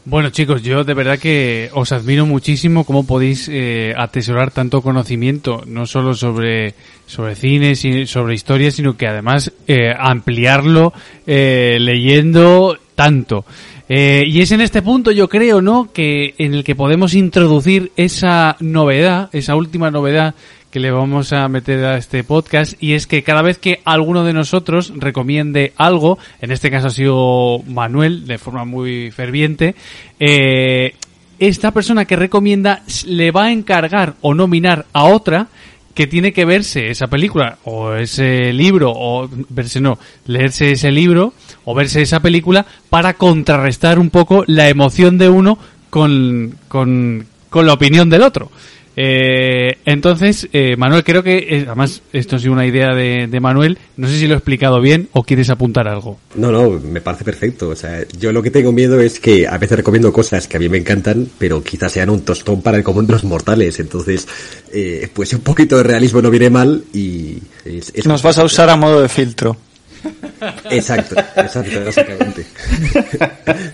Bueno 0.08 0.30
chicos, 0.30 0.62
yo 0.62 0.84
de 0.84 0.94
verdad 0.94 1.18
que 1.18 1.68
os 1.72 1.90
admiro 1.90 2.26
muchísimo 2.26 2.84
cómo 2.84 3.04
podéis 3.04 3.48
eh, 3.50 3.92
atesorar 3.98 4.52
tanto 4.52 4.80
conocimiento, 4.80 5.64
no 5.66 5.84
solo 5.84 6.14
sobre, 6.14 6.76
sobre 7.06 7.34
cine, 7.34 7.74
sobre 7.74 8.34
historia, 8.36 8.70
sino 8.70 8.96
que 8.96 9.08
además 9.08 9.52
eh, 9.66 9.92
ampliarlo 9.98 10.92
eh, 11.26 11.78
leyendo 11.80 12.78
tanto. 12.94 13.44
Eh, 13.88 14.22
y 14.28 14.42
es 14.42 14.52
en 14.52 14.60
este 14.60 14.80
punto, 14.80 15.10
yo 15.10 15.28
creo, 15.28 15.60
¿no? 15.60 15.90
Que 15.92 16.36
en 16.38 16.54
el 16.54 16.62
que 16.62 16.76
podemos 16.76 17.12
introducir 17.14 17.90
esa 17.96 18.56
novedad, 18.60 19.28
esa 19.32 19.56
última 19.56 19.90
novedad 19.90 20.36
que 20.76 20.80
le 20.80 20.90
vamos 20.90 21.32
a 21.32 21.48
meter 21.48 21.86
a 21.86 21.96
este 21.96 22.22
podcast 22.22 22.74
y 22.82 22.92
es 22.92 23.06
que 23.06 23.22
cada 23.22 23.40
vez 23.40 23.56
que 23.56 23.80
alguno 23.86 24.24
de 24.24 24.34
nosotros 24.34 24.92
recomiende 24.94 25.72
algo, 25.78 26.18
en 26.42 26.50
este 26.52 26.70
caso 26.70 26.88
ha 26.88 26.90
sido 26.90 27.62
Manuel 27.66 28.26
de 28.26 28.36
forma 28.36 28.66
muy 28.66 29.10
ferviente, 29.10 29.74
eh, 30.20 30.94
esta 31.38 31.70
persona 31.70 32.04
que 32.04 32.14
recomienda 32.14 32.82
le 33.06 33.30
va 33.30 33.44
a 33.44 33.52
encargar 33.52 34.16
o 34.20 34.34
nominar 34.34 34.84
a 34.92 35.04
otra 35.04 35.46
que 35.94 36.06
tiene 36.06 36.34
que 36.34 36.44
verse 36.44 36.90
esa 36.90 37.06
película 37.06 37.56
o 37.64 37.94
ese 37.94 38.52
libro 38.52 38.92
o 38.94 39.30
verse 39.48 39.80
no, 39.80 39.98
leerse 40.26 40.72
ese 40.72 40.92
libro 40.92 41.32
o 41.64 41.74
verse 41.74 42.02
esa 42.02 42.20
película 42.20 42.66
para 42.90 43.14
contrarrestar 43.14 43.98
un 43.98 44.10
poco 44.10 44.44
la 44.46 44.68
emoción 44.68 45.16
de 45.16 45.30
uno 45.30 45.58
con, 45.88 46.54
con, 46.68 47.26
con 47.48 47.66
la 47.66 47.72
opinión 47.72 48.10
del 48.10 48.20
otro. 48.20 48.50
Eh, 48.98 49.76
entonces, 49.84 50.48
eh, 50.54 50.74
Manuel, 50.76 51.04
creo 51.04 51.22
que, 51.22 51.36
eh, 51.36 51.64
además, 51.66 52.00
esto 52.14 52.36
ha 52.36 52.38
sido 52.38 52.52
una 52.54 52.66
idea 52.66 52.94
de, 52.94 53.26
de 53.26 53.40
Manuel, 53.40 53.76
no 53.98 54.08
sé 54.08 54.16
si 54.18 54.26
lo 54.26 54.32
he 54.34 54.36
explicado 54.38 54.80
bien 54.80 55.08
o 55.12 55.22
quieres 55.22 55.50
apuntar 55.50 55.86
algo. 55.86 56.18
No, 56.34 56.50
no, 56.50 56.70
me 56.80 57.02
parece 57.02 57.22
perfecto. 57.24 57.68
O 57.68 57.76
sea, 57.76 58.00
yo 58.18 58.32
lo 58.32 58.42
que 58.42 58.50
tengo 58.50 58.72
miedo 58.72 58.98
es 59.00 59.20
que 59.20 59.46
a 59.46 59.58
veces 59.58 59.76
recomiendo 59.76 60.12
cosas 60.12 60.48
que 60.48 60.56
a 60.56 60.60
mí 60.60 60.68
me 60.70 60.78
encantan, 60.78 61.28
pero 61.38 61.62
quizás 61.62 61.92
sean 61.92 62.08
un 62.08 62.22
tostón 62.22 62.62
para 62.62 62.78
el 62.78 62.82
común 62.84 63.06
de 63.06 63.12
los 63.12 63.24
mortales. 63.24 63.78
Entonces, 63.80 64.26
eh, 64.72 65.08
pues 65.12 65.32
un 65.34 65.40
poquito 65.40 65.76
de 65.76 65.82
realismo 65.82 66.22
no 66.22 66.30
viene 66.30 66.48
mal 66.50 66.82
y... 66.94 67.38
Es, 67.66 67.92
es- 67.94 68.06
Nos 68.06 68.22
vas 68.22 68.38
a 68.38 68.44
usar 68.44 68.70
a 68.70 68.76
modo 68.76 69.02
de 69.02 69.08
filtro. 69.10 69.56
Exacto, 70.70 71.14
exacto, 71.36 71.84
básicamente. 71.84 72.46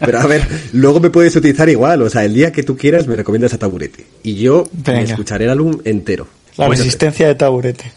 Pero 0.00 0.20
a 0.20 0.26
ver, 0.26 0.46
luego 0.72 1.00
me 1.00 1.10
puedes 1.10 1.34
utilizar 1.36 1.68
igual, 1.68 2.02
o 2.02 2.10
sea, 2.10 2.24
el 2.24 2.34
día 2.34 2.52
que 2.52 2.62
tú 2.62 2.76
quieras 2.76 3.06
me 3.06 3.16
recomiendas 3.16 3.52
a 3.54 3.58
Taburete. 3.58 4.06
Y 4.22 4.34
yo 4.36 4.64
me 4.86 5.02
escucharé 5.02 5.44
el 5.44 5.50
álbum 5.50 5.78
entero. 5.84 6.26
La 6.56 6.66
Pues, 6.66 6.80
resistencia 6.80 7.26
de 7.28 7.34
taburete. 7.34 7.90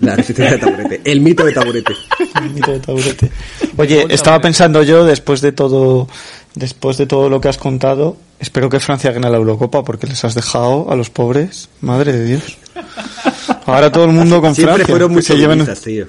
La 0.00 0.14
resistencia 0.14 0.52
de 0.52 0.58
Taburete. 0.58 1.00
El 1.04 1.20
mito 1.20 1.44
de 1.44 1.52
Taburete. 1.52 1.92
El 2.40 2.50
mito 2.50 2.70
de 2.70 2.78
taburete. 2.78 3.30
Oye, 3.76 4.06
estaba 4.10 4.40
pensando 4.40 4.84
yo, 4.84 5.04
después 5.04 5.40
de 5.40 5.50
todo, 5.50 6.08
después 6.54 6.98
de 6.98 7.06
todo 7.06 7.28
lo 7.28 7.40
que 7.40 7.48
has 7.48 7.58
contado, 7.58 8.16
espero 8.38 8.68
que 8.70 8.78
Francia 8.78 9.10
gane 9.10 9.28
la 9.28 9.38
Eurocopa 9.38 9.82
porque 9.82 10.06
les 10.06 10.24
has 10.24 10.36
dejado 10.36 10.88
a 10.88 10.94
los 10.94 11.10
pobres. 11.10 11.68
Madre 11.80 12.12
de 12.12 12.24
Dios. 12.24 12.58
Ahora 13.66 13.90
todo 13.90 14.04
el 14.04 14.12
mundo 14.12 14.40
con 14.40 14.54
Siempre 14.54 14.74
Francia. 14.76 14.92
fueron 14.92 15.12
muy 15.12 15.22
se 15.22 15.34
tío. 15.34 16.06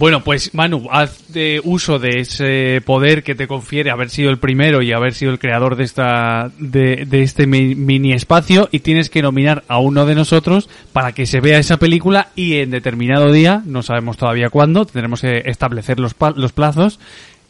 Bueno, 0.00 0.24
pues 0.24 0.54
Manu, 0.54 0.88
haz 0.90 1.28
de 1.28 1.60
uso 1.62 1.98
de 1.98 2.20
ese 2.20 2.80
poder 2.86 3.22
que 3.22 3.34
te 3.34 3.46
confiere 3.46 3.90
haber 3.90 4.08
sido 4.08 4.30
el 4.30 4.38
primero 4.38 4.80
y 4.80 4.92
haber 4.94 5.12
sido 5.12 5.30
el 5.30 5.38
creador 5.38 5.76
de 5.76 5.84
esta 5.84 6.50
de, 6.58 7.06
este 7.22 7.46
mi- 7.46 7.74
mini 7.74 8.14
espacio 8.14 8.70
y 8.72 8.78
tienes 8.78 9.10
que 9.10 9.20
nominar 9.20 9.62
a 9.68 9.78
uno 9.78 10.06
de 10.06 10.14
nosotros 10.14 10.70
para 10.94 11.12
que 11.12 11.26
se 11.26 11.40
vea 11.40 11.58
esa 11.58 11.76
película 11.76 12.28
y 12.34 12.60
en 12.60 12.70
determinado 12.70 13.30
día, 13.30 13.62
no 13.66 13.82
sabemos 13.82 14.16
todavía 14.16 14.48
cuándo, 14.48 14.86
tendremos 14.86 15.20
que 15.20 15.42
establecer 15.44 16.00
los, 16.00 16.16
los 16.34 16.52
plazos, 16.52 16.98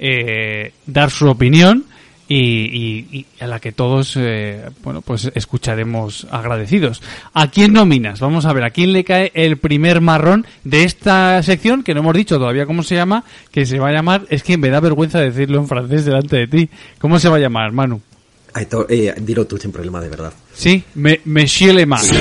eh, 0.00 0.72
dar 0.86 1.12
su 1.12 1.28
opinión 1.30 1.84
y, 2.32 2.36
y- 2.38 3.06
y 3.10 3.26
a 3.42 3.48
la 3.48 3.58
que 3.58 3.72
todos, 3.72 4.14
eh, 4.16 4.62
bueno, 4.84 5.02
pues 5.02 5.32
escucharemos 5.34 6.28
agradecidos. 6.30 7.02
¿A 7.34 7.50
quién 7.50 7.72
nominas? 7.72 8.20
Vamos 8.20 8.44
a 8.46 8.52
ver, 8.52 8.62
¿a 8.62 8.70
quién 8.70 8.92
le 8.92 9.02
cae 9.02 9.32
el 9.34 9.56
primer 9.56 10.00
marrón 10.00 10.46
de 10.62 10.84
esta 10.84 11.42
sección, 11.42 11.82
que 11.82 11.92
no 11.92 12.00
hemos 12.00 12.14
dicho 12.14 12.38
todavía 12.38 12.66
cómo 12.66 12.84
se 12.84 12.94
llama, 12.94 13.24
que 13.50 13.66
se 13.66 13.80
va 13.80 13.88
a 13.88 13.92
llamar, 13.92 14.26
es 14.30 14.44
que 14.44 14.56
me 14.56 14.70
da 14.70 14.78
vergüenza 14.78 15.18
decirlo 15.18 15.58
en 15.58 15.66
francés 15.66 16.04
delante 16.04 16.36
de 16.36 16.46
ti. 16.46 16.70
¿Cómo 17.00 17.18
se 17.18 17.28
va 17.28 17.36
a 17.36 17.40
llamar, 17.40 17.72
Manu? 17.72 18.00
Aitor, 18.54 18.86
eh, 18.88 19.12
dilo 19.20 19.44
tú 19.46 19.56
sin 19.58 19.72
problema, 19.72 20.00
de 20.00 20.08
verdad. 20.08 20.32
Sí, 20.54 20.84
me, 20.94 21.20
Monsieur 21.24 21.74
Le 21.74 21.84
Mans. 21.86 22.12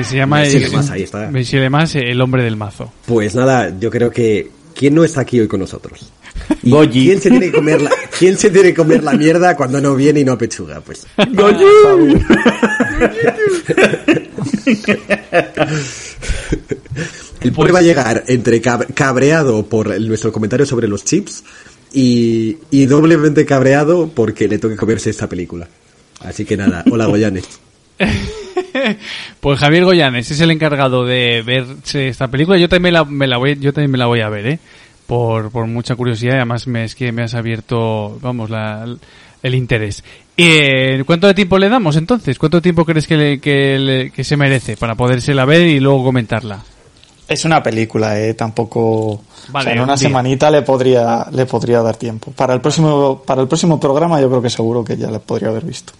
Que 0.00 0.04
se 0.10 0.16
llama 0.16 0.42
el- 0.44 0.94
ahí 0.94 1.02
está. 1.02 1.30
Hombre 2.20 2.42
del 2.44 2.56
mazo. 2.56 2.92
Pues 3.06 3.34
nada, 3.34 3.74
yo 3.78 3.90
creo 3.90 4.10
que... 4.10 4.50
¿Quién 4.74 4.94
no 4.94 5.04
está 5.04 5.20
aquí 5.22 5.38
hoy 5.40 5.48
con 5.48 5.60
nosotros? 5.60 6.10
¿Y 6.62 6.70
Goyi. 6.70 7.04
¿Quién 7.06 7.20
se 7.20 7.28
tiene 7.30 7.46
que 7.46 7.52
comer 7.52 7.82
la, 7.82 7.90
¿quién 8.18 8.38
se 8.38 8.50
tiene 8.50 8.68
que 8.68 8.74
comer 8.76 9.02
la 9.04 9.12
mierda 9.12 9.54
cuando 9.56 9.80
no 9.80 9.94
viene 9.94 10.20
y 10.20 10.24
no 10.24 10.32
apechuga? 10.32 10.80
Pues 10.80 11.06
el 17.40 17.52
pobre 17.52 17.72
va 17.72 17.78
a 17.80 17.82
llegar 17.82 18.24
entre 18.28 18.60
cab- 18.62 18.92
cabreado 18.94 19.64
por 19.66 19.98
nuestro 20.00 20.32
comentario 20.32 20.66
sobre 20.66 20.88
los 20.88 21.04
chips 21.04 21.42
y, 21.92 22.58
y 22.70 22.86
doblemente 22.86 23.44
cabreado 23.46 24.08
porque 24.14 24.48
le 24.48 24.58
toque 24.58 24.76
comerse 24.76 25.10
esta 25.10 25.28
película. 25.28 25.68
Así 26.20 26.44
que 26.44 26.56
nada, 26.56 26.84
hola 26.90 27.06
Goyanes. 27.06 27.44
Pues 29.40 29.58
Javier 29.58 29.84
Goyanes 29.84 30.30
es 30.30 30.40
el 30.40 30.50
encargado 30.50 31.04
de 31.04 31.42
verse 31.42 32.08
esta 32.08 32.28
película. 32.28 32.58
Yo 32.58 32.68
también 32.68 32.94
la, 32.94 33.04
me 33.04 33.26
la 33.26 33.38
voy, 33.38 33.58
yo 33.58 33.72
también 33.72 33.90
me 33.90 33.98
la 33.98 34.06
voy 34.06 34.20
a 34.20 34.28
ver, 34.28 34.46
¿eh? 34.46 34.58
Por, 35.06 35.50
por 35.50 35.66
mucha 35.66 35.96
curiosidad 35.96 36.34
y 36.34 36.36
además 36.36 36.66
me, 36.66 36.84
es 36.84 36.94
que 36.94 37.10
me 37.10 37.22
has 37.22 37.34
abierto, 37.34 38.18
vamos, 38.20 38.48
la, 38.50 38.86
el 39.42 39.54
interés. 39.54 40.04
Eh, 40.36 41.02
¿Cuánto 41.04 41.26
de 41.26 41.34
tiempo 41.34 41.58
le 41.58 41.68
damos 41.68 41.96
entonces? 41.96 42.38
¿Cuánto 42.38 42.62
tiempo 42.62 42.84
crees 42.84 43.06
que, 43.06 43.16
le- 43.16 43.40
que, 43.40 43.78
le- 43.78 44.10
que 44.10 44.22
se 44.24 44.36
merece 44.36 44.76
para 44.76 44.94
podérsela 44.94 45.44
ver 45.44 45.62
y 45.66 45.80
luego 45.80 46.04
comentarla? 46.04 46.62
Es 47.26 47.44
una 47.44 47.62
película, 47.62 48.18
eh, 48.20 48.34
tampoco. 48.34 49.22
Vale, 49.48 49.62
o 49.62 49.64
sea, 49.64 49.72
en 49.72 49.78
un 49.80 49.84
una 49.84 49.96
semanita 49.96 50.50
le 50.50 50.62
podría, 50.62 51.26
le 51.32 51.46
podría 51.46 51.80
dar 51.80 51.96
tiempo. 51.96 52.30
Para 52.32 52.54
el 52.54 52.60
próximo, 52.60 53.22
para 53.24 53.42
el 53.42 53.48
próximo 53.48 53.78
programa 53.80 54.20
yo 54.20 54.28
creo 54.28 54.42
que 54.42 54.50
seguro 54.50 54.84
que 54.84 54.96
ya 54.96 55.10
le 55.10 55.18
podría 55.20 55.48
haber 55.48 55.64
visto. 55.64 55.92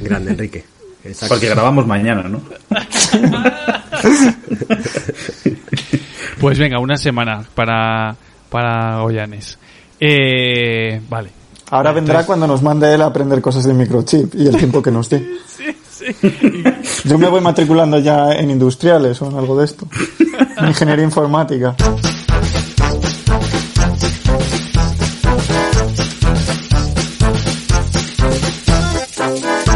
Grande 0.00 0.32
Enrique. 0.32 0.64
Exacto. 1.04 1.34
Porque 1.34 1.48
grabamos 1.48 1.86
mañana, 1.86 2.24
¿no? 2.28 2.40
Pues 6.40 6.58
venga, 6.58 6.78
una 6.78 6.98
semana 6.98 7.42
para, 7.54 8.14
para 8.50 9.00
Goyanes. 9.00 9.56
Eh, 9.98 11.00
vale. 11.08 11.30
Ahora 11.70 11.92
vendrá 11.92 12.26
cuando 12.26 12.46
nos 12.46 12.62
mande 12.62 12.92
él 12.92 13.00
a 13.00 13.06
aprender 13.06 13.40
cosas 13.40 13.64
de 13.64 13.72
microchip 13.72 14.34
y 14.34 14.46
el 14.46 14.56
tiempo 14.56 14.82
que 14.82 14.90
nos 14.90 15.08
dé. 15.08 15.26
Yo 17.04 17.18
me 17.18 17.28
voy 17.28 17.40
matriculando 17.40 17.98
ya 17.98 18.32
en 18.32 18.50
industriales 18.50 19.22
o 19.22 19.30
en 19.30 19.38
algo 19.38 19.58
de 19.58 19.64
esto. 19.64 19.86
En 20.58 20.66
ingeniería 20.66 21.04
informática. 21.04 21.74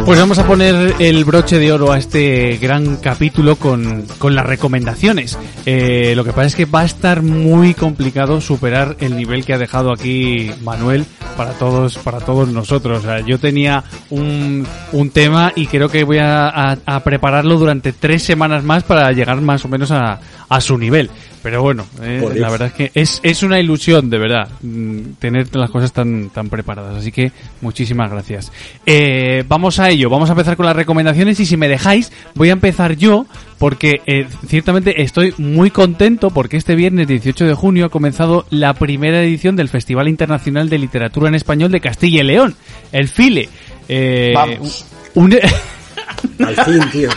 Pues 0.09 0.18
vamos 0.18 0.38
a 0.38 0.46
poner 0.46 0.94
el 1.00 1.22
broche 1.26 1.59
de 1.59 1.70
oro 1.70 1.92
a 1.92 1.98
este 1.98 2.56
gran 2.56 2.96
capítulo 2.96 3.56
con, 3.56 4.06
con 4.16 4.34
las 4.34 4.46
recomendaciones. 4.46 5.38
Eh, 5.66 6.14
lo 6.16 6.24
que 6.24 6.30
pasa 6.30 6.46
es 6.46 6.54
que 6.54 6.64
va 6.64 6.80
a 6.80 6.84
estar 6.86 7.20
muy 7.20 7.74
complicado 7.74 8.40
superar 8.40 8.96
el 9.00 9.14
nivel 9.18 9.44
que 9.44 9.52
ha 9.52 9.59
dejado 9.59 9.92
aquí 9.92 10.50
Manuel 10.62 11.04
para 11.36 11.50
todos, 11.59 11.98
para 11.98 12.20
todos 12.20 12.48
nosotros. 12.48 13.00
O 13.00 13.02
sea, 13.02 13.20
yo 13.20 13.38
tenía 13.38 13.84
un, 14.09 14.66
un 14.92 15.11
tema 15.11 15.52
y 15.54 15.66
creo 15.66 15.90
que 15.90 16.04
voy 16.04 16.18
a, 16.18 16.78
a- 16.86 17.00
prepararlo 17.04 17.59
durante 17.59 17.92
tres 17.92 18.22
semanas 18.22 18.64
más 18.64 18.84
para 18.84 19.12
llegar 19.12 19.38
más 19.42 19.62
o 19.66 19.68
menos 19.68 19.90
a, 19.90 20.20
a 20.48 20.61
su 20.62 20.78
nivel. 20.78 21.11
Pero 21.49 21.62
bueno, 21.62 21.86
eh, 22.03 22.20
la 22.34 22.51
verdad 22.51 22.68
es 22.68 22.74
que 22.74 22.90
es, 22.92 23.20
es 23.22 23.42
una 23.42 23.59
ilusión, 23.59 24.11
de 24.11 24.18
verdad, 24.18 24.51
mm, 24.61 25.12
tener 25.18 25.57
las 25.57 25.70
cosas 25.70 25.94
tan, 25.94 26.28
tan 26.28 26.51
preparadas. 26.51 26.99
Así 26.99 27.11
que 27.11 27.32
muchísimas 27.62 28.11
gracias. 28.11 28.53
Eh, 28.84 29.44
vamos 29.49 29.78
a 29.78 29.88
ello, 29.88 30.11
vamos 30.11 30.28
a 30.28 30.34
empezar 30.34 30.59
con 30.59 30.66
las 30.66 30.76
recomendaciones 30.76 31.40
y 31.40 31.46
si 31.46 31.57
me 31.57 31.66
dejáis, 31.66 32.12
voy 32.34 32.51
a 32.51 32.53
empezar 32.53 32.96
yo 32.96 33.24
porque 33.57 34.03
eh, 34.07 34.26
ciertamente 34.46 35.01
estoy 35.01 35.32
muy 35.38 35.70
contento 35.70 36.28
porque 36.28 36.59
este 36.59 36.74
viernes 36.74 37.09
18 37.09 37.46
de 37.46 37.55
junio 37.55 37.86
ha 37.86 37.88
comenzado 37.88 38.44
la 38.51 38.74
primera 38.74 39.22
edición 39.22 39.57
del 39.57 39.70
Festival 39.70 40.07
Internacional 40.07 40.68
de 40.68 40.76
Literatura 40.78 41.28
en 41.30 41.34
Español 41.34 41.72
de 41.72 41.80
Castilla 41.80 42.20
y 42.20 42.24
León, 42.26 42.57
el 42.92 43.09
FILE. 43.09 43.49
Eh, 43.88 44.32
Vamos. 44.34 44.84
un- 45.14 45.32
Al 46.44 46.57
fin, 46.64 46.80
tío. 46.92 47.09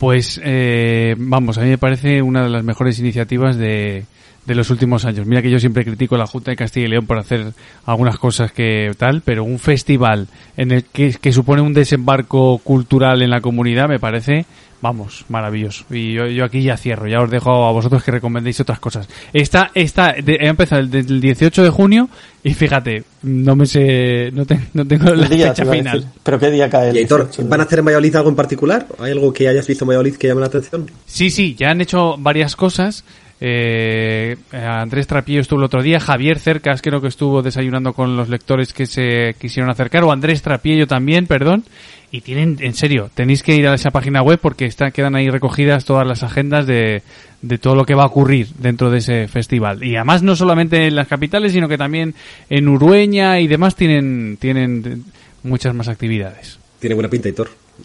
Pues 0.00 0.40
eh, 0.42 1.14
vamos, 1.18 1.58
a 1.58 1.60
mí 1.60 1.68
me 1.68 1.76
parece 1.76 2.22
una 2.22 2.42
de 2.42 2.48
las 2.48 2.64
mejores 2.64 2.98
iniciativas 2.98 3.58
de, 3.58 4.04
de 4.46 4.54
los 4.54 4.70
últimos 4.70 5.04
años. 5.04 5.26
Mira 5.26 5.42
que 5.42 5.50
yo 5.50 5.58
siempre 5.58 5.84
critico 5.84 6.14
a 6.14 6.18
la 6.18 6.26
Junta 6.26 6.50
de 6.50 6.56
Castilla 6.56 6.86
y 6.86 6.88
León 6.88 7.06
por 7.06 7.18
hacer 7.18 7.52
algunas 7.84 8.16
cosas 8.16 8.50
que 8.50 8.92
tal, 8.96 9.20
pero 9.20 9.44
un 9.44 9.58
festival 9.58 10.28
en 10.56 10.72
el 10.72 10.84
que, 10.84 11.12
que 11.20 11.32
supone 11.32 11.60
un 11.60 11.74
desembarco 11.74 12.56
cultural 12.64 13.20
en 13.20 13.28
la 13.28 13.42
comunidad 13.42 13.90
me 13.90 13.98
parece, 13.98 14.46
vamos, 14.82 15.24
maravilloso. 15.28 15.84
Y 15.90 16.14
yo, 16.14 16.26
yo 16.26 16.44
aquí 16.44 16.62
ya 16.62 16.76
cierro, 16.76 17.06
ya 17.06 17.20
os 17.20 17.30
dejo 17.30 17.66
a 17.66 17.72
vosotros 17.72 18.02
que 18.02 18.10
recomendéis 18.10 18.60
otras 18.60 18.78
cosas. 18.80 19.08
Está, 19.32 19.70
está, 19.74 20.12
de- 20.12 20.38
he 20.40 20.46
empezado 20.48 20.80
el, 20.80 20.90
del 20.90 21.20
18 21.20 21.62
de 21.62 21.70
junio 21.70 22.08
y 22.42 22.54
fíjate, 22.54 23.04
no 23.22 23.54
me 23.56 23.66
sé, 23.66 24.30
no, 24.32 24.46
te- 24.46 24.58
no 24.74 24.86
tengo 24.86 25.14
la 25.14 25.26
El 25.26 25.30
día, 25.30 25.54
fecha 25.54 25.70
final. 25.70 26.06
¿Pero 26.22 26.38
qué 26.38 26.50
día 26.50 26.70
cae 26.70 26.90
el 26.90 26.96
Y 26.96 26.98
Aitor, 27.00 27.20
18 27.26 27.42
de- 27.42 27.48
¿van 27.48 27.60
a 27.60 27.64
hacer 27.64 27.78
en 27.80 27.84
Valladolid 27.84 28.16
algo 28.16 28.30
en 28.30 28.36
particular? 28.36 28.86
¿Hay 28.98 29.12
algo 29.12 29.32
que 29.32 29.48
hayas 29.48 29.66
visto 29.66 29.84
en 29.84 29.88
Valladolid 29.88 30.16
que 30.16 30.28
llame 30.28 30.40
la 30.40 30.46
atención? 30.46 30.90
Sí, 31.06 31.30
sí, 31.30 31.54
ya 31.58 31.70
han 31.70 31.80
hecho 31.80 32.16
varias 32.18 32.56
cosas. 32.56 33.04
Eh, 33.42 34.36
Andrés 34.52 35.06
Trapillo 35.06 35.40
estuvo 35.40 35.60
el 35.60 35.64
otro 35.64 35.82
día, 35.82 35.98
Javier 35.98 36.38
Cercas 36.38 36.82
creo 36.82 37.00
que 37.00 37.08
estuvo 37.08 37.40
desayunando 37.40 37.94
con 37.94 38.14
los 38.14 38.28
lectores 38.28 38.74
que 38.74 38.84
se 38.84 39.34
quisieron 39.40 39.70
acercar, 39.70 40.04
o 40.04 40.12
Andrés 40.12 40.42
Trapillo 40.42 40.86
también, 40.86 41.26
perdón. 41.26 41.64
Y 42.12 42.22
tienen, 42.22 42.56
en 42.60 42.74
serio, 42.74 43.08
tenéis 43.14 43.42
que 43.42 43.54
ir 43.54 43.68
a 43.68 43.74
esa 43.74 43.92
página 43.92 44.20
web 44.22 44.38
porque 44.40 44.64
está, 44.64 44.90
quedan 44.90 45.14
ahí 45.14 45.30
recogidas 45.30 45.84
todas 45.84 46.06
las 46.06 46.24
agendas 46.24 46.66
de, 46.66 47.02
de 47.40 47.58
todo 47.58 47.76
lo 47.76 47.84
que 47.84 47.94
va 47.94 48.02
a 48.02 48.06
ocurrir 48.06 48.48
dentro 48.58 48.90
de 48.90 48.98
ese 48.98 49.28
festival. 49.28 49.84
Y 49.84 49.94
además 49.94 50.22
no 50.22 50.34
solamente 50.34 50.88
en 50.88 50.96
las 50.96 51.06
capitales, 51.06 51.52
sino 51.52 51.68
que 51.68 51.78
también 51.78 52.14
en 52.48 52.68
Urueña 52.68 53.38
y 53.38 53.46
demás 53.46 53.76
tienen, 53.76 54.38
tienen 54.40 55.04
muchas 55.44 55.74
más 55.74 55.88
actividades. 55.88 56.58
Tiene 56.80 56.94
buena 56.94 57.08
pinta, 57.08 57.28
a 57.28 57.32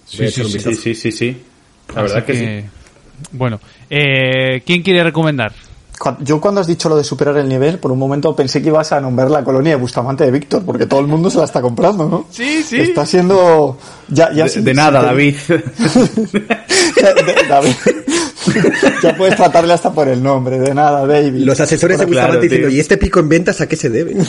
Sí, 0.05 0.27
sí. 0.27 0.43
Sí, 0.43 0.75
sí, 0.75 0.95
sí, 0.95 1.11
sí. 1.11 1.37
La 1.93 2.01
Así 2.01 2.13
verdad 2.13 2.25
que, 2.25 2.61
sí. 2.61 2.69
Bueno, 3.31 3.61
eh, 3.89 4.61
¿quién 4.65 4.81
quiere 4.81 5.03
recomendar? 5.03 5.53
Yo 6.19 6.41
cuando 6.41 6.61
has 6.61 6.67
dicho 6.67 6.89
lo 6.89 6.97
de 6.97 7.03
superar 7.03 7.37
el 7.37 7.47
nivel, 7.47 7.79
por 7.79 7.91
un 7.91 7.99
momento 7.99 8.35
pensé 8.35 8.61
que 8.61 8.67
ibas 8.67 8.91
a 8.91 8.99
nombrar 8.99 9.31
la 9.31 9.43
colonia 9.43 9.71
de 9.73 9.77
Bustamante 9.81 10.25
de 10.25 10.31
Víctor, 10.31 10.63
porque 10.65 10.85
todo 10.85 10.99
el 10.99 11.07
mundo 11.07 11.29
se 11.29 11.37
la 11.37 11.45
está 11.45 11.61
comprando, 11.61 12.07
¿no? 12.09 12.25
Sí, 12.29 12.61
sí. 12.63 12.77
Está 12.81 13.05
siendo... 13.05 13.77
Ya, 14.09 14.31
ya 14.33 14.43
De, 14.43 14.49
sí- 14.49 14.61
de 14.61 14.73
nada, 14.73 14.99
te- 14.99 15.05
David. 15.07 15.35
De- 15.47 16.47
David. 17.49 17.73
ya 19.01 19.15
puedes 19.15 19.35
tratarle 19.35 19.73
hasta 19.73 19.91
por 19.91 20.07
el 20.07 20.21
nombre, 20.21 20.59
de 20.59 20.73
nada, 20.75 21.05
David. 21.07 21.43
Los 21.45 21.59
asesores 21.59 21.97
de 21.99 22.05
Claro, 22.05 22.27
Bustamante 22.27 22.45
diciendo, 22.47 22.67
tío. 22.69 22.77
¿y 22.77 22.79
este 22.79 22.97
pico 22.97 23.19
en 23.19 23.29
ventas 23.29 23.59
a 23.61 23.67
qué 23.67 23.75
se 23.75 23.89
debe? 23.89 24.15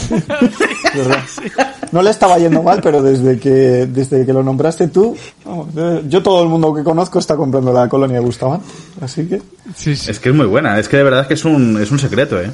No 1.93 2.03
le 2.03 2.11
estaba 2.11 2.37
yendo 2.39 2.62
mal, 2.64 2.81
pero 2.83 3.01
desde 3.01 3.39
que, 3.39 3.87
desde 3.87 4.27
que 4.27 4.33
lo 4.33 4.43
nombraste 4.43 4.89
tú, 4.89 5.17
vamos, 5.45 5.69
yo 6.09 6.21
todo 6.23 6.43
el 6.43 6.49
mundo 6.49 6.75
que 6.75 6.83
conozco 6.83 7.19
está 7.21 7.37
comprando 7.37 7.73
la 7.73 7.89
colonia 7.89 8.19
de 8.19 8.25
Bustamante. 8.25 8.67
Así 9.01 9.25
que, 9.27 9.41
Sí, 9.75 9.95
sí. 9.95 10.11
es 10.11 10.19
que 10.19 10.31
es 10.31 10.35
muy 10.35 10.47
buena. 10.47 10.79
Es 10.81 10.89
que 10.89 10.97
de 10.97 11.05
verdad 11.05 11.29
que 11.29 11.35
es 11.35 11.45
un, 11.45 11.66
es 11.81 11.91
un 11.91 11.99
secreto, 11.99 12.41
¿eh? 12.41 12.51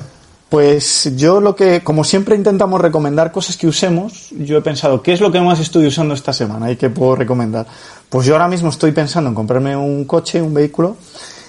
pues 0.52 1.10
yo 1.16 1.40
lo 1.40 1.56
que, 1.56 1.82
como 1.82 2.04
siempre 2.04 2.36
intentamos 2.36 2.78
recomendar 2.78 3.32
cosas 3.32 3.56
que 3.56 3.66
usemos, 3.66 4.28
yo 4.32 4.58
he 4.58 4.60
pensado, 4.60 5.02
¿qué 5.02 5.14
es 5.14 5.20
lo 5.22 5.32
que 5.32 5.40
más 5.40 5.58
estoy 5.60 5.86
usando 5.86 6.12
esta 6.12 6.34
semana 6.34 6.70
y 6.70 6.76
qué 6.76 6.90
puedo 6.90 7.16
recomendar? 7.16 7.66
Pues 8.10 8.26
yo 8.26 8.34
ahora 8.34 8.48
mismo 8.48 8.68
estoy 8.68 8.92
pensando 8.92 9.30
en 9.30 9.34
comprarme 9.34 9.74
un 9.74 10.04
coche, 10.04 10.42
un 10.42 10.52
vehículo, 10.52 10.98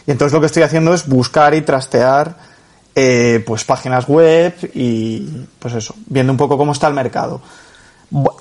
y 0.07 0.11
entonces 0.11 0.31
lo 0.31 0.39
que 0.39 0.45
estoy 0.45 0.63
haciendo 0.63 0.93
es 0.93 1.05
buscar 1.05 1.53
y 1.53 1.63
trastear 1.63 2.37
eh, 2.95 3.43
pues 3.45 3.65
páginas 3.65 4.07
web 4.07 4.53
y 4.73 5.27
pues 5.59 5.73
eso, 5.73 5.95
viendo 6.05 6.31
un 6.31 6.37
poco 6.37 6.57
cómo 6.57 6.71
está 6.71 6.87
el 6.87 6.93
mercado. 6.93 7.41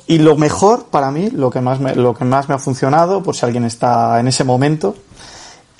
Y 0.06 0.18
lo 0.18 0.36
mejor 0.36 0.84
para 0.92 1.10
mí, 1.10 1.28
lo 1.30 1.50
que 1.50 1.60
más 1.60 1.80
me, 1.80 1.96
lo 1.96 2.14
que 2.14 2.24
más 2.24 2.48
me 2.48 2.54
ha 2.54 2.58
funcionado, 2.58 3.20
por 3.20 3.34
si 3.34 3.44
alguien 3.44 3.64
está 3.64 4.20
en 4.20 4.28
ese 4.28 4.44
momento, 4.44 4.94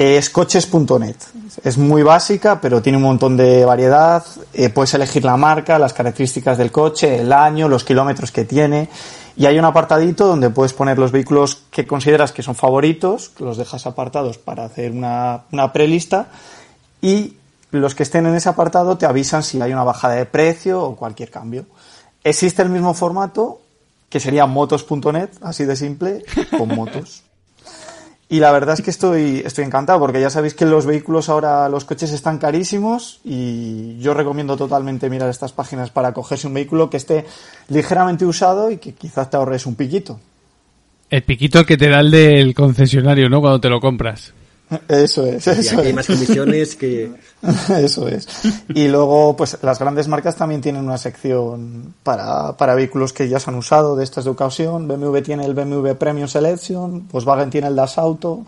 es 0.03 0.31
coches.net. 0.31 1.17
Es 1.65 1.79
muy 1.79 2.03
básica, 2.03 2.61
pero 2.61 2.83
tiene 2.83 2.99
un 2.99 3.05
montón 3.05 3.37
de 3.37 3.65
variedad. 3.65 4.25
Eh, 4.53 4.69
puedes 4.69 4.95
elegir 4.95 5.25
la 5.25 5.37
marca, 5.37 5.79
las 5.79 5.93
características 5.93 6.59
del 6.59 6.73
coche, 6.73 7.21
el 7.21 7.33
año, 7.33 7.69
los 7.69 7.85
kilómetros 7.85 8.33
que 8.33 8.45
tiene. 8.45 8.89
Y 9.37 9.47
hay 9.47 9.59
un 9.59 9.65
apartadito 9.65 10.27
donde 10.27 10.51
puedes 10.51 10.73
poner 10.73 10.99
los 10.99 11.13
vehículos 11.13 11.63
que 11.71 11.87
consideras 11.87 12.33
que 12.33 12.43
son 12.43 12.55
favoritos, 12.55 13.33
los 13.39 13.57
dejas 13.57 13.87
apartados 13.87 14.39
para 14.39 14.65
hacer 14.65 14.93
una, 14.93 15.43
una 15.53 15.73
prelista. 15.73 16.29
Y 17.01 17.37
los 17.71 17.95
que 17.95 18.03
estén 18.03 18.27
en 18.27 18.35
ese 18.35 18.49
apartado 18.49 18.99
te 18.99 19.07
avisan 19.07 19.43
si 19.43 19.61
hay 19.61 19.73
una 19.73 19.85
bajada 19.85 20.15
de 20.15 20.27
precio 20.27 20.83
o 20.83 20.97
cualquier 20.97 21.31
cambio. 21.31 21.67
Existe 22.25 22.63
el 22.63 22.69
mismo 22.69 22.95
formato, 22.95 23.61
que 24.09 24.21
sería 24.21 24.47
motos.net, 24.47 25.31
así 25.43 25.65
de 25.65 25.77
simple, 25.77 26.25
con 26.57 26.69
motos. 26.75 27.25
Y 28.33 28.41
la 28.41 28.51
verdad 28.51 28.77
es 28.77 28.81
que 28.81 28.89
estoy, 28.89 29.43
estoy 29.45 29.67
encantado 29.67 30.01
porque 30.01 30.19
ya 30.19 30.31
sabéis 30.31 30.55
que 30.55 30.65
los 30.65 30.87
vehículos 30.87 31.29
ahora, 31.29 31.69
los 31.69 31.85
coches 31.85 32.13
están 32.13 32.39
carísimos 32.39 33.21
y 33.25 33.99
yo 33.99 34.15
recomiendo 34.15 34.57
totalmente 34.57 35.11
mirar 35.11 35.29
estas 35.29 35.53
páginas 35.53 35.91
para 35.91 36.15
cogerse 36.15 36.47
un 36.47 36.55
vehículo 36.55 36.89
que 36.89 36.97
esté 36.97 37.27
ligeramente 37.69 38.25
usado 38.25 38.71
y 38.71 38.79
que 38.79 38.95
quizás 38.95 39.29
te 39.29 39.37
ahorres 39.37 39.67
un 39.67 39.75
piquito. 39.75 40.19
El 41.11 41.25
piquito 41.25 41.67
que 41.67 41.77
te 41.77 41.91
da 41.91 42.01
el 42.01 42.11
del 42.11 42.55
concesionario, 42.55 43.29
¿no? 43.29 43.43
Cuando 43.43 43.61
te 43.61 43.69
lo 43.69 43.81
compras. 43.81 44.33
Eso 44.89 45.27
es, 45.27 45.47
Y 45.47 45.51
eso 45.51 45.77
aquí 45.77 45.81
hay 45.83 45.89
es. 45.89 45.95
más 45.95 46.07
comisiones 46.07 46.77
que... 46.77 47.13
Eso 47.77 48.07
es. 48.09 48.29
Y 48.69 48.89
luego, 48.89 49.37
pues 49.37 49.59
las 49.63 49.79
grandes 49.79 50.07
marcas 50.09 50.37
también 50.37 50.61
tienen 50.61 50.85
una 50.85 50.99
sección 50.99 51.95
para, 52.03 52.57
para 52.57 52.75
vehículos 52.75 53.13
que 53.13 53.29
ya 53.29 53.41
se 53.41 53.51
han 53.51 53.57
usado 53.57 53.97
de 53.97 54.05
estas 54.05 54.25
de 54.25 54.31
ocasión. 54.31 54.87
BMW 54.87 55.19
tiene 55.21 55.45
el 55.45 55.55
BMW 55.55 55.93
Premium 55.95 56.29
Selection, 56.29 57.09
Volkswagen 57.11 57.51
tiene 57.51 57.67
el 57.69 57.77
Das 57.77 57.99
Auto. 57.99 58.45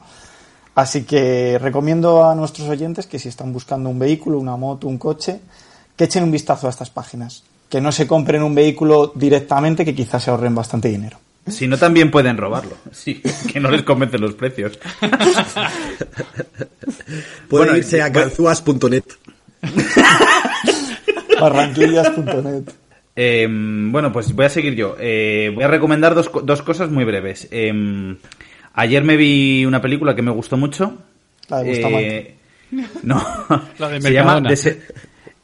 Así 0.75 1.05
que 1.05 1.59
recomiendo 1.61 2.25
a 2.25 2.35
nuestros 2.35 2.69
oyentes 2.69 3.07
que 3.07 3.19
si 3.19 3.29
están 3.29 3.53
buscando 3.53 3.89
un 3.91 3.99
vehículo, 3.99 4.39
una 4.39 4.57
moto, 4.57 4.89
un 4.89 4.99
coche, 4.99 5.41
que 5.97 6.05
echen 6.05 6.25
un 6.25 6.31
vistazo 6.31 6.67
a 6.67 6.71
estas 6.71 6.91
páginas. 6.91 7.43
Que 7.69 7.81
no 7.81 7.93
se 7.93 8.07
compren 8.07 8.43
un 8.43 8.55
vehículo 8.55 9.13
directamente, 9.15 9.85
que 9.85 9.95
quizás 9.95 10.23
se 10.23 10.31
ahorren 10.31 10.55
bastante 10.55 10.89
dinero. 10.89 11.19
Si 11.47 11.67
no, 11.69 11.77
también 11.77 12.11
pueden 12.11 12.37
robarlo. 12.37 12.77
Sí, 12.93 13.21
que 13.53 13.61
no 13.61 13.71
les 13.71 13.83
convencen 13.83 14.21
los 14.21 14.35
precios. 14.35 14.79
Puede 17.49 17.65
Bueno, 17.67 17.77
irse 17.77 18.01
a 18.03 18.09
bueno. 18.09 18.21
ganzuas.net. 18.29 19.05
Barranquillas.net. 21.41 22.63
Eh, 23.17 23.47
bueno, 23.51 24.13
pues 24.13 24.33
voy 24.35 24.47
a 24.47 24.49
seguir 24.49 24.75
yo. 24.75 24.97
Eh, 24.99 25.53
voy 25.55 25.63
a 25.65 25.69
recomendar 25.69 26.15
dos, 26.15 26.31
dos 26.45 26.63
cosas 26.63 26.91
muy 26.91 27.05
breves. 27.05 27.47
Eh, 27.51 28.17
ayer 28.75 29.05
me 29.05 29.17
vi 29.17 29.65
una 29.65 29.81
película 29.81 30.15
que 30.17 30.23
me 30.23 30.31
gustó 30.31 30.57
mucho. 30.57 30.99
La 31.49 31.61
de. 31.63 31.73
Eh, 32.19 32.35
no, 33.03 33.25
La 33.79 33.89
de 33.89 34.01
se 34.01 34.13
llama. 34.13 34.41
Dese- 34.41 34.81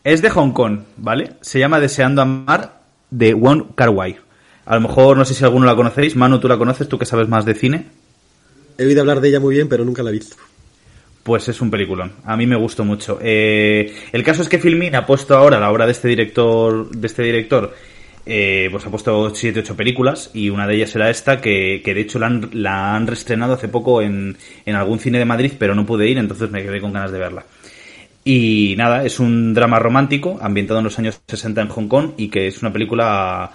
es 0.02 0.22
de 0.22 0.30
Hong 0.30 0.52
Kong, 0.52 0.80
¿vale? 0.96 1.32
Se 1.42 1.58
llama 1.58 1.78
Deseando 1.78 2.22
Amar 2.22 2.80
de 3.10 3.34
Wong 3.34 3.74
Kar 3.74 3.90
Wai. 3.90 4.16
A 4.70 4.76
lo 4.76 4.82
mejor 4.82 5.16
no 5.16 5.24
sé 5.24 5.34
si 5.34 5.42
alguno 5.42 5.66
la 5.66 5.74
conocéis. 5.74 6.14
Manu, 6.14 6.38
¿tú 6.38 6.46
la 6.46 6.56
conoces? 6.56 6.88
¿Tú 6.88 6.96
que 6.96 7.04
sabes 7.04 7.26
más 7.26 7.44
de 7.44 7.54
cine? 7.54 7.86
He 8.78 8.86
oído 8.86 9.00
hablar 9.00 9.20
de 9.20 9.28
ella 9.28 9.40
muy 9.40 9.56
bien, 9.56 9.68
pero 9.68 9.84
nunca 9.84 10.04
la 10.04 10.10
he 10.10 10.12
visto. 10.12 10.36
Pues 11.24 11.48
es 11.48 11.60
un 11.60 11.72
peliculón. 11.72 12.12
A 12.24 12.36
mí 12.36 12.46
me 12.46 12.54
gustó 12.54 12.84
mucho. 12.84 13.18
Eh, 13.20 13.92
el 14.12 14.22
caso 14.22 14.42
es 14.42 14.48
que 14.48 14.60
Filmin 14.60 14.94
ha 14.94 15.06
puesto 15.06 15.36
ahora 15.36 15.58
la 15.58 15.72
obra 15.72 15.86
de 15.86 15.92
este 15.92 16.06
director, 16.06 16.88
de 16.88 17.04
este 17.04 17.24
director, 17.24 17.74
eh, 18.24 18.68
pues 18.70 18.86
ha 18.86 18.90
puesto 18.90 19.34
7 19.34 19.58
ocho 19.58 19.74
películas 19.74 20.30
y 20.34 20.50
una 20.50 20.68
de 20.68 20.76
ellas 20.76 20.94
era 20.94 21.10
esta 21.10 21.40
que, 21.40 21.82
que 21.84 21.92
de 21.92 22.02
hecho 22.02 22.20
la 22.20 22.26
han, 22.26 22.50
la 22.52 22.94
han 22.94 23.08
reestrenado 23.08 23.54
hace 23.54 23.66
poco 23.66 24.02
en, 24.02 24.38
en 24.64 24.76
algún 24.76 25.00
cine 25.00 25.18
de 25.18 25.24
Madrid, 25.24 25.50
pero 25.58 25.74
no 25.74 25.84
pude 25.84 26.08
ir, 26.08 26.16
entonces 26.16 26.48
me 26.48 26.62
quedé 26.62 26.80
con 26.80 26.92
ganas 26.92 27.10
de 27.10 27.18
verla. 27.18 27.44
Y 28.22 28.74
nada, 28.76 29.04
es 29.04 29.18
un 29.18 29.54
drama 29.54 29.78
romántico 29.78 30.38
ambientado 30.42 30.78
en 30.80 30.84
los 30.84 30.98
años 30.98 31.20
60 31.26 31.62
en 31.62 31.68
Hong 31.68 31.88
Kong 31.88 32.10
y 32.18 32.28
que 32.28 32.46
es 32.46 32.60
una 32.60 32.72
película... 32.72 33.50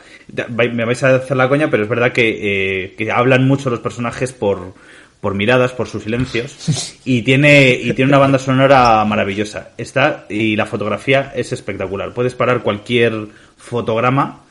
Me 0.49 0.86
vais 0.86 1.03
a 1.03 1.16
hacer 1.16 1.38
la 1.38 1.47
coña, 1.47 1.70
pero 1.70 1.84
es 1.84 1.89
verdad 1.89 2.11
que, 2.11 2.84
eh, 2.84 2.95
que 2.97 3.11
hablan 3.11 3.47
mucho 3.47 3.70
los 3.70 3.80
personajes 3.80 4.34
por, 4.34 4.74
por 5.22 5.36
miradas, 5.36 5.72
por 5.74 5.88
sus 5.88 6.03
silencios 6.03 6.99
y 7.05 7.22
tiene, 7.22 7.74
y 7.74 7.93
tiene 7.93 8.09
una 8.09 8.18
banda 8.18 8.39
sonora 8.39 9.05
maravillosa. 9.05 9.72
Está, 9.78 10.26
y 10.30 10.55
la 10.55 10.66
fotografía 10.66 11.32
es 11.36 11.53
espectacular. 11.53 12.13
Puedes 12.13 12.34
parar 12.34 12.63
cualquier 12.63 13.28
fotograma 13.57 14.41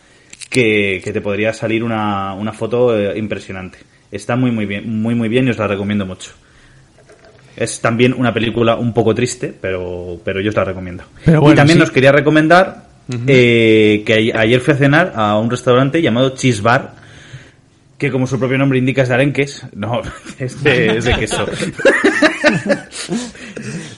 que, 0.48 1.00
que 1.02 1.12
te 1.12 1.20
podría 1.20 1.52
salir 1.52 1.82
una, 1.82 2.34
una 2.34 2.52
foto 2.52 2.96
eh, 2.96 3.18
impresionante. 3.18 3.78
Está 4.12 4.36
muy 4.36 4.52
muy 4.52 4.66
bien, 4.66 5.00
muy 5.00 5.16
muy 5.16 5.28
bien 5.28 5.48
y 5.48 5.50
os 5.50 5.58
la 5.58 5.66
recomiendo 5.66 6.06
mucho. 6.06 6.30
Es 7.56 7.80
también 7.80 8.14
una 8.14 8.34
película 8.34 8.76
un 8.76 8.92
poco 8.92 9.14
triste, 9.14 9.54
pero, 9.60 10.20
pero 10.24 10.40
yo 10.40 10.50
os 10.50 10.56
la 10.56 10.64
recomiendo. 10.64 11.04
Pero 11.24 11.40
bueno, 11.40 11.54
y 11.54 11.56
también 11.56 11.78
sí. 11.78 11.84
os 11.84 11.90
quería 11.90 12.10
recomendar 12.10 12.84
eh, 13.26 14.02
que 14.06 14.32
ayer 14.34 14.60
fui 14.60 14.74
a 14.74 14.76
cenar 14.76 15.12
a 15.14 15.38
un 15.38 15.50
restaurante 15.50 16.00
llamado 16.00 16.34
Cheese 16.34 16.62
Bar, 16.62 16.94
que 17.98 18.10
como 18.10 18.26
su 18.26 18.38
propio 18.38 18.58
nombre 18.58 18.78
indica 18.78 19.02
es 19.02 19.08
de 19.08 19.14
arenques. 19.14 19.66
No, 19.74 20.02
es 20.38 20.62
de, 20.62 20.98
es 20.98 21.04
de 21.04 21.14
queso. 21.14 21.46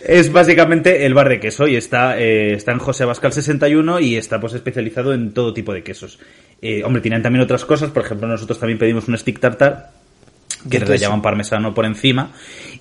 es 0.01 0.33
básicamente 0.33 1.07
el 1.07 1.15
bar 1.15 1.29
de 1.29 1.41
queso 1.41 1.67
y 1.67 1.77
está, 1.77 2.19
eh, 2.19 2.53
está 2.53 2.73
en 2.73 2.79
José 2.79 3.05
Abascal 3.05 3.33
61 3.33 4.01
y 4.01 4.17
está 4.17 4.41
pues 4.41 4.55
especializado 4.55 5.15
en 5.15 5.33
todo 5.33 5.55
tipo 5.55 5.73
de 5.73 5.83
quesos. 5.83 6.19
Eh, 6.61 6.83
hombre, 6.85 7.01
tienen 7.01 7.23
también 7.23 7.43
otras 7.43 7.65
cosas, 7.65 7.91
por 7.91 8.05
ejemplo 8.05 8.29
nosotros 8.29 8.59
también 8.59 8.79
pedimos 8.79 9.09
un 9.09 9.17
stick 9.17 9.41
tartar 9.41 9.91
que 10.71 10.81
le 10.81 10.99
llaman 10.99 11.23
parmesano 11.23 11.75
por 11.75 11.85
encima 11.85 12.33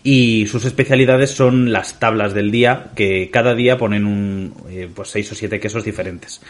y 0.05 0.45
sus 0.45 0.65
especialidades 0.65 1.31
son 1.31 1.71
las 1.71 1.99
tablas 1.99 2.35
del 2.35 2.51
día 2.51 2.91
que 2.95 3.31
cada 3.31 3.55
día 3.55 3.79
ponen 3.79 4.05
un 4.05 4.53
eh, 4.69 4.87
pues 4.93 5.09
seis 5.09 5.31
o 5.31 5.35
siete 5.35 5.59
quesos 5.59 5.83
diferentes. 5.83 6.41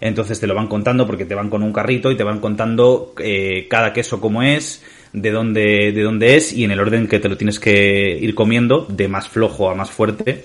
Entonces 0.00 0.40
te 0.40 0.48
lo 0.48 0.56
van 0.56 0.66
contando 0.66 1.06
porque 1.06 1.24
te 1.24 1.36
van 1.36 1.48
con 1.48 1.62
un 1.62 1.72
carrito 1.72 2.10
y 2.10 2.16
te 2.16 2.24
van 2.24 2.40
contando 2.40 3.14
eh, 3.22 3.68
cada 3.70 3.92
queso 3.92 4.20
cómo 4.20 4.42
es 4.42 4.82
de 5.12 5.30
dónde 5.30 5.92
de 5.92 6.02
dónde 6.02 6.34
es 6.34 6.52
y 6.52 6.64
en 6.64 6.72
el 6.72 6.80
orden 6.80 7.06
que 7.06 7.20
te 7.20 7.28
lo 7.28 7.36
tienes 7.36 7.60
que 7.60 8.18
ir 8.20 8.34
comiendo 8.34 8.86
de 8.90 9.06
más 9.06 9.28
flojo 9.28 9.70
a 9.70 9.76
más 9.76 9.92
fuerte 9.92 10.44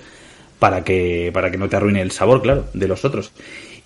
para 0.59 0.83
que 0.83 1.31
para 1.33 1.49
que 1.49 1.57
no 1.57 1.67
te 1.67 1.77
arruine 1.77 2.01
el 2.01 2.11
sabor 2.11 2.43
claro 2.43 2.67
de 2.75 2.87
los 2.87 3.03
otros. 3.03 3.31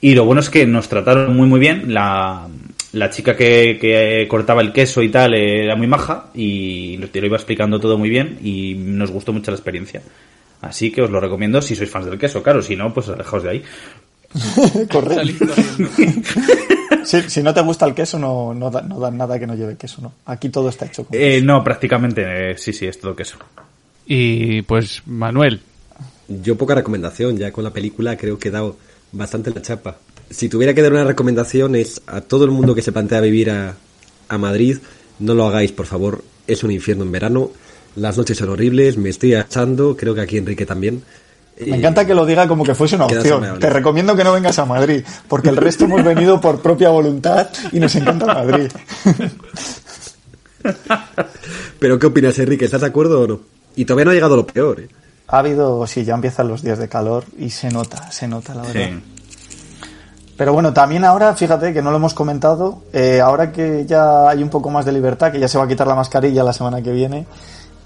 Y 0.01 0.15
lo 0.15 0.25
bueno 0.25 0.41
es 0.41 0.49
que 0.49 0.67
nos 0.67 0.89
trataron 0.89 1.33
muy 1.33 1.47
muy 1.47 1.61
bien. 1.61 1.93
La 1.93 2.49
la 2.95 3.09
chica 3.09 3.35
que, 3.35 3.77
que 3.79 4.25
cortaba 4.27 4.61
el 4.61 4.71
queso 4.71 5.01
y 5.01 5.09
tal 5.09 5.33
eh, 5.33 5.63
era 5.65 5.75
muy 5.75 5.87
maja 5.87 6.27
y 6.33 6.97
te 6.97 7.19
lo 7.21 7.27
iba 7.27 7.35
explicando 7.37 7.79
todo 7.79 7.97
muy 7.97 8.09
bien 8.09 8.39
y 8.43 8.73
nos 8.75 9.11
gustó 9.11 9.33
mucho 9.33 9.51
la 9.51 9.57
experiencia. 9.57 10.01
Así 10.61 10.91
que 10.91 11.01
os 11.01 11.09
lo 11.11 11.19
recomiendo 11.19 11.61
si 11.61 11.75
sois 11.75 11.89
fans 11.89 12.05
del 12.07 12.17
queso, 12.17 12.41
claro, 12.41 12.61
si 12.61 12.75
no, 12.75 12.93
pues 12.93 13.09
alejaos 13.09 13.43
de 13.43 13.49
ahí. 13.49 13.63
Correcto. 14.91 15.45
si, 17.03 17.21
si 17.29 17.43
no 17.43 17.53
te 17.53 17.61
gusta 17.61 17.85
el 17.85 17.93
queso, 17.93 18.17
no, 18.19 18.53
no, 18.53 18.69
da- 18.71 18.81
no 18.81 18.99
dan 18.99 19.17
nada 19.17 19.37
que 19.39 19.47
no 19.47 19.55
lleve 19.55 19.75
queso, 19.77 20.01
¿no? 20.01 20.13
Aquí 20.25 20.49
todo 20.49 20.69
está 20.69 20.85
hecho 20.85 21.05
con 21.05 21.17
Eh, 21.17 21.41
no, 21.43 21.63
prácticamente, 21.63 22.51
eh, 22.51 22.57
sí, 22.57 22.73
sí, 22.73 22.85
es 22.87 22.99
todo 22.99 23.15
queso. 23.15 23.37
Y 24.07 24.61
pues, 24.63 25.01
Manuel, 25.05 25.61
Yo 26.27 26.55
poca 26.57 26.75
recomendación, 26.75 27.37
ya 27.37 27.51
con 27.51 27.63
la 27.63 27.71
película 27.71 28.17
creo 28.17 28.37
que 28.39 28.47
he 28.49 28.51
dado 28.51 28.77
bastante 29.11 29.51
la 29.51 29.61
chapa. 29.61 29.97
Si 30.29 30.49
tuviera 30.49 30.73
que 30.73 30.81
dar 30.81 30.91
una 30.91 31.03
recomendación 31.03 31.75
es 31.75 32.01
a 32.07 32.21
todo 32.21 32.45
el 32.45 32.51
mundo 32.51 32.73
que 32.75 32.81
se 32.81 32.91
plantea 32.91 33.21
vivir 33.21 33.51
a, 33.51 33.75
a 34.27 34.37
Madrid, 34.37 34.77
no 35.19 35.33
lo 35.33 35.45
hagáis, 35.45 35.71
por 35.71 35.85
favor. 35.85 36.23
es 36.47 36.63
un 36.63 36.71
infierno 36.71 37.03
en 37.03 37.11
verano, 37.11 37.51
las 37.95 38.17
noches 38.17 38.37
son 38.37 38.49
horribles, 38.49 38.97
me 38.97 39.09
estoy 39.09 39.35
echando, 39.35 39.95
creo 39.95 40.13
que 40.13 40.21
aquí 40.21 40.37
Enrique 40.37 40.65
también. 40.65 41.03
Me 41.65 41.77
encanta 41.77 42.05
que 42.05 42.13
lo 42.13 42.25
diga 42.25 42.47
como 42.47 42.65
que 42.65 42.75
fuese 42.75 42.95
una 42.97 43.05
opción. 43.05 43.59
Te 43.59 43.69
recomiendo 43.69 44.15
que 44.15 44.23
no 44.25 44.33
vengas 44.33 44.59
a 44.59 44.65
Madrid, 44.65 45.03
porque 45.29 45.49
el 45.49 45.55
resto 45.55 45.85
hemos 45.85 46.03
venido 46.03 46.41
por 46.41 46.61
propia 46.61 46.89
voluntad 46.89 47.47
y 47.71 47.79
nos 47.79 47.95
encanta 47.95 48.25
Madrid. 48.25 48.69
Pero 51.79 51.99
¿qué 51.99 52.07
opinas, 52.07 52.37
Enrique? 52.39 52.65
¿Estás 52.65 52.81
de 52.81 52.87
acuerdo 52.87 53.21
o 53.21 53.27
no? 53.27 53.39
Y 53.75 53.85
todavía 53.85 54.05
no 54.05 54.11
ha 54.11 54.15
llegado 54.15 54.35
lo 54.35 54.45
peor. 54.45 54.81
¿eh? 54.81 54.89
Ha 55.27 55.39
habido, 55.39 55.87
sí, 55.87 56.03
ya 56.03 56.15
empiezan 56.15 56.47
los 56.47 56.61
días 56.61 56.79
de 56.79 56.89
calor 56.89 57.23
y 57.37 57.49
se 57.49 57.69
nota, 57.69 58.11
se 58.11 58.27
nota 58.27 58.53
la 58.55 58.63
verdad. 58.63 58.89
Sí. 58.89 59.14
Pero 60.37 60.51
bueno, 60.51 60.73
también 60.73 61.05
ahora, 61.05 61.33
fíjate 61.33 61.73
que 61.73 61.81
no 61.81 61.91
lo 61.91 61.97
hemos 61.97 62.13
comentado, 62.13 62.79
eh, 62.91 63.21
ahora 63.21 63.51
que 63.51 63.85
ya 63.85 64.27
hay 64.29 64.43
un 64.43 64.49
poco 64.49 64.69
más 64.69 64.83
de 64.83 64.91
libertad, 64.91 65.31
que 65.31 65.39
ya 65.39 65.47
se 65.47 65.57
va 65.57 65.63
a 65.63 65.67
quitar 65.67 65.87
la 65.87 65.95
mascarilla 65.95 66.43
la 66.43 66.51
semana 66.51 66.81
que 66.81 66.91
viene, 66.91 67.25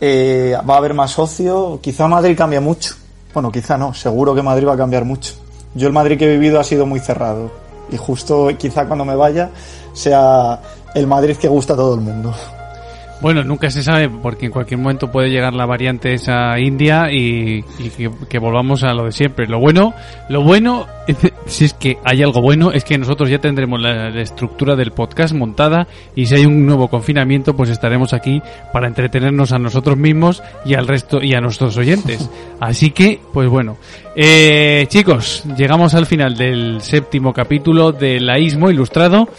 eh, 0.02 0.58
va 0.68 0.76
a 0.76 0.78
haber 0.78 0.95
más 0.95 1.20
ocio, 1.20 1.80
quizá 1.82 2.08
Madrid 2.08 2.36
cambia 2.36 2.60
mucho. 2.60 2.95
Bueno, 3.34 3.52
quizá 3.52 3.78
no, 3.78 3.93
seguro 3.93 4.34
que 4.34 4.41
Madrid 4.41 4.68
va 4.68 4.74
a 4.74 4.78
cambiar 4.78 5.06
mucho. 5.06 5.34
Yo 5.76 5.86
el 5.88 5.93
Madrid 5.93 6.18
que 6.18 6.26
he 6.26 6.32
vivido 6.32 6.60
ha 6.60 6.64
sido 6.64 6.88
muy 6.88 7.00
cerrado 7.00 7.52
y 7.91 7.97
justo 7.97 8.50
quizá 8.58 8.86
cuando 8.86 9.06
me 9.06 9.16
vaya 9.16 9.52
sea 9.93 10.60
el 10.95 11.06
Madrid 11.06 11.38
que 11.38 11.47
gusta 11.47 11.74
a 11.74 11.76
todo 11.76 11.93
el 11.93 12.02
mundo. 12.02 12.34
Bueno, 13.22 13.43
nunca 13.43 13.70
se 13.70 13.84
sabe 13.84 14.09
porque 14.09 14.45
en 14.45 14.51
cualquier 14.51 14.80
momento 14.80 15.11
puede 15.11 15.30
llegar 15.30 15.53
la 15.53 15.65
variante 15.65 16.13
esa 16.13 16.57
India 16.57 17.11
y, 17.11 17.65
y 17.78 17.89
que, 17.89 18.09
que 18.30 18.39
volvamos 18.39 18.84
a 18.84 18.93
lo 18.93 19.05
de 19.05 19.11
siempre. 19.11 19.45
Lo 19.45 19.59
bueno, 19.59 19.93
lo 20.30 20.41
bueno, 20.41 20.88
si 21.45 21.65
es 21.65 21.74
que 21.74 21.97
hay 22.05 22.24
algo 22.24 22.41
bueno, 22.41 22.72
es 22.72 22.84
que 22.84 22.97
nosotros 22.97 23.30
ya 23.30 23.39
tendremos 23.39 23.82
la, 23.82 24.09
la 24.09 24.22
estructura 24.22 24.76
del 24.76 24.91
podcast 24.91 25.34
montada 25.34 25.88
y 26.15 26.28
si 26.28 26.36
hay 26.36 26.45
un 26.45 26.65
nuevo 26.65 26.88
confinamiento, 26.88 27.55
pues 27.55 27.70
estaremos 27.70 28.13
aquí 28.13 28.41
para 28.72 28.88
entretenernos 28.88 29.51
a 29.51 29.59
nosotros 29.59 29.97
mismos 29.97 30.41
y 30.63 30.76
al 30.76 30.88
resto 30.88 31.22
y 31.22 31.34
a 31.34 31.41
nuestros 31.41 31.78
oyentes. 31.78 32.30
Así 32.59 32.91
que, 32.91 33.20
pues 33.34 33.49
bueno, 33.49 33.78
eh, 34.15 34.86
chicos, 34.88 35.43
llegamos 35.57 35.93
al 35.93 36.05
final 36.05 36.36
del 36.36 36.82
séptimo 36.82 37.34
capítulo 37.34 37.91
de 37.91 38.20
Laísmo 38.20 38.70
Ilustrado. 38.70 39.30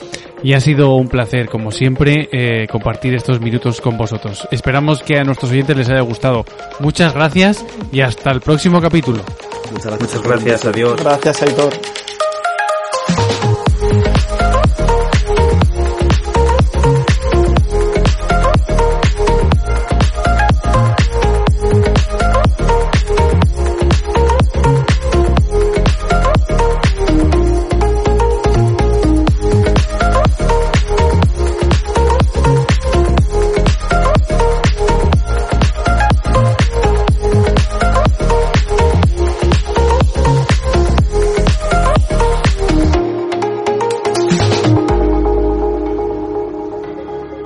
Y 0.43 0.55
ha 0.55 0.61
sido 0.61 0.95
un 0.95 1.09
placer, 1.09 1.49
como 1.49 1.71
siempre, 1.71 2.29
eh, 2.33 2.67
compartir 2.69 3.15
estos 3.15 3.41
minutos 3.41 3.81
con 3.81 3.97
vosotros. 3.97 4.49
Esperamos 4.51 5.03
que 5.03 5.19
a 5.19 5.25
nuestros 5.25 5.51
oyentes 5.51 5.77
les 5.77 5.89
haya 5.91 6.01
gustado. 6.03 6.45
Muchas 6.79 7.15
gracias 7.15 7.65
y 7.93 8.01
hasta 8.01 8.31
el 8.31 8.41
próximo 8.41 8.81
capítulo. 8.81 9.23
Muchas 9.73 9.87
gracias. 9.87 10.15
Muchas 10.15 10.23
gracias, 10.23 10.65
adiós. 10.65 11.03
Gracias, 11.03 11.43
Aitor. 11.43 12.00